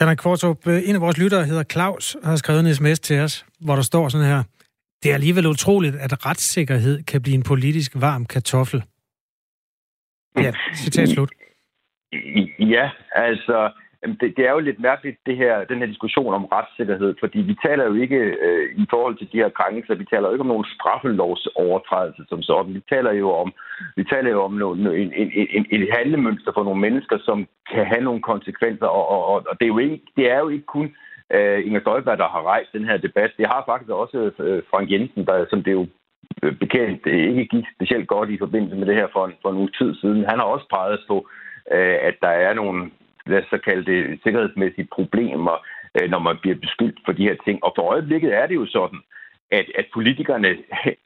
Henrik 0.00 0.18
Kvartrup, 0.18 0.66
øh, 0.66 0.88
en 0.88 0.94
af 0.94 1.00
vores 1.00 1.18
lyttere 1.18 1.44
hedder 1.44 1.64
Claus, 1.72 2.14
og 2.14 2.28
har 2.28 2.36
skrevet 2.36 2.60
en 2.60 2.74
sms 2.74 3.00
til 3.00 3.20
os, 3.20 3.46
hvor 3.60 3.74
der 3.74 3.82
står 3.82 4.08
sådan 4.08 4.26
her. 4.26 4.42
Det 5.02 5.10
er 5.10 5.14
alligevel 5.14 5.46
utroligt, 5.46 5.96
at 5.96 6.26
retssikkerhed 6.26 7.02
kan 7.02 7.22
blive 7.22 7.34
en 7.34 7.42
politisk 7.42 7.92
varm 7.94 8.26
kartoffel. 8.26 8.82
Ja, 10.36 10.52
citat 10.74 11.08
slut. 11.08 11.30
Ja, 12.58 12.90
altså, 13.12 13.70
det, 14.02 14.36
det 14.36 14.46
er 14.46 14.52
jo 14.52 14.58
lidt 14.58 14.80
mærkeligt, 14.80 15.18
det 15.26 15.36
her, 15.36 15.64
den 15.64 15.78
her 15.78 15.86
diskussion 15.86 16.34
om 16.34 16.44
retssikkerhed, 16.44 17.14
fordi 17.20 17.38
vi 17.38 17.56
taler 17.66 17.84
jo 17.84 17.94
ikke 17.94 18.16
øh, 18.16 18.74
i 18.76 18.86
forhold 18.90 19.16
til 19.16 19.28
de 19.32 19.36
her 19.36 19.48
krænkelser, 19.48 19.94
vi 19.94 20.04
taler 20.04 20.28
jo 20.28 20.32
ikke 20.34 20.46
om 20.46 20.54
nogen 20.54 20.72
straffelovsovertrædelse 20.76 22.22
som 22.28 22.42
sådan. 22.42 22.74
Vi 22.74 22.82
taler 22.88 23.12
jo 23.12 23.30
om, 23.30 23.52
vi 23.96 24.04
taler 24.04 24.30
jo 24.30 24.42
om 24.42 24.52
noget, 24.52 25.00
en, 25.02 25.12
en, 25.12 25.30
en, 25.56 25.66
et 25.70 25.88
handlemønster 25.96 26.52
for 26.54 26.64
nogle 26.64 26.80
mennesker, 26.80 27.18
som 27.24 27.48
kan 27.72 27.86
have 27.86 28.04
nogle 28.04 28.22
konsekvenser, 28.22 28.86
og, 28.86 29.08
og, 29.08 29.34
og 29.50 29.54
det, 29.58 29.64
er 29.64 29.74
jo 29.74 29.78
ikke, 29.78 30.00
det 30.16 30.30
er 30.30 30.38
jo 30.38 30.48
ikke 30.48 30.66
kun 30.66 30.94
øh, 31.34 31.66
Inger 31.66 31.80
Støjberg, 31.80 32.18
der 32.18 32.28
har 32.28 32.42
rejst 32.42 32.72
den 32.72 32.84
her 32.84 32.96
debat. 32.96 33.30
Det 33.38 33.46
har 33.46 33.62
faktisk 33.66 33.90
også 33.90 34.30
øh, 34.38 34.62
Frank 34.70 34.90
Jensen, 34.90 35.26
der, 35.26 35.46
som 35.50 35.62
det 35.62 35.72
jo 35.72 35.86
øh, 36.42 36.56
bekendt 36.58 37.06
øh, 37.06 37.28
ikke 37.28 37.44
gik 37.44 37.64
specielt 37.76 38.08
godt 38.08 38.30
i 38.30 38.38
forbindelse 38.38 38.76
med 38.76 38.86
det 38.86 38.94
her 38.94 39.08
for 39.12 39.26
en, 39.26 39.32
for 39.42 39.50
en 39.50 39.56
uge 39.56 39.70
tid 39.78 39.94
siden. 39.94 40.24
Han 40.30 40.38
har 40.38 40.46
også 40.54 40.66
peget 40.70 41.00
på, 41.08 41.28
øh, 41.72 41.96
at 42.08 42.14
der 42.22 42.28
er 42.28 42.54
nogle 42.54 42.90
lad 43.28 43.42
os 43.42 43.48
så 43.50 43.58
kalde 43.58 43.84
det, 43.92 44.20
sikkerhedsmæssige 44.22 44.88
problemer, 44.92 45.56
øh, 45.96 46.10
når 46.10 46.18
man 46.18 46.36
bliver 46.42 46.56
beskyldt 46.56 46.98
for 47.04 47.12
de 47.12 47.22
her 47.28 47.36
ting. 47.44 47.64
Og 47.64 47.72
for 47.76 47.82
øjeblikket 47.82 48.34
er 48.34 48.46
det 48.46 48.54
jo 48.54 48.66
sådan, 48.66 49.00
at, 49.50 49.66
at 49.78 49.86
politikerne 49.94 50.48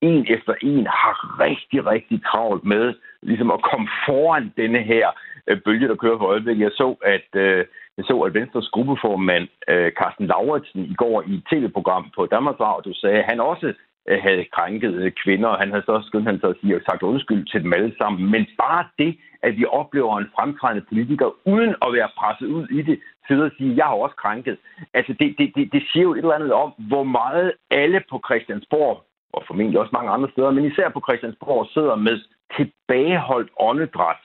en 0.00 0.26
efter 0.28 0.54
en 0.62 0.86
har 0.86 1.40
rigtig, 1.46 1.86
rigtig 1.86 2.20
travlt 2.24 2.64
med 2.64 2.94
ligesom 3.22 3.50
at 3.50 3.62
komme 3.62 3.88
foran 4.06 4.52
denne 4.56 4.82
her 4.82 5.06
øh, 5.46 5.60
bølge, 5.64 5.88
der 5.88 5.94
kører 5.94 6.18
for 6.18 6.26
øjeblikket. 6.26 6.64
Jeg 6.64 6.72
så, 6.72 6.96
at 7.04 7.28
øh, 7.34 7.64
jeg 7.96 8.04
så, 8.04 8.20
at 8.20 8.34
Venstres 8.34 8.68
gruppeformand 8.68 9.48
øh, 9.68 9.92
Carsten 9.92 10.26
Lauritsen 10.26 10.84
i 10.84 10.94
går 10.94 11.22
i 11.26 11.34
et 11.34 11.44
tv-program 11.50 12.10
på 12.16 12.26
Danmarks 12.26 12.60
Radio 12.60 12.94
sagde, 12.94 13.18
at 13.18 13.30
han 13.30 13.40
også 13.40 13.74
Øh, 14.08 14.18
havde 14.22 14.44
krænket 14.56 14.94
øh, 14.94 15.12
kvinder, 15.22 15.48
og 15.48 15.58
han 15.58 15.70
havde 15.70 15.84
så 15.86 16.02
skyndt 16.06 16.26
han 16.26 16.40
så 16.40 16.46
at 16.46 16.56
sige, 16.60 16.80
sagt 16.88 17.02
undskyld 17.02 17.46
til 17.46 17.62
dem 17.62 17.72
alle 17.72 17.94
sammen. 17.98 18.30
Men 18.30 18.46
bare 18.58 18.84
det, 18.98 19.18
at 19.42 19.56
vi 19.56 19.64
oplever 19.64 20.18
en 20.18 20.30
fremtrædende 20.34 20.84
politiker, 20.88 21.28
uden 21.46 21.74
at 21.84 21.92
være 21.92 22.08
presset 22.18 22.46
ud 22.46 22.68
i 22.68 22.82
det, 22.82 23.00
sidder 23.28 23.44
og 23.44 23.50
siger, 23.58 23.74
jeg 23.74 23.84
har 23.84 23.94
også 23.94 24.16
krænket. 24.16 24.56
Altså, 24.94 25.12
det, 25.20 25.34
det, 25.38 25.52
det, 25.56 25.72
det 25.72 25.82
siger 25.92 26.02
jo 26.02 26.12
et 26.12 26.18
eller 26.18 26.34
andet 26.34 26.52
om, 26.52 26.70
hvor 26.78 27.02
meget 27.02 27.52
alle 27.70 28.02
på 28.10 28.20
Christiansborg, 28.26 29.04
og 29.32 29.42
formentlig 29.46 29.80
også 29.80 29.90
mange 29.92 30.10
andre 30.10 30.30
steder, 30.30 30.50
men 30.50 30.64
især 30.64 30.88
på 30.88 31.02
Christiansborg, 31.06 31.66
sidder 31.74 31.96
med 31.96 32.20
tilbageholdt 32.56 33.50
åndedræt 33.60 34.22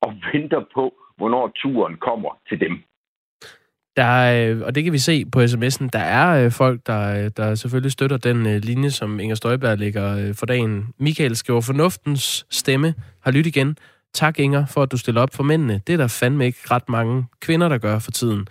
og 0.00 0.14
venter 0.32 0.64
på, 0.74 0.94
hvornår 1.16 1.52
turen 1.56 1.96
kommer 1.96 2.38
til 2.48 2.60
dem. 2.60 2.82
Der 3.96 4.04
er, 4.04 4.64
og 4.64 4.74
det 4.74 4.84
kan 4.84 4.92
vi 4.92 4.98
se 4.98 5.24
på 5.24 5.40
sms'en, 5.40 5.88
der 5.92 5.98
er 5.98 6.44
øh, 6.44 6.52
folk, 6.52 6.80
der, 6.86 7.24
øh, 7.24 7.30
der 7.36 7.54
selvfølgelig 7.54 7.92
støtter 7.92 8.16
den 8.16 8.60
linje, 8.60 8.90
som 8.90 9.20
Inger 9.20 9.34
Støjberg 9.34 9.78
lægger 9.78 10.32
for 10.32 10.46
dagen. 10.46 10.86
Michael 10.98 11.36
skriver, 11.36 11.60
fornuftens 11.60 12.46
stemme 12.50 12.94
har 13.22 13.30
lyttet 13.30 13.56
igen. 13.56 13.76
Tak 14.14 14.38
Inger 14.38 14.66
for, 14.66 14.82
at 14.82 14.92
du 14.92 14.96
stiller 14.96 15.20
op 15.20 15.34
for 15.34 15.42
mændene. 15.42 15.80
Det 15.86 15.92
er 15.92 15.96
der 15.96 16.06
fandme 16.06 16.46
ikke 16.46 16.58
ret 16.70 16.88
mange 16.88 17.24
kvinder, 17.40 17.68
der 17.68 17.78
gør 17.78 17.98
for 17.98 18.10
tiden. 18.10 18.46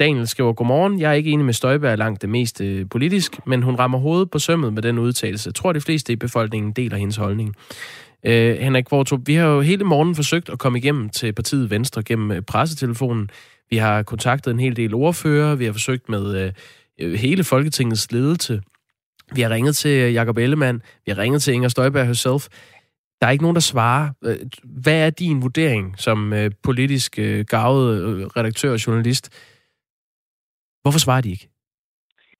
Daniel 0.00 0.28
skriver, 0.28 0.52
godmorgen. 0.52 1.00
Jeg 1.00 1.10
er 1.10 1.14
ikke 1.14 1.30
enig 1.30 1.46
med 1.46 1.54
Støjberg 1.54 1.98
langt 1.98 2.22
det 2.22 2.28
mest 2.28 2.62
politisk, 2.90 3.38
men 3.46 3.62
hun 3.62 3.74
rammer 3.74 3.98
hovedet 3.98 4.30
på 4.30 4.38
sømmet 4.38 4.72
med 4.72 4.82
den 4.82 4.98
udtalelse. 4.98 5.48
Jeg 5.48 5.54
tror, 5.54 5.72
de 5.72 5.80
fleste 5.80 6.12
i 6.12 6.16
befolkningen 6.16 6.72
deler 6.72 6.96
hendes 6.96 7.16
holdning. 7.16 7.54
Øh, 8.26 8.56
Henrik 8.58 8.84
Kvartrup, 8.84 9.20
vi 9.26 9.34
har 9.34 9.46
jo 9.46 9.60
hele 9.60 9.84
morgen 9.84 10.14
forsøgt 10.14 10.48
at 10.48 10.58
komme 10.58 10.78
igennem 10.78 11.08
til 11.08 11.32
partiet 11.32 11.70
Venstre 11.70 12.02
gennem 12.02 12.44
pressetelefonen. 12.44 13.30
Vi 13.70 13.76
har 13.76 14.02
kontaktet 14.02 14.50
en 14.50 14.60
hel 14.60 14.76
del 14.76 14.94
ordfører, 14.94 15.54
vi 15.54 15.64
har 15.64 15.72
forsøgt 15.72 16.08
med 16.08 16.44
øh, 16.44 16.52
øh, 17.00 17.18
hele 17.18 17.44
Folketingets 17.44 18.12
ledelse. 18.12 18.62
Vi 19.34 19.40
har 19.40 19.50
ringet 19.50 19.76
til 19.76 20.12
Jakob 20.12 20.38
Ellemann, 20.38 20.82
vi 21.06 21.12
har 21.12 21.18
ringet 21.18 21.42
til 21.42 21.54
Inger 21.54 21.68
Støjberg 21.68 22.06
herself. 22.06 22.48
Der 23.20 23.26
er 23.26 23.30
ikke 23.30 23.44
nogen, 23.44 23.54
der 23.54 23.60
svarer. 23.60 24.10
Øh, 24.24 24.38
hvad 24.64 25.06
er 25.06 25.10
din 25.10 25.42
vurdering 25.42 25.94
som 25.98 26.32
øh, 26.32 26.50
politisk 26.62 27.18
øh, 27.18 27.44
gavet 27.44 28.02
øh, 28.02 28.26
redaktør 28.26 28.72
og 28.72 28.86
journalist? 28.86 29.28
Hvorfor 30.82 30.98
svarer 30.98 31.20
de 31.20 31.30
ikke? 31.30 31.49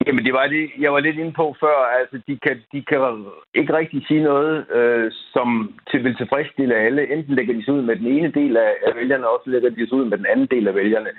Jamen, 0.07 0.25
det 0.25 0.33
var 0.33 0.47
det, 0.47 0.71
jeg 0.79 0.93
var 0.93 0.99
lidt 0.99 1.17
inde 1.17 1.31
på 1.31 1.55
før. 1.59 1.77
Altså, 1.99 2.21
de 2.27 2.39
kan, 2.45 2.57
de 2.73 2.83
kan 2.89 3.25
ikke 3.53 3.73
rigtig 3.73 4.07
sige 4.07 4.23
noget, 4.23 4.65
øh, 4.77 5.11
som 5.33 5.47
til, 5.91 6.03
vil 6.03 6.15
tilfredsstille 6.15 6.75
alle. 6.75 7.13
Enten 7.13 7.35
lægger 7.35 7.53
de 7.53 7.65
sig 7.65 7.73
ud 7.73 7.81
med 7.81 7.95
den 7.95 8.07
ene 8.07 8.31
del 8.31 8.57
af, 8.57 8.71
af 8.87 8.95
vælgerne, 8.95 9.27
og 9.27 9.33
også 9.37 9.49
lægger 9.49 9.69
de 9.69 9.87
sig 9.87 9.97
ud 9.97 10.05
med 10.05 10.17
den 10.17 10.25
anden 10.25 10.47
del 10.51 10.67
af 10.67 10.75
vælgerne. 10.75 11.09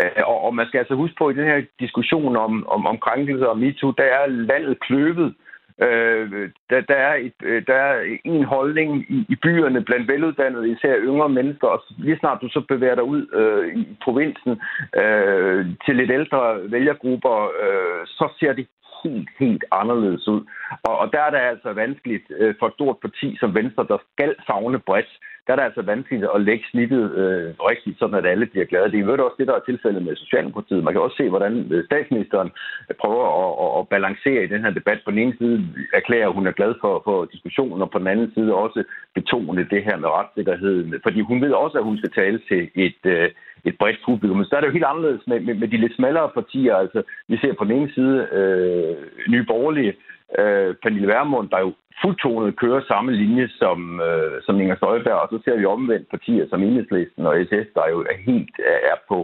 Øh, 0.00 0.22
og, 0.26 0.44
og 0.44 0.54
man 0.54 0.66
skal 0.66 0.78
altså 0.78 0.94
huske 0.94 1.16
på, 1.18 1.26
at 1.26 1.36
i 1.36 1.38
den 1.38 1.48
her 1.52 1.62
diskussion 1.80 2.36
om, 2.36 2.68
om, 2.68 2.86
om 2.86 2.98
krænkelser 2.98 3.46
og 3.46 3.58
MeToo, 3.58 3.90
der 3.90 4.04
er 4.04 4.26
landet 4.26 4.80
kløvet. 4.80 5.26
Øh, 5.26 5.49
Øh, 5.86 6.50
der, 6.70 6.80
der, 6.80 6.94
er 6.94 7.14
et, 7.14 7.38
øh, 7.42 7.66
der 7.66 7.74
er 7.74 8.18
en 8.24 8.44
holdning 8.44 9.06
i, 9.10 9.26
i 9.28 9.36
byerne 9.42 9.84
blandt 9.84 10.08
veluddannede, 10.08 10.70
især 10.70 10.96
yngre 10.98 11.28
mennesker, 11.28 11.68
og 11.68 11.82
lige 11.98 12.18
snart 12.18 12.42
du 12.42 12.48
så 12.48 12.60
bevæger 12.68 12.94
dig 12.94 13.04
ud 13.04 13.22
øh, 13.32 13.76
i 13.76 13.96
provinsen 14.04 14.60
øh, 15.02 15.66
til 15.86 15.96
lidt 15.96 16.10
ældre 16.10 16.70
vælgergrupper, 16.70 17.36
øh, 17.64 18.06
så 18.06 18.28
ser 18.40 18.52
det 18.52 18.66
helt, 19.04 19.28
helt 19.38 19.64
anderledes 19.72 20.28
ud. 20.28 20.42
Og, 20.82 20.98
og 20.98 21.12
der 21.12 21.20
er 21.20 21.30
det 21.30 21.38
altså 21.38 21.72
vanskeligt 21.72 22.26
øh, 22.38 22.54
for 22.58 22.66
et 22.66 22.72
stort 22.72 22.96
parti 23.02 23.36
som 23.40 23.54
Venstre, 23.54 23.86
der 23.88 23.98
skal 24.12 24.34
savne 24.46 24.78
bredt, 24.78 25.18
der 25.50 25.56
er 25.56 25.60
det 25.60 25.70
altså 25.70 25.82
vanskeligt 25.94 26.26
at 26.34 26.40
lægge 26.48 26.64
snittet 26.70 27.04
øh, 27.20 27.48
rigtigt, 27.70 27.98
sådan 27.98 28.18
at 28.20 28.26
alle 28.26 28.46
bliver 28.46 28.66
glade. 28.70 28.90
Det 28.90 28.98
er 28.98 29.04
jo 29.04 29.26
også 29.26 29.38
det, 29.38 29.46
der 29.46 29.56
er 29.56 29.68
tilfældet 29.68 30.02
med 30.02 30.16
Socialdemokratiet. 30.16 30.84
Man 30.84 30.94
kan 30.94 31.02
også 31.02 31.16
se, 31.16 31.28
hvordan 31.28 31.54
øh, 31.72 31.84
statsministeren 31.84 32.50
prøver 33.02 33.26
at, 33.42 33.52
at, 33.64 33.70
at 33.78 33.88
balancere 33.94 34.44
i 34.44 34.52
den 34.52 34.62
her 34.64 34.70
debat. 34.78 35.00
På 35.04 35.10
den 35.10 35.18
ene 35.18 35.34
side 35.38 35.56
erklærer, 35.94 36.28
at 36.28 36.34
hun 36.38 36.46
er 36.46 36.58
glad 36.58 36.72
for, 36.80 37.02
for 37.06 37.24
diskussionen, 37.24 37.82
og 37.82 37.90
på 37.90 37.98
den 37.98 38.06
anden 38.06 38.30
side 38.34 38.54
også 38.54 38.80
betone 39.14 39.68
det 39.72 39.82
her 39.88 39.96
med 39.96 40.08
retssikkerheden. 40.08 40.94
Fordi 41.02 41.20
hun 41.20 41.42
ved 41.42 41.52
også, 41.52 41.78
at 41.78 41.84
hun 41.84 41.98
skal 41.98 42.12
tale 42.20 42.38
til 42.48 42.70
et, 42.74 43.02
øh, 43.04 43.28
et 43.64 43.78
bredt 43.78 44.00
publikum. 44.06 44.36
Men 44.36 44.46
så 44.46 44.56
er 44.56 44.60
det 44.60 44.68
jo 44.68 44.78
helt 44.78 44.90
anderledes 44.92 45.22
med, 45.26 45.40
med, 45.40 45.54
med 45.54 45.68
de 45.68 45.76
lidt 45.76 45.96
smallere 45.96 46.28
partier. 46.38 46.74
Altså, 46.74 47.02
vi 47.28 47.36
ser 47.36 47.52
på 47.54 47.64
den 47.64 47.76
ene 47.76 47.90
side 47.94 48.16
øh, 48.38 48.96
Nye 49.32 49.44
Borgerlige, 49.50 49.94
øh, 50.38 50.74
Pernille 50.82 51.08
Vermund, 51.08 51.48
der 51.50 51.60
jo 51.60 51.72
fuldtonet 52.02 52.58
kører 52.62 52.82
samme 52.88 53.12
linje 53.12 53.48
som, 53.60 54.00
øh, 54.00 54.42
som 54.46 54.60
Inger 54.60 54.76
Støjberg, 54.76 55.22
og 55.22 55.28
så 55.30 55.38
ser 55.44 55.56
vi 55.56 55.64
omvendt 55.64 56.10
partier 56.10 56.46
som 56.48 56.62
Enhedslisten 56.62 57.26
og 57.26 57.34
SS, 57.46 57.68
der 57.76 57.84
jo 57.90 57.98
er 58.00 58.16
helt 58.28 58.54
er 58.92 58.98
på, 59.08 59.18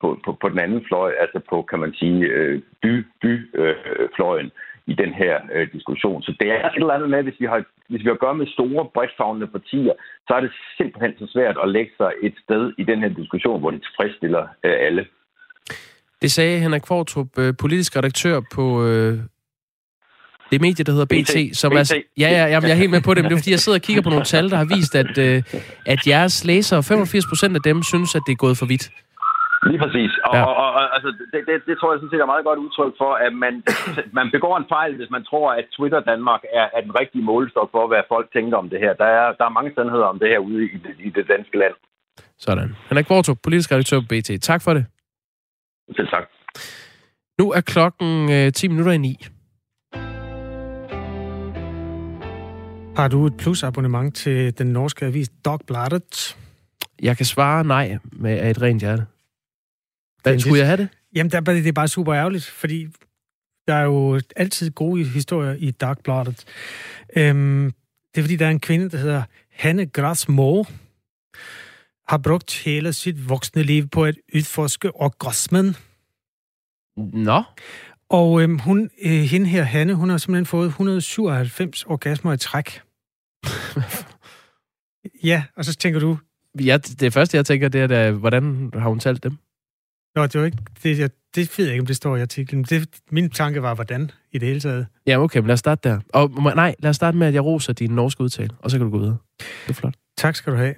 på, 0.00 0.08
på, 0.24 0.30
på 0.40 0.48
den 0.48 0.58
anden 0.58 0.84
fløj, 0.88 1.12
altså 1.20 1.40
på, 1.50 1.62
kan 1.62 1.78
man 1.78 1.92
sige, 1.94 2.18
øh, 2.24 2.62
by-fløjen 2.82 4.46
øh, 4.46 4.52
i 4.86 4.94
den 4.94 5.12
her 5.14 5.34
øh, 5.54 5.72
diskussion. 5.72 6.22
Så 6.22 6.36
det 6.40 6.48
er 6.50 6.68
et 6.68 6.74
eller 6.76 6.94
andet 6.94 7.10
med, 7.10 7.22
hvis 7.22 7.40
vi 7.40 7.46
har, 7.46 7.64
hvis 7.88 8.00
vi 8.04 8.08
har 8.08 8.18
at 8.18 8.24
gøre 8.26 8.34
med 8.34 8.46
store, 8.46 8.88
bredt 8.94 9.52
partier, 9.52 9.92
så 10.26 10.34
er 10.34 10.40
det 10.40 10.52
simpelthen 10.76 11.12
så 11.18 11.26
svært 11.32 11.56
at 11.62 11.68
lægge 11.68 11.92
sig 11.96 12.10
et 12.22 12.34
sted 12.44 12.72
i 12.78 12.84
den 12.84 12.98
her 12.98 13.08
diskussion, 13.08 13.60
hvor 13.60 13.70
det 13.70 13.82
tilfredsstiller 13.82 14.42
øh, 14.64 14.76
alle. 14.86 15.06
Det 16.22 16.30
sagde 16.30 16.58
Henrik 16.58 16.82
Kvartrup, 16.82 17.38
øh, 17.38 17.54
politisk 17.60 17.96
redaktør 17.96 18.40
på 18.54 18.64
øh, 18.86 19.14
det 20.52 20.60
medie, 20.66 20.84
der 20.86 20.92
hedder 20.96 21.10
BT, 21.14 21.32
BT 21.32 21.56
som 21.60 21.70
BT. 21.72 21.76
er... 21.76 21.86
Ja, 22.22 22.28
ja, 22.36 22.44
jamen, 22.52 22.66
jeg 22.68 22.74
er 22.76 22.82
helt 22.84 22.94
med 22.96 23.04
på 23.08 23.12
det, 23.14 23.20
men 23.22 23.28
det 23.28 23.36
er 23.36 23.40
fordi, 23.42 23.54
jeg 23.56 23.64
sidder 23.64 23.78
og 23.80 23.86
kigger 23.88 24.02
på 24.06 24.12
nogle 24.14 24.28
tal, 24.34 24.44
der 24.52 24.58
har 24.62 24.68
vist, 24.76 24.94
at, 25.02 25.14
øh, 25.26 25.38
at 25.92 26.00
jeres 26.12 26.34
læsere, 26.50 26.82
85 26.82 27.26
procent 27.30 27.52
af 27.58 27.62
dem, 27.70 27.78
synes, 27.92 28.10
at 28.18 28.22
det 28.26 28.32
er 28.32 28.40
gået 28.44 28.56
for 28.60 28.66
vidt. 28.72 28.86
Lige 29.70 29.80
præcis. 29.84 30.12
Og, 30.28 30.34
ja. 30.36 30.42
og, 30.48 30.54
og, 30.62 30.68
og 30.78 30.82
altså, 30.96 31.08
det, 31.32 31.40
det, 31.48 31.54
det 31.68 31.74
tror 31.76 31.88
jeg 31.92 31.98
sådan 31.98 32.12
set 32.12 32.22
er 32.24 32.32
meget 32.34 32.46
godt 32.48 32.58
udtryk 32.64 32.94
for, 33.02 33.12
at 33.26 33.32
man, 33.44 33.54
man 34.18 34.26
begår 34.36 34.54
en 34.58 34.70
fejl, 34.76 34.92
hvis 35.00 35.10
man 35.16 35.24
tror, 35.30 35.46
at 35.60 35.66
Twitter 35.76 36.00
Danmark 36.12 36.42
er, 36.60 36.66
er 36.76 36.80
den 36.86 36.94
rigtige 37.00 37.24
målestok 37.30 37.68
for, 37.74 37.84
hvad 37.90 38.02
folk 38.14 38.26
tænker 38.36 38.56
om 38.62 38.68
det 38.72 38.78
her. 38.84 38.92
Der 39.02 39.08
er, 39.18 39.26
der 39.38 39.44
er 39.46 39.56
mange 39.58 39.72
sandheder 39.76 40.08
om 40.12 40.18
det 40.18 40.28
her 40.32 40.38
ude 40.38 40.64
i 40.74 40.78
det, 40.84 40.94
i 41.06 41.10
det 41.16 41.24
danske 41.34 41.56
land. 41.62 41.76
Sådan. 42.38 42.68
Henrik 42.88 43.08
Borto, 43.08 43.32
politisk 43.44 43.72
redaktør 43.72 44.00
på 44.00 44.08
BT. 44.12 44.30
Tak 44.50 44.60
for 44.64 44.72
det. 44.74 44.84
Selv 45.96 46.08
tak. 46.08 46.24
Nu 47.40 47.52
er 47.52 47.60
klokken 47.60 48.32
øh, 48.32 48.52
10 48.52 48.68
minutter 48.68 48.92
i 48.92 48.98
9. 48.98 49.16
Har 52.96 53.08
du 53.08 53.26
et 53.26 53.36
plusabonnement 53.36 54.14
til 54.16 54.58
den 54.58 54.66
norske 54.66 55.06
avis 55.06 55.30
Dagbladet? 55.44 56.36
Jeg 57.02 57.16
kan 57.16 57.26
svare 57.26 57.64
nej 57.64 57.98
med 58.12 58.50
et 58.50 58.62
rent 58.62 58.80
hjerte. 58.80 59.06
Hvad, 60.22 60.38
skulle 60.38 60.58
jeg 60.58 60.66
have 60.66 60.76
det? 60.76 60.88
Jamen, 61.14 61.30
der, 61.32 61.40
det 61.40 61.66
er 61.66 61.72
bare 61.72 61.88
super 61.88 62.14
ærgerligt, 62.14 62.44
fordi 62.44 62.88
der 63.68 63.74
er 63.74 63.82
jo 63.82 64.20
altid 64.36 64.70
gode 64.70 65.04
historier 65.04 65.54
i 65.58 65.70
Dagbladet. 65.70 66.44
Øhm, 67.16 67.72
det 68.14 68.20
er 68.20 68.22
fordi, 68.22 68.36
der 68.36 68.46
er 68.46 68.50
en 68.50 68.60
kvinde, 68.60 68.90
der 68.90 68.98
hedder 68.98 69.22
Hanne 69.50 69.86
Grasmo, 69.86 70.64
har 72.08 72.18
brugt 72.18 72.62
hele 72.64 72.92
sit 72.92 73.28
voksne 73.28 73.62
liv 73.62 73.88
på 73.88 74.04
at 74.04 74.14
udforske 74.34 74.96
orgasmen. 74.96 75.76
Nå. 76.96 77.42
Og 78.12 78.42
øhm, 78.42 78.58
hun, 78.58 78.90
øh, 79.02 79.10
hende 79.10 79.46
her, 79.46 79.62
Hanne, 79.62 79.94
hun 79.94 80.10
har 80.10 80.18
simpelthen 80.18 80.46
fået 80.46 80.66
197 80.66 81.84
orgasmer 81.84 82.32
i 82.32 82.36
træk. 82.36 82.80
ja, 85.30 85.44
og 85.56 85.64
så 85.64 85.74
tænker 85.74 86.00
du... 86.00 86.18
Ja, 86.60 86.76
det 86.76 87.12
første, 87.12 87.36
jeg 87.36 87.46
tænker, 87.46 87.68
det 87.68 87.80
er, 87.80 87.86
da, 87.86 88.10
hvordan 88.10 88.70
har 88.74 88.88
hun 88.88 88.98
talt 88.98 89.22
dem? 89.22 89.36
Nå, 90.14 90.26
det 90.26 90.40
var 90.40 90.46
ikke... 90.46 90.58
Det, 90.82 90.98
jeg, 90.98 91.10
det 91.34 91.58
ved 91.58 91.64
jeg 91.64 91.74
ikke, 91.74 91.80
om 91.80 91.86
det 91.86 91.96
står 91.96 92.16
i 92.16 92.20
artiklen. 92.20 92.64
Det, 92.64 92.88
min 93.10 93.30
tanke 93.30 93.62
var, 93.62 93.74
hvordan 93.74 94.10
i 94.32 94.38
det 94.38 94.48
hele 94.48 94.60
taget. 94.60 94.86
Ja, 95.06 95.22
okay, 95.22 95.38
men 95.38 95.46
lad 95.46 95.52
os 95.52 95.58
starte 95.58 95.88
der. 95.88 96.00
Og 96.08 96.30
nej, 96.30 96.74
lad 96.78 96.90
os 96.90 96.96
starte 96.96 97.16
med, 97.16 97.26
at 97.26 97.34
jeg 97.34 97.44
roser 97.44 97.72
din 97.72 97.90
norske 97.90 98.20
udtale, 98.20 98.50
og 98.58 98.70
så 98.70 98.78
kan 98.78 98.84
du 98.84 98.90
gå 98.90 98.98
videre. 98.98 99.16
Det 99.38 99.70
er 99.70 99.72
flot. 99.72 99.94
Tak 100.16 100.36
skal 100.36 100.52
du 100.52 100.58
have. 100.58 100.74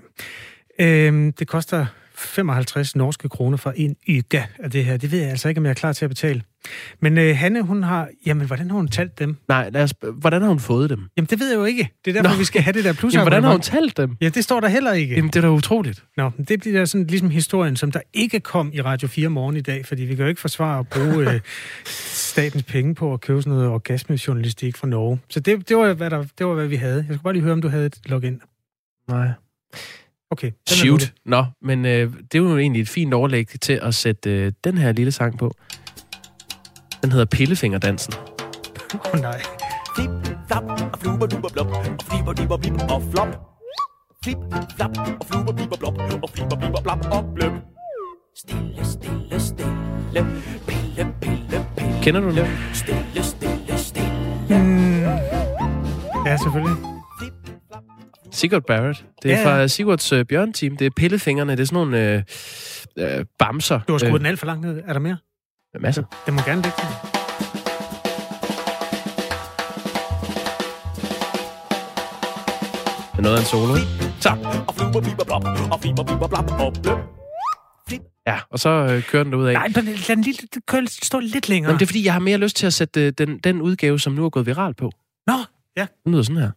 Øhm, 0.80 1.32
det 1.32 1.48
koster 1.48 1.86
55 2.14 2.96
norske 2.96 3.28
kroner 3.28 3.56
for 3.56 3.72
en 3.76 3.96
yga 4.08 4.42
af 4.58 4.70
det 4.70 4.84
her. 4.84 4.96
Det 4.96 5.12
ved 5.12 5.18
jeg 5.18 5.30
altså 5.30 5.48
ikke, 5.48 5.58
om 5.58 5.64
jeg 5.64 5.70
er 5.70 5.74
klar 5.74 5.92
til 5.92 6.04
at 6.04 6.08
betale. 6.08 6.42
Men 7.00 7.18
øh, 7.18 7.36
Hanne, 7.36 7.62
hun 7.62 7.82
har... 7.82 8.08
Jamen, 8.26 8.46
hvordan 8.46 8.70
har 8.70 8.76
hun 8.76 8.88
talt 8.88 9.18
dem? 9.18 9.36
Nej, 9.48 9.70
lad 9.70 9.82
os, 9.82 9.94
hvordan 10.14 10.42
har 10.42 10.48
hun 10.48 10.60
fået 10.60 10.90
dem? 10.90 11.08
Jamen, 11.16 11.26
det 11.30 11.40
ved 11.40 11.48
jeg 11.48 11.56
jo 11.56 11.64
ikke. 11.64 11.90
Det 12.04 12.16
er 12.16 12.22
derfor, 12.22 12.34
Nå. 12.34 12.38
vi 12.38 12.44
skal 12.44 12.62
have 12.62 12.72
det 12.72 12.84
der 12.84 12.92
plus. 13.00 13.14
Jamen, 13.14 13.24
hvordan 13.24 13.42
har 13.42 13.50
hun 13.50 13.60
talt 13.60 13.96
dem? 13.96 14.16
Ja, 14.20 14.28
det 14.28 14.44
står 14.44 14.60
der 14.60 14.68
heller 14.68 14.92
ikke. 14.92 15.14
Jamen, 15.14 15.30
det 15.30 15.36
er 15.36 15.40
da 15.40 15.48
utroligt. 15.50 16.04
Nå, 16.16 16.30
det 16.48 16.60
bliver 16.60 16.84
sådan 16.84 17.06
ligesom 17.06 17.30
historien, 17.30 17.76
som 17.76 17.92
der 17.92 18.00
ikke 18.12 18.40
kom 18.40 18.70
i 18.74 18.80
Radio 18.80 19.08
4 19.08 19.28
morgen 19.28 19.56
i 19.56 19.60
dag, 19.60 19.86
fordi 19.86 20.02
vi 20.02 20.14
kan 20.14 20.24
jo 20.24 20.28
ikke 20.28 20.40
forsvare 20.40 20.78
at 20.78 20.88
bruge 20.88 21.30
øh, 21.32 21.40
statens 21.86 22.62
penge 22.62 22.94
på 22.94 23.12
at 23.12 23.20
købe 23.20 23.42
sådan 23.42 23.52
noget 23.52 23.68
orgasmejournalistik 23.68 24.76
fra 24.76 24.86
Norge. 24.86 25.20
Så 25.30 25.40
det, 25.40 25.68
det, 25.68 25.76
var, 25.76 25.92
hvad 25.92 26.10
der, 26.10 26.24
det 26.38 26.46
var, 26.46 26.54
hvad 26.54 26.66
vi 26.66 26.76
havde. 26.76 26.96
Jeg 26.96 27.04
skulle 27.04 27.22
bare 27.22 27.32
lige 27.32 27.42
høre, 27.42 27.52
om 27.52 27.62
du 27.62 27.68
havde 27.68 27.86
et 27.86 27.98
login. 28.06 28.40
Nej. 29.08 29.28
Okay. 30.30 30.50
Shoot. 30.68 31.12
Nå, 31.26 31.44
men 31.62 31.86
øh, 31.86 32.12
det 32.32 32.34
er 32.34 32.42
jo 32.42 32.58
egentlig 32.58 32.82
et 32.82 32.88
fint 32.88 33.14
overlæg 33.14 33.48
til 33.60 33.78
at 33.82 33.94
sætte 33.94 34.30
øh, 34.30 34.52
den 34.64 34.78
her 34.78 34.92
lille 34.92 35.12
sang 35.12 35.38
på. 35.38 35.54
Den 37.02 37.12
hedder 37.12 37.26
Pillefingerdansen. 37.26 38.14
Åh 38.94 39.14
oh, 39.14 39.20
nej. 39.20 39.42
Flip, 39.96 40.10
flap, 40.46 40.62
og 40.92 40.98
fluber, 41.00 41.26
duber, 41.26 41.48
blop, 41.48 41.66
og 41.66 41.84
flipper, 42.10 42.32
dipper, 42.32 42.56
blip, 42.56 42.72
og 42.90 43.02
flop. 43.12 43.28
Flip, 44.24 44.38
flap, 44.76 44.98
og 45.20 45.26
fluber, 45.26 45.52
blipper, 45.52 45.76
blop, 45.76 45.98
og 46.22 46.30
flipper, 46.30 46.56
blipper, 46.56 46.80
blop, 46.82 47.06
og 47.12 47.24
bløb. 47.34 47.52
Stille, 48.36 48.84
stille, 48.84 49.40
stille. 49.40 50.26
Pille, 50.66 51.14
pille, 51.20 51.66
pille. 51.76 52.02
Kender 52.02 52.20
du 52.20 52.30
det? 52.30 52.46
Stille, 52.72 53.22
stille, 53.22 53.78
stille. 53.78 54.08
Mm. 54.48 55.02
Ja, 56.26 56.36
selvfølgelig. 56.36 56.93
Sigurd 58.34 58.62
Barrett. 58.62 59.04
Det 59.22 59.32
er 59.32 59.36
ja, 59.36 59.48
ja. 59.48 59.62
fra 59.62 59.68
Sigurds 59.68 60.12
øh, 60.12 60.24
bjørnteam. 60.24 60.76
Det 60.76 60.86
er 60.86 60.90
pillefingrene. 60.96 61.52
Det 61.52 61.60
er 61.60 61.64
sådan 61.64 61.76
nogle 61.76 62.24
øh, 62.98 63.18
øh, 63.18 63.24
bamser. 63.38 63.80
Du 63.88 63.92
har 63.92 63.98
skruet 63.98 64.14
øh. 64.14 64.18
den 64.18 64.26
alt 64.26 64.38
for 64.38 64.46
langt 64.46 64.66
ned. 64.66 64.82
Er 64.86 64.92
der 64.92 65.00
mere? 65.00 65.16
Masser. 65.80 66.02
Den 66.26 66.34
må 66.34 66.40
gerne 66.40 66.62
ligge 66.62 66.76
til. 66.78 66.86
Det 73.12 73.18
er 73.18 73.22
noget 73.22 73.36
af 73.36 73.40
en 73.40 73.46
solo. 73.46 73.74
Så. 74.20 74.30
Ja, 78.26 78.38
og 78.50 78.58
så 78.58 78.68
øh, 78.68 79.02
kører 79.02 79.24
den 79.24 79.34
ud 79.34 79.46
af. 79.46 79.52
Nej, 79.52 79.68
men 79.74 79.84
lad 79.84 80.16
den 80.16 80.24
lige 80.24 80.38
køre, 80.68 80.86
stå 80.86 81.20
lidt 81.20 81.48
længere. 81.48 81.72
Men 81.72 81.78
det 81.78 81.84
er 81.84 81.86
fordi, 81.86 82.04
jeg 82.04 82.12
har 82.12 82.20
mere 82.20 82.38
lyst 82.38 82.56
til 82.56 82.66
at 82.66 82.72
sætte 82.72 83.06
øh, 83.06 83.12
den, 83.18 83.38
den 83.38 83.62
udgave, 83.62 84.00
som 84.00 84.12
nu 84.12 84.24
er 84.24 84.30
gået 84.30 84.46
viral 84.46 84.74
på. 84.74 84.90
Nå, 85.26 85.34
ja. 85.76 85.86
Den 86.04 86.12
lyder 86.12 86.22
sådan 86.22 86.42
her. 86.42 86.50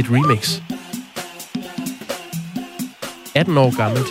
Et 0.00 0.06
remix. 0.10 0.62
18 3.34 3.58
år 3.58 3.76
gammelt. 3.76 4.06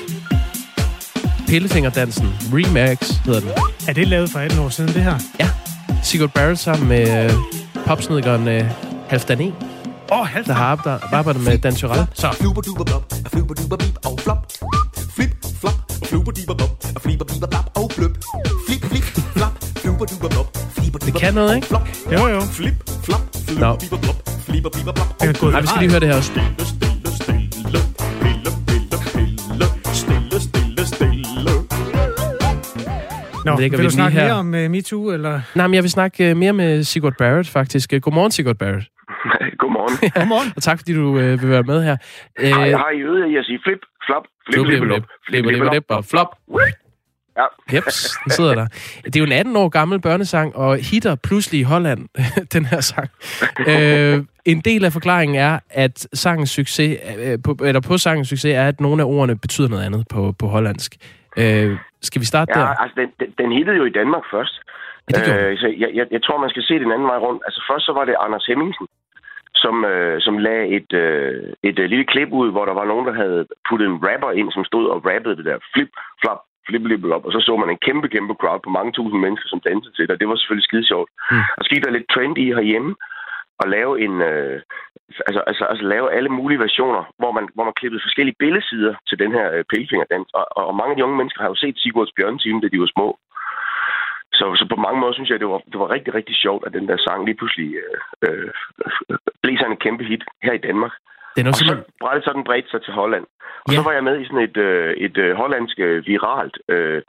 Pillefingerdansen. 1.47 2.29
Remix 2.53 3.09
hedder 3.25 3.39
den. 3.39 3.49
Er 3.87 3.93
det 3.93 4.07
lavet 4.07 4.29
for 4.29 4.39
18 4.39 4.59
år 4.59 4.69
siden, 4.69 4.93
det 4.93 5.03
her? 5.03 5.15
Ja. 5.39 5.49
Sigurd 6.03 6.29
Barrett 6.29 6.59
sammen 6.59 6.87
med 6.87 7.23
øh, 7.25 7.31
popsnedgeren 7.85 8.47
øh, 8.47 8.65
Halfdan 9.09 9.41
E. 9.41 9.45
Åh, 9.45 10.19
oh, 10.19 10.27
Halfdan. 10.27 10.55
Der 10.55 10.61
har 10.61 11.09
arbejdet, 11.11 11.43
med 11.43 11.57
Dan 11.57 11.75
Tyrell. 11.75 12.05
Så. 12.13 12.31
Fluber 12.39 12.61
duber 12.61 12.83
blop, 12.83 13.13
fluber 13.33 13.53
duber 13.53 13.77
bip 13.77 13.97
og 14.05 14.19
flop. 14.19 14.53
Flip, 15.15 15.31
flop, 15.59 15.73
fluber 16.05 16.31
duber 16.31 16.53
blop, 16.53 16.83
fliber 17.01 17.25
biber 17.25 17.47
blop 17.47 17.71
og 17.75 17.91
bløb. 17.95 18.17
Flip, 18.67 18.85
flip, 18.85 19.03
flop, 19.35 19.53
fluber 19.75 20.05
duber 20.05 20.29
blop, 20.29 20.57
fliber 20.77 20.99
Det 20.99 21.13
kan 21.13 21.33
noget, 21.33 21.55
ikke? 21.55 21.67
Jo, 22.11 22.27
jo. 22.27 22.41
Flip, 22.41 22.73
flop, 23.03 23.21
fluber 23.47 23.75
biber 23.75 23.97
blop. 23.97 24.28
Nej, 24.49 25.61
vi 25.61 25.67
skal 25.67 25.79
lige 25.79 25.91
høre 25.91 25.99
det 25.99 26.07
her 26.07 26.15
også. 26.15 26.31
Stille, 26.31 26.65
stille, 26.79 27.09
stille. 27.21 27.79
Pille, 28.23 28.51
pille, 28.69 28.97
pille. 29.15 29.65
Stille, 30.01 30.37
stille, 30.47 30.85
stille. 30.93 31.51
Nå, 33.45 33.55
vil 33.57 33.83
du 33.83 33.89
snakke 33.89 34.17
her. 34.17 34.23
mere 34.23 34.33
om 34.33 34.47
uh, 34.53 34.71
MeToo, 34.71 35.11
eller? 35.11 35.41
Nej, 35.55 35.67
men 35.67 35.73
jeg 35.73 35.83
vil 35.83 35.91
snakke 35.91 36.31
uh, 36.31 36.37
mere 36.37 36.53
med 36.53 36.83
Sigurd 36.83 37.13
Barrett, 37.17 37.49
faktisk. 37.49 37.93
Godmorgen, 38.01 38.31
Sigurd 38.31 38.55
Barrett. 38.55 38.85
Godmorgen. 39.61 39.95
Godmorgen. 40.19 40.53
Og 40.55 40.61
tak, 40.61 40.77
fordi 40.79 40.93
du 40.93 41.07
uh, 41.07 41.15
vil 41.15 41.49
være 41.49 41.63
med 41.63 41.83
her. 41.83 41.97
Jeg 42.39 42.77
har 42.77 42.91
I 42.91 43.01
øvet 43.01 43.37
at 43.37 43.45
sige 43.45 43.59
flip, 43.65 43.79
flop, 44.05 44.23
flip, 44.49 44.65
flip, 44.65 44.83
flip, 44.83 45.03
flip, 45.29 45.45
flip, 45.45 45.57
flip, 45.57 45.85
flip, 45.89 46.05
flop. 46.11 46.29
Ja. 47.39 47.75
Jeps, 47.75 48.17
den 48.23 48.31
sidder 48.31 48.55
der. 48.55 48.67
Det 49.05 49.15
er 49.15 49.19
jo 49.19 49.25
en 49.25 49.31
18 49.31 49.55
år 49.55 49.69
gammel 49.69 50.01
børnesang, 50.01 50.55
og 50.55 50.77
hitter 50.91 51.15
pludselig 51.27 51.59
i 51.59 51.63
Holland, 51.63 52.01
den 52.55 52.65
her 52.65 52.81
sang. 52.81 53.09
øh, 53.67 54.25
en 54.45 54.59
del 54.69 54.85
af 54.85 54.91
forklaringen 54.91 55.37
er, 55.37 55.59
at 55.69 56.07
sangens 56.13 56.49
succes, 56.49 56.99
øh, 57.23 57.37
på, 57.45 57.51
eller 57.63 57.81
på 57.81 57.97
sangens 57.97 58.29
succes, 58.29 58.53
er, 58.55 58.67
at 58.67 58.81
nogle 58.81 59.01
af 59.03 59.07
ordene 59.07 59.37
betyder 59.37 59.69
noget 59.69 59.85
andet 59.85 60.05
på, 60.13 60.33
på 60.39 60.45
hollandsk. 60.47 60.91
Øh, 61.37 61.77
skal 62.01 62.19
vi 62.21 62.25
starte 62.25 62.51
ja, 62.55 62.59
der? 62.59 62.67
altså 62.67 62.95
den, 63.01 63.09
den, 63.19 63.29
den 63.37 63.51
hittede 63.57 63.77
jo 63.77 63.85
i 63.85 63.89
Danmark 63.99 64.23
først. 64.31 64.55
Ja, 65.11 65.19
det 65.19 65.51
øh, 65.51 65.57
så 65.57 65.67
jeg, 65.83 65.89
jeg, 65.93 66.05
jeg 66.11 66.23
tror, 66.23 66.37
man 66.37 66.49
skal 66.49 66.63
se 66.63 66.73
den 66.73 66.91
anden 66.91 67.07
vej 67.07 67.17
rundt. 67.17 67.41
Altså 67.45 67.59
først 67.69 67.85
så 67.85 67.93
var 67.93 68.05
det 68.05 68.15
Anders 68.25 68.45
Hemmingsen, 68.45 68.87
som, 69.55 69.85
øh, 69.85 70.21
som 70.21 70.37
lagde 70.37 70.67
et, 70.77 70.93
øh, 70.93 71.53
et 71.63 71.79
øh, 71.79 71.89
lille 71.89 72.05
klip 72.05 72.29
ud, 72.31 72.51
hvor 72.51 72.65
der 72.65 72.73
var 72.73 72.85
nogen, 72.85 73.07
der 73.07 73.13
havde 73.13 73.47
puttet 73.69 73.87
en 73.87 74.01
rapper 74.07 74.31
ind, 74.31 74.51
som 74.51 74.63
stod 74.65 74.85
og 74.93 74.97
rappede 75.09 75.37
det 75.37 75.45
der 75.45 75.57
flip, 75.73 75.91
flop, 76.21 76.41
flip, 76.69 77.05
op, 77.15 77.25
og 77.25 77.31
så 77.31 77.39
så 77.47 77.53
man 77.57 77.69
en 77.69 77.85
kæmpe, 77.87 78.07
kæmpe 78.15 78.33
crowd 78.41 78.61
på 78.63 78.69
mange 78.77 78.91
tusind 78.91 79.19
mennesker, 79.21 79.47
som 79.49 79.63
dansede 79.67 79.93
til 79.93 80.03
det, 80.05 80.13
og 80.15 80.19
det 80.19 80.29
var 80.29 80.35
selvfølgelig 80.35 80.67
skide 80.69 80.89
sjovt. 80.91 81.09
Mm. 81.31 81.43
Og 81.57 81.61
så 81.63 81.69
gik 81.69 81.83
der 81.83 81.91
lidt 81.91 82.09
trend 82.13 82.37
i 82.37 82.45
herhjemme, 82.57 82.91
at 83.63 83.69
lave 83.69 83.93
en, 84.05 84.13
øh, 84.29 84.61
altså, 85.27 85.41
altså, 85.49 85.63
altså 85.71 85.85
lave 85.93 86.13
alle 86.17 86.29
mulige 86.29 86.63
versioner, 86.65 87.03
hvor 87.19 87.31
man, 87.37 87.45
hvor 87.55 87.63
man 87.63 87.77
klippede 87.79 88.05
forskellige 88.05 88.39
billedsider 88.39 88.93
til 89.09 89.19
den 89.19 89.31
her 89.37 89.47
øh, 89.55 89.63
pillefingerdans. 89.71 90.29
Og, 90.39 90.45
og, 90.57 90.75
mange 90.75 90.91
af 90.91 90.97
de 90.97 91.05
unge 91.05 91.17
mennesker 91.17 91.41
har 91.41 91.49
jo 91.49 91.61
set 91.63 91.79
Sigurds 91.79 92.15
Bjørnteam, 92.17 92.61
da 92.61 92.67
de 92.67 92.79
var 92.79 92.91
små. 92.95 93.07
så, 94.39 94.45
så 94.59 94.65
på 94.69 94.77
mange 94.85 94.99
måder 94.99 95.13
synes 95.13 95.29
jeg, 95.29 95.39
det 95.39 95.49
var, 95.53 95.61
det 95.71 95.79
var 95.79 95.93
rigtig, 95.95 96.13
rigtig 96.13 96.35
sjovt, 96.35 96.63
at 96.67 96.73
den 96.73 96.87
der 96.87 96.97
sang 96.97 97.25
lige 97.25 97.39
pludselig 97.39 97.69
øh, 97.83 97.97
øh, 98.25 98.49
blev 99.41 99.57
sådan 99.57 99.71
en 99.71 99.83
kæmpe 99.85 100.03
hit 100.03 100.23
her 100.43 100.53
i 100.53 100.65
Danmark. 100.67 100.93
Den 101.39 101.47
er 101.47 101.51
og 101.51 101.55
så 101.55 101.65
simpelthen... 101.65 101.93
brændte 102.03 102.23
så 102.25 102.31
den 102.37 102.43
bredt 102.49 102.69
sig 102.71 102.81
til 102.83 102.93
Holland. 102.93 103.25
Og 103.65 103.69
Ja. 103.71 103.75
så 103.77 103.81
var 103.87 103.93
jeg 103.97 104.03
med 104.03 104.15
i 104.21 104.25
sådan 104.25 104.47
et, 104.49 104.57
øh, 104.57 104.93
et 105.05 105.17
øh, 105.17 105.35
hollandsk 105.41 105.77
øh, 105.79 105.97
viralt 106.11 106.55
øh, 106.73 107.01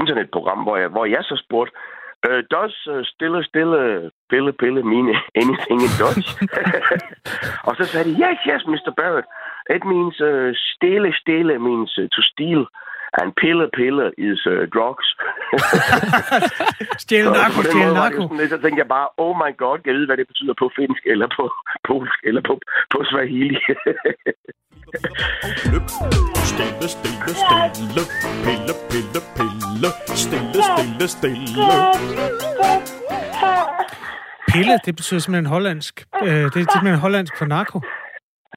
internetprogram, 0.00 0.60
hvor 0.66 0.76
jeg, 0.76 0.88
hvor 0.88 1.04
jeg 1.04 1.22
så 1.30 1.36
spurgte, 1.44 1.72
uh, 2.28 2.40
does 2.54 2.76
uh, 2.92 3.02
stille, 3.12 3.44
stille, 3.50 4.10
pille, 4.30 4.52
pille 4.62 4.80
mean 4.92 5.06
anything 5.42 5.80
in 5.86 5.92
Dutch? 6.02 6.28
og 7.68 7.72
så 7.78 7.84
sagde 7.84 8.06
de, 8.08 8.14
yes, 8.24 8.38
yes, 8.50 8.62
Mr. 8.72 8.92
Barrett. 9.00 9.26
It 9.76 9.84
means 9.92 10.16
uh, 10.30 10.50
stille, 10.72 11.10
stille 11.22 11.58
means 11.68 11.90
uh, 11.98 12.04
to 12.16 12.22
steal. 12.32 12.62
And 13.20 13.32
pille, 13.42 13.64
pille 13.78 14.04
is 14.28 14.40
uh, 14.54 14.62
drugs. 14.76 15.06
Stjæle 17.04 17.24
Så 17.24 17.32
narko, 17.40 17.58
stjæle 17.62 17.94
narko. 18.00 18.20
sådan 18.22 18.36
lidt, 18.40 18.50
så 18.50 18.58
tænkte 18.62 18.80
jeg 18.84 18.88
bare, 18.96 19.08
oh 19.24 19.34
my 19.42 19.50
god, 19.62 19.78
jeg 19.86 19.94
ved, 19.94 20.06
hvad 20.06 20.16
det 20.16 20.26
betyder 20.32 20.54
på 20.62 20.66
finsk, 20.78 21.02
eller 21.12 21.28
på 21.38 21.44
polsk, 21.88 22.18
eller 22.28 22.42
på, 22.48 22.54
på 22.92 22.98
swahili. 23.10 23.58
Stille, 26.50 26.86
stille, 26.96 27.32
stille. 27.42 28.02
Pille, 28.46 28.72
pille, 28.92 29.20
pille. 29.38 29.88
Stille, 30.24 30.60
stille, 30.70 31.08
stille. 31.16 31.66
Pille, 34.52 34.74
det 34.86 34.96
betyder 34.96 35.20
simpelthen 35.20 35.46
hollandsk. 35.46 35.94
Øh, 36.22 36.28
det 36.28 36.44
er 36.44 36.66
simpelthen 36.72 36.98
hollandsk 37.06 37.38
for 37.38 37.44
narko. 37.44 37.80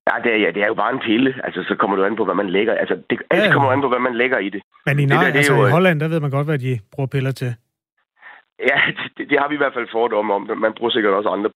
Ja, 0.09 0.15
det 0.23 0.31
er, 0.35 0.37
ja, 0.45 0.49
det 0.55 0.61
er 0.63 0.67
jo 0.67 0.73
bare 0.73 0.93
en 0.93 0.99
pille. 0.99 1.31
Altså, 1.43 1.63
så 1.69 1.75
kommer 1.79 1.95
du 1.97 2.03
an 2.05 2.15
på, 2.15 2.25
hvad 2.25 2.35
man 2.35 2.49
lægger. 2.49 2.73
Altså, 2.73 2.95
det, 3.09 3.15
alt 3.31 3.43
Ja. 3.43 3.51
kommer 3.53 3.71
an 3.71 3.81
på, 3.81 3.89
hvad 3.89 3.99
man 3.99 4.15
lægger 4.15 4.37
i 4.37 4.49
det. 4.49 4.61
Men 4.85 4.99
i, 4.99 5.01
Det 5.01 5.09
nej, 5.09 5.23
der, 5.23 5.31
det 5.31 5.37
altså, 5.37 5.53
jo, 5.55 5.61
i 5.63 5.65
øh, 5.65 5.71
Holland, 5.71 5.99
der 5.99 6.07
ved 6.07 6.19
man 6.19 6.31
godt, 6.31 6.47
hvad 6.47 6.59
de 6.59 6.79
bruger 6.93 7.07
piller 7.07 7.31
til. 7.31 7.51
Ja, 8.69 8.79
det, 9.17 9.29
det 9.29 9.39
har 9.39 9.47
vi 9.49 9.55
i 9.55 9.61
hvert 9.63 9.73
fald 9.77 9.87
fordomme 9.91 10.33
om. 10.33 10.41
Man 10.57 10.73
bruger 10.77 10.91
sikkert 10.91 11.13
også 11.13 11.29
andre 11.29 11.49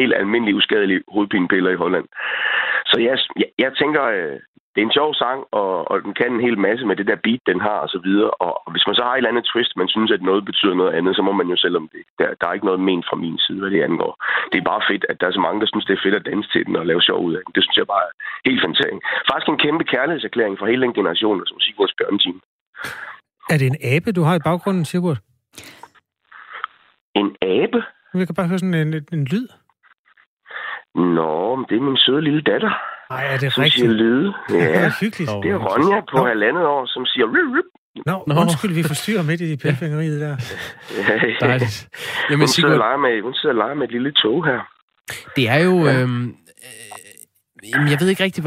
helt 0.00 0.14
almindelige, 0.14 0.56
uskadelige 0.56 1.00
hovedpinepiller 1.14 1.70
i 1.70 1.74
Holland. 1.84 2.04
Så 2.94 3.00
jeg, 3.08 3.16
jeg, 3.42 3.48
jeg 3.64 3.70
tænker, 3.80 4.02
øh, 4.16 4.38
det 4.72 4.80
er 4.80 4.88
en 4.88 4.98
sjov 4.98 5.10
sang, 5.22 5.40
og, 5.60 5.72
og 5.90 5.96
den 6.04 6.12
kan 6.18 6.30
en 6.32 6.46
hel 6.46 6.58
masse 6.66 6.84
med 6.86 6.96
det 6.96 7.06
der 7.10 7.24
beat, 7.26 7.42
den 7.50 7.60
har 7.68 7.78
og 7.84 7.90
så 7.94 7.98
videre. 8.06 8.30
Og, 8.44 8.52
og 8.64 8.70
hvis 8.72 8.86
man 8.88 8.96
så 8.96 9.02
har 9.04 9.12
et 9.12 9.20
eller 9.20 9.32
andet 9.32 9.50
twist, 9.52 9.72
man 9.82 9.88
synes, 9.94 10.10
at 10.16 10.22
noget 10.28 10.42
betyder 10.50 10.74
noget 10.74 10.96
andet, 10.98 11.12
så 11.16 11.22
må 11.28 11.32
man 11.40 11.48
jo 11.52 11.56
selv 11.64 11.76
om 11.80 11.86
det. 11.94 12.02
Der, 12.18 12.26
der 12.38 12.46
er 12.46 12.56
ikke 12.56 12.68
noget 12.70 12.86
men 12.88 13.02
fra 13.08 13.16
min 13.24 13.38
side, 13.44 13.60
hvad 13.60 13.70
det 13.74 13.86
angår. 13.88 14.12
Det 14.50 14.58
er 14.58 14.70
bare 14.72 14.86
fedt, 14.90 15.04
at 15.10 15.16
der 15.20 15.26
er 15.26 15.36
så 15.36 15.42
mange, 15.46 15.60
der 15.62 15.68
synes, 15.70 15.86
det 15.86 15.94
er 15.94 16.04
fedt 16.04 16.18
at 16.20 16.26
danse 16.30 16.48
til 16.52 16.62
den 16.66 16.76
og 16.80 16.86
lave 16.90 17.02
sjov 17.08 17.20
ud 17.28 17.34
af 17.38 17.42
den. 17.44 17.52
Det 17.56 17.62
synes 17.64 17.78
jeg 17.80 17.86
bare 17.94 18.04
er 18.08 18.12
helt 18.48 18.60
fantastisk. 18.66 19.02
Faktisk 19.30 19.48
en 19.48 19.62
kæmpe 19.64 19.84
kærlighedserklæring 19.92 20.54
for 20.58 20.66
hele 20.70 20.82
den 20.86 20.94
generation, 20.98 21.46
som 21.50 21.60
Sigurds 21.64 21.94
Bjørnteam. 21.98 22.38
Er 23.52 23.56
det 23.60 23.66
en 23.72 23.80
abe, 23.92 24.10
du 24.18 24.22
har 24.28 24.34
i 24.36 24.44
baggrunden, 24.48 24.84
Sigurd? 24.90 25.18
En 27.20 27.28
abe? 27.56 27.80
Vi 28.18 28.24
kan 28.26 28.38
bare 28.38 28.48
høre 28.50 28.62
sådan 28.62 28.74
en, 28.74 28.94
en, 28.94 29.06
en 29.16 29.24
lyd. 29.32 29.48
Nå, 30.94 31.56
men 31.56 31.64
det 31.68 31.76
er 31.76 31.84
min 31.88 31.96
søde 31.96 32.20
lille 32.28 32.42
datter. 32.42 32.72
Nej, 33.10 33.24
er 33.32 33.36
det 33.38 33.52
som 33.52 33.62
rigtigt? 33.62 33.80
siger 33.80 33.92
lyde. 33.92 34.32
Ja, 34.50 34.64
Ja, 34.80 34.90
hyggeligt. 35.00 35.30
det 35.42 35.50
er 35.50 35.58
Ronja 35.68 36.00
på 36.00 36.16
Nå. 36.18 36.26
halvandet 36.26 36.64
år, 36.66 36.82
som 36.86 37.06
siger... 37.06 37.26
Rip, 37.26 37.48
rip. 37.56 37.68
Nå, 38.06 38.24
Nå. 38.26 38.40
undskyld, 38.40 38.74
vi 38.74 38.82
forstyrrer 38.82 39.22
midt 39.22 39.40
i 39.40 39.56
pælfingeriet 39.56 40.20
der. 40.20 40.36
Dejligt. 41.40 41.88
Jamen, 42.30 42.40
hun, 42.40 42.48
sidder 42.48 42.68
Sigurd, 42.68 42.78
leger 42.78 42.96
med, 42.96 43.22
hun 43.22 43.34
sidder 43.34 43.54
og 43.54 43.58
leger 43.58 43.74
med 43.74 43.84
et 43.88 43.92
lille 43.92 44.12
tog 44.12 44.44
her. 44.46 44.60
det 45.36 45.48
er 45.48 45.58
jo... 45.64 45.74
Øhm, 45.88 46.24
øh, 46.24 47.70
jamen, 47.72 47.88
jeg 47.90 47.96
ved 48.00 48.08
ikke 48.08 48.24
rigtig, 48.24 48.44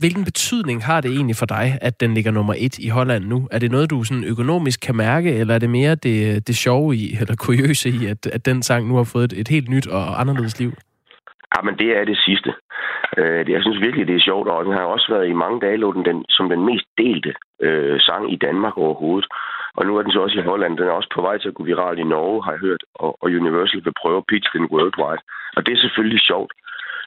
hvilken 0.00 0.24
betydning 0.24 0.84
har 0.84 1.00
det 1.00 1.10
egentlig 1.10 1.36
for 1.36 1.46
dig, 1.46 1.78
at 1.80 2.00
den 2.00 2.14
ligger 2.14 2.30
nummer 2.30 2.54
et 2.58 2.78
i 2.78 2.88
Holland 2.88 3.24
nu? 3.24 3.48
Er 3.52 3.58
det 3.58 3.70
noget, 3.70 3.90
du 3.90 4.04
sådan 4.04 4.24
økonomisk 4.24 4.80
kan 4.80 4.96
mærke, 4.96 5.32
eller 5.34 5.54
er 5.54 5.58
det 5.58 5.70
mere 5.70 5.94
det, 5.94 6.46
det 6.46 6.56
sjove 6.56 6.96
i, 6.96 7.16
eller 7.20 7.36
kuriøse 7.36 7.88
i, 7.88 8.06
at, 8.06 8.26
at 8.26 8.46
den 8.46 8.62
sang 8.62 8.88
nu 8.88 8.96
har 8.96 9.04
fået 9.04 9.32
et, 9.32 9.40
et 9.40 9.48
helt 9.48 9.68
nyt 9.68 9.86
og 9.86 10.20
anderledes 10.20 10.58
liv? 10.58 10.72
Ja, 11.54 11.62
men 11.62 11.78
det 11.78 11.90
er 11.98 12.04
det 12.04 12.18
sidste. 12.18 12.54
Øh, 13.18 13.50
jeg 13.50 13.62
synes 13.62 13.80
virkelig, 13.80 14.06
det 14.06 14.16
er 14.16 14.28
sjovt, 14.28 14.48
og 14.48 14.64
den 14.64 14.72
har 14.72 14.84
også 14.84 15.06
været 15.14 15.28
i 15.28 15.40
mange 15.42 15.60
dage 15.60 15.76
lå 15.76 15.92
den, 15.92 16.04
den 16.04 16.24
som 16.28 16.48
den 16.48 16.64
mest 16.66 16.86
delte 16.98 17.34
øh, 17.60 18.00
sang 18.00 18.32
i 18.32 18.36
Danmark 18.36 18.78
overhovedet. 18.78 19.26
Og 19.76 19.86
nu 19.86 19.96
er 19.96 20.02
den 20.02 20.12
så 20.12 20.20
også 20.20 20.38
i 20.38 20.48
Holland. 20.50 20.78
Den 20.78 20.88
er 20.88 20.98
også 20.98 21.10
på 21.14 21.20
vej 21.20 21.38
til 21.38 21.48
at 21.48 21.54
gå 21.54 21.62
viral 21.62 21.98
i 21.98 22.10
Norge, 22.14 22.44
har 22.44 22.52
jeg 22.52 22.60
hørt. 22.60 22.82
Og, 22.94 23.10
og 23.22 23.26
Universal 23.40 23.84
vil 23.84 24.00
prøve 24.02 24.16
at 24.16 24.26
pitche 24.30 24.58
den 24.58 24.68
worldwide. 24.72 25.22
Og 25.56 25.66
det 25.66 25.72
er 25.72 25.84
selvfølgelig 25.84 26.20
sjovt. 26.20 26.52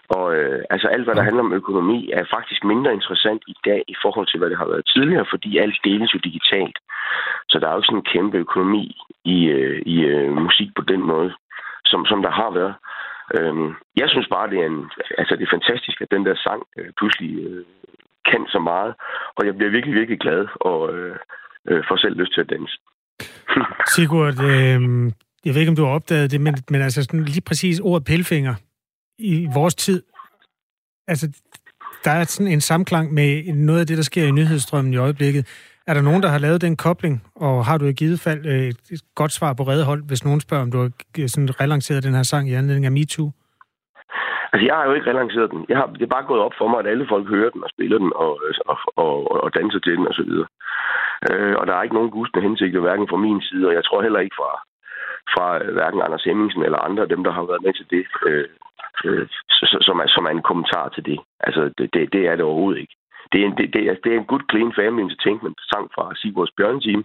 Og 0.09 0.35
øh, 0.35 0.63
altså 0.69 0.87
alt, 0.87 1.03
hvad 1.05 1.15
der 1.15 1.27
handler 1.27 1.43
om 1.43 1.53
økonomi, 1.53 2.11
er 2.13 2.33
faktisk 2.35 2.63
mindre 2.63 2.93
interessant 2.93 3.43
i 3.47 3.55
dag 3.65 3.83
i 3.87 3.95
forhold 4.01 4.27
til, 4.27 4.39
hvad 4.39 4.49
det 4.49 4.57
har 4.57 4.67
været 4.67 4.89
tidligere, 4.93 5.25
fordi 5.29 5.57
alt 5.57 5.79
deles 5.83 6.13
jo 6.13 6.19
digitalt. 6.23 6.77
Så 7.49 7.59
der 7.59 7.67
er 7.67 7.71
jo 7.71 7.77
ikke 7.77 7.91
sådan 7.91 8.03
en 8.03 8.11
kæmpe 8.13 8.37
økonomi 8.37 8.97
i, 9.25 9.37
øh, 9.45 9.81
i 9.85 9.97
øh, 10.05 10.31
musik 10.31 10.69
på 10.75 10.81
den 10.81 11.01
måde, 11.01 11.33
som, 11.85 12.05
som 12.05 12.21
der 12.21 12.31
har 12.31 12.51
været. 12.59 12.75
Øhm, 13.35 13.69
jeg 14.01 14.07
synes 14.09 14.27
bare, 14.35 14.49
det 14.51 14.59
er, 14.59 14.65
en, 14.73 14.81
altså, 15.17 15.35
det 15.35 15.43
er 15.43 15.55
fantastisk, 15.57 16.01
at 16.01 16.11
den 16.11 16.25
der 16.25 16.35
sang 16.35 16.61
øh, 16.77 16.89
pludselig 16.97 17.31
øh, 17.47 17.65
kan 18.29 18.43
så 18.55 18.59
meget. 18.59 18.93
Og 19.37 19.45
jeg 19.45 19.55
bliver 19.57 19.71
virkelig, 19.71 19.95
virkelig 19.95 20.19
glad 20.19 20.47
og 20.69 20.79
øh, 20.95 21.15
øh, 21.69 21.83
får 21.87 21.97
selv 21.97 22.15
lyst 22.21 22.33
til 22.33 22.41
at 22.41 22.49
danse. 22.49 22.75
Sigurd, 23.95 24.37
øh, 24.51 24.79
jeg 25.45 25.51
ved 25.53 25.61
ikke, 25.61 25.73
om 25.73 25.75
du 25.75 25.85
har 25.85 25.95
opdaget 25.99 26.31
det, 26.31 26.41
men, 26.41 26.55
men 26.69 26.81
altså 26.81 27.03
sådan 27.03 27.23
lige 27.23 27.47
præcis 27.47 27.79
ordet 27.79 28.05
pelfinger 28.05 28.55
i 29.19 29.47
vores 29.53 29.75
tid, 29.75 30.03
altså 31.07 31.27
der 32.05 32.11
er 32.11 32.23
sådan 32.23 32.51
en 32.51 32.61
samklang 32.61 33.13
med 33.13 33.53
noget 33.53 33.79
af 33.79 33.87
det, 33.87 33.97
der 33.97 34.03
sker 34.03 34.27
i 34.27 34.31
nyhedsstrømmen 34.31 34.93
i 34.93 34.97
øjeblikket. 34.97 35.47
Er 35.89 35.93
der 35.93 36.01
nogen, 36.01 36.23
der 36.23 36.29
har 36.29 36.39
lavet 36.45 36.61
den 36.61 36.75
kobling, 36.85 37.15
og 37.35 37.65
har 37.65 37.77
du 37.77 37.85
i 37.85 37.99
givet 38.01 38.19
fald 38.27 38.41
øh, 38.53 38.67
et 38.95 39.03
godt 39.15 39.31
svar 39.31 39.53
på 39.53 39.63
redehold, 39.63 40.01
hvis 40.07 40.25
nogen 40.25 40.41
spørger, 40.41 40.63
om 40.63 40.71
du 40.71 40.77
har 40.79 40.91
sådan 41.27 41.61
relanceret 41.61 42.03
den 42.03 42.15
her 42.17 42.23
sang 42.23 42.49
i 42.49 42.53
anledning 42.53 42.85
af 42.85 42.91
MeToo? 42.91 43.29
Altså, 44.51 44.65
jeg 44.69 44.75
har 44.75 44.85
jo 44.87 44.93
ikke 44.93 45.09
relanceret 45.11 45.51
den. 45.51 45.65
Jeg 45.69 45.77
har, 45.77 45.87
det 45.99 46.05
er 46.05 46.15
bare 46.15 46.29
gået 46.31 46.41
op 46.47 46.55
for 46.57 46.67
mig, 46.67 46.79
at 46.79 46.87
alle 46.91 47.05
folk 47.13 47.25
hører 47.35 47.49
den 47.49 47.63
og 47.63 47.69
spiller 47.75 47.97
den 48.03 48.11
og, 48.15 48.33
øh, 48.45 48.53
og, 48.71 48.77
og, 49.03 49.43
og 49.43 49.49
danser 49.57 49.79
til 49.79 49.97
den 49.97 50.07
osv. 50.11 50.31
Øh, 51.29 51.55
og 51.59 51.63
der 51.67 51.73
er 51.75 51.83
ikke 51.83 51.99
nogen 51.99 52.15
gustende 52.17 52.45
hensigter, 52.47 52.79
hverken 52.79 53.07
fra 53.09 53.23
min 53.25 53.41
side, 53.41 53.67
og 53.67 53.73
jeg 53.73 53.83
tror 53.85 54.01
heller 54.01 54.19
ikke 54.19 54.37
fra, 54.39 54.51
fra 55.33 55.47
øh, 55.63 55.73
hverken 55.73 56.01
Anders 56.01 56.23
Hemmingsen 56.23 56.63
eller 56.63 56.85
andre 56.87 57.03
af 57.03 57.09
dem, 57.09 57.23
der 57.23 57.31
har 57.37 57.43
været 57.51 57.65
med 57.65 57.73
til 57.73 57.87
det, 57.93 58.03
øh, 58.29 58.47
øh, 59.05 59.27
som, 59.87 59.97
er, 60.03 60.07
som 60.15 60.25
er 60.25 60.33
en 60.33 60.47
kommentar 60.49 60.89
til 60.89 61.05
det. 61.05 61.19
Altså, 61.39 61.61
det, 61.77 61.87
det, 61.93 62.13
det 62.13 62.21
er 62.27 62.35
det 62.35 62.45
overhovedet 62.45 62.81
ikke. 62.81 62.95
Det 63.31 63.37
er, 63.41 63.45
en, 63.45 63.55
det, 63.57 63.65
det, 63.73 63.81
det 64.03 64.09
er 64.13 64.17
en 64.19 64.29
good, 64.31 64.45
clean 64.51 64.71
family 64.79 65.01
entertainment 65.03 65.57
sang 65.71 65.85
fra 65.95 66.05
Sigurds 66.19 66.55
Bjørnteam. 66.57 67.03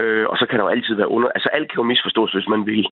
Øh, 0.00 0.26
og 0.30 0.36
så 0.38 0.44
kan 0.46 0.58
der 0.58 0.64
jo 0.64 0.74
altid 0.74 0.94
være 0.94 1.14
under... 1.16 1.28
Altså, 1.34 1.48
alt 1.52 1.68
kan 1.68 1.80
jo 1.80 1.90
misforstås, 1.92 2.32
hvis 2.32 2.48
man 2.54 2.66
vil. 2.66 2.86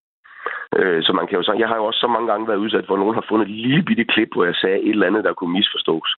Øh, 0.79 1.03
så 1.07 1.11
man 1.13 1.27
kan 1.27 1.37
jo 1.39 1.43
sige, 1.43 1.63
jeg 1.63 1.69
har 1.69 1.77
jo 1.77 1.85
også 1.85 2.01
så 2.01 2.09
mange 2.15 2.29
gange 2.31 2.49
været 2.49 2.63
udsat 2.65 2.85
at 2.85 2.89
nogen 3.03 3.19
har 3.19 3.27
fundet 3.29 3.47
et 3.49 3.55
lille 3.67 3.83
bitte 3.89 4.05
klip, 4.05 4.31
hvor 4.35 4.45
jeg 4.45 4.55
sagde 4.55 4.81
et 4.83 4.89
eller 4.97 5.07
andet, 5.07 5.25
der 5.25 5.33
kunne 5.33 5.53
misforstås. 5.59 6.11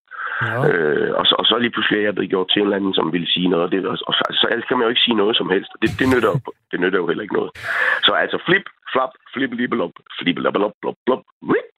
Ja. 0.43 0.59
Øh, 0.69 1.11
og, 1.19 1.25
så, 1.27 1.35
og 1.39 1.45
så 1.47 1.55
lige 1.59 1.75
pludselig 1.75 1.99
er 1.99 2.03
jeg 2.09 2.15
blevet 2.15 2.31
gjort 2.31 2.49
til 2.49 2.61
en 2.61 2.67
eller 2.67 2.77
anden, 2.77 2.95
som 2.95 3.13
ville 3.13 3.29
sige 3.35 3.49
noget. 3.49 3.65
Og 3.67 3.71
det, 3.73 3.87
og, 3.93 3.97
og, 4.09 4.15
så, 4.19 4.23
så 4.41 4.47
ellers 4.51 4.69
kan 4.69 4.77
man 4.77 4.85
jo 4.85 4.93
ikke 4.93 5.07
sige 5.07 5.21
noget 5.23 5.37
som 5.37 5.51
helst. 5.55 5.71
Det, 5.83 5.91
det, 5.99 6.07
nytter, 6.15 6.31
jo- 6.35 6.53
det 6.71 6.81
nytter 6.81 6.99
jo 6.99 7.07
heller 7.07 7.23
ikke 7.23 7.39
noget. 7.41 7.51
Så 8.07 8.13
altså 8.25 8.39
flip, 8.47 8.67
flap, 8.93 9.13
flip, 9.35 9.53
libelop, 9.61 9.95
flip, 10.19 10.37
blop, 10.37 10.73
blop, 10.83 10.99
blop, 11.07 11.23
rip. 11.53 11.69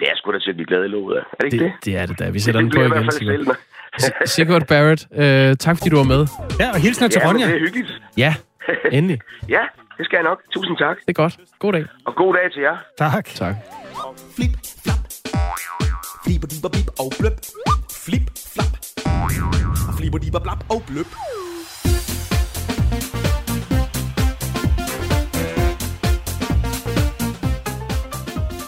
Det 0.00 0.08
er 0.10 0.14
sgu 0.16 0.32
da 0.32 0.38
til 0.38 0.50
at 0.50 0.56
blive 0.56 0.66
glad 0.66 0.84
i 0.84 0.88
låget 0.88 1.16
af. 1.16 1.20
Er 1.32 1.36
det 1.40 1.52
ikke 1.52 1.64
det? 1.64 1.72
Det, 1.76 1.84
det 1.84 1.96
er 1.96 2.06
det 2.06 2.18
da. 2.18 2.30
Vi 2.30 2.38
sætter 2.40 2.60
den 2.60 2.70
på 2.70 2.74
bliver 2.74 2.84
jeg 2.84 3.04
i 3.20 3.24
igen, 3.24 3.44
hvert 3.44 3.56
fald 3.56 3.56
Sigurd. 3.98 4.26
Sigurd 4.26 4.66
Barrett, 4.66 5.00
øh, 5.22 5.56
tak 5.56 5.76
fordi 5.78 5.90
du 5.90 5.96
var 5.96 6.08
med. 6.14 6.26
Ja, 6.60 6.68
og 6.74 6.80
hilsner 6.80 7.08
til 7.08 7.20
Ja, 7.24 7.28
Ronja. 7.28 7.46
det 7.46 7.54
er 7.54 7.58
hyggeligt. 7.58 8.02
Ja, 8.16 8.34
endelig. 8.96 9.18
Ja, 9.48 9.62
det 9.98 10.04
skal 10.06 10.16
jeg 10.16 10.24
nok. 10.30 10.38
Tusind 10.54 10.76
tak. 10.78 10.96
Det 10.96 11.08
er 11.08 11.12
godt. 11.24 11.34
God 11.58 11.72
dag. 11.72 11.84
Og 12.04 12.14
god 12.14 12.34
dag 12.34 12.52
til 12.52 12.62
jer. 12.62 12.76
Tak. 12.98 13.24
Tak. 13.24 13.54
Flip, 14.36 14.54
flap. 14.82 15.00
Flipper, 16.24 16.48
dipper, 16.52 16.68
bip 16.76 16.88
og 17.02 17.08
bløp. 17.20 17.36
Flip, 18.06 18.26
flap. 18.54 18.72
Flipper, 19.98 20.18
dipper, 20.18 20.40
blap 20.46 20.60
og 20.74 20.82
bløp. 20.88 21.10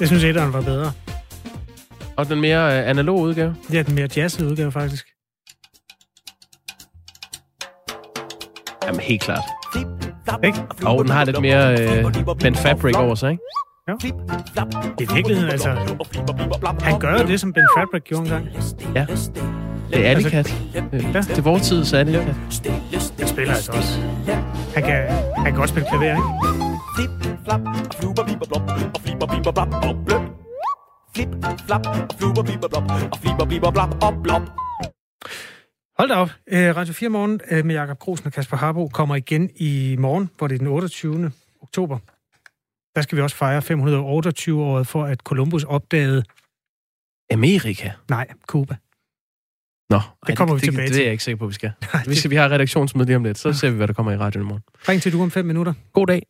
Jeg 0.00 0.08
synes, 0.08 0.24
etteren 0.24 0.52
var 0.52 0.60
bedre. 0.60 0.92
Og 2.16 2.28
den 2.28 2.40
mere 2.40 2.78
øh, 2.82 2.88
analog 2.90 3.18
udgave? 3.20 3.56
Ja, 3.72 3.82
den 3.82 3.94
mere 3.94 4.08
jazzede 4.16 4.48
udgave, 4.50 4.72
faktisk. 4.72 5.06
Jamen, 8.86 9.00
helt 9.00 9.22
klart. 9.22 9.42
Ikke? 10.44 10.58
Og 10.86 11.04
den 11.04 11.12
har 11.12 11.24
lidt 11.24 11.40
mere 11.40 11.80
øh, 11.80 12.04
Ben 12.40 12.54
Fabric 12.54 12.96
over 12.96 13.14
sig, 13.14 13.30
ikke? 13.30 13.42
Jo. 13.88 13.98
I 15.00 15.14
virkeligheden, 15.14 15.50
altså... 15.50 15.68
Han 16.80 17.00
gør 17.00 17.20
jo 17.20 17.26
det, 17.26 17.40
som 17.40 17.52
Ben 17.52 17.66
Fabric 17.78 18.02
gjorde 18.02 18.22
engang. 18.22 18.48
Ja. 18.94 19.06
Det 19.90 20.06
er 20.06 20.10
Alley 20.10 20.30
Cat. 20.30 20.54
Øh, 20.92 21.04
Ja. 21.14 21.40
Vores 21.42 21.62
så 21.88 21.96
er 21.96 22.04
det 22.04 22.14
Cat. 22.14 22.72
Han 23.18 23.28
spiller 23.28 23.54
altså 23.54 23.72
også. 23.72 24.00
Han 24.74 24.82
kan, 24.82 25.08
han 25.36 25.52
kan 25.52 25.60
også 25.62 25.72
spille 25.74 25.88
klaver, 25.88 26.16
ikke? 26.16 26.22
Flip, 31.14 31.28
flap. 31.28 31.66
Blop. 31.66 31.86
Og. 31.86 32.08
Flupper, 32.18 32.42
bipper, 32.42 32.68
blop. 32.68 32.82
Og 33.12 33.18
flipper, 33.22 33.44
bipper, 33.44 33.70
blap 33.70 34.04
og 34.04 34.22
blop. 34.22 34.42
Hold 35.98 36.08
da 36.08 36.14
op. 36.14 36.30
Øh, 36.46 36.76
Radio 36.76 36.92
4 36.94 37.08
Morgen 37.08 37.40
øh, 37.50 37.64
med 37.64 37.74
Jakob 37.74 37.98
Grosen 37.98 38.26
og 38.26 38.32
Kasper 38.32 38.56
Harbo 38.56 38.88
kommer 38.88 39.16
igen 39.16 39.50
i 39.56 39.96
morgen, 39.98 40.30
hvor 40.38 40.46
det 40.46 40.54
er 40.54 40.58
den 40.58 40.66
28. 40.66 41.32
oktober, 41.62 41.98
der 42.96 43.02
skal 43.02 43.16
vi 43.16 43.22
også 43.22 43.36
fejre 43.36 43.58
528-året 43.58 44.86
for, 44.86 45.04
at 45.04 45.18
Columbus 45.20 45.64
opdagede... 45.64 46.22
Amerika? 47.32 47.90
Nej, 48.10 48.26
Cuba. 48.46 48.76
Nå, 49.90 50.00
Det 50.26 50.36
kommer 50.36 50.54
vi 50.54 50.60
det, 50.60 50.64
tilbage 50.64 50.86
det, 50.86 50.92
til. 50.92 50.96
Det 50.96 51.02
er 51.02 51.06
jeg 51.06 51.12
ikke 51.12 51.24
sikker 51.24 51.38
på, 51.38 51.46
vi 51.46 51.52
skal. 51.52 51.72
Vi, 52.08 52.14
skal, 52.14 52.30
vi 52.30 52.36
har 52.36 52.48
redaktionsmøde 52.50 53.06
lige 53.06 53.16
om 53.16 53.24
lidt, 53.24 53.38
så 53.38 53.52
ser 53.52 53.70
vi, 53.70 53.76
hvad 53.76 53.88
der 53.88 53.94
kommer 53.94 54.12
i 54.12 54.16
radioen 54.16 54.46
i 54.46 54.48
morgen. 54.48 54.62
Ring 54.88 55.02
til 55.02 55.12
du 55.12 55.22
om 55.22 55.30
fem 55.30 55.44
minutter. 55.46 55.72
God 55.92 56.06
dag. 56.06 56.22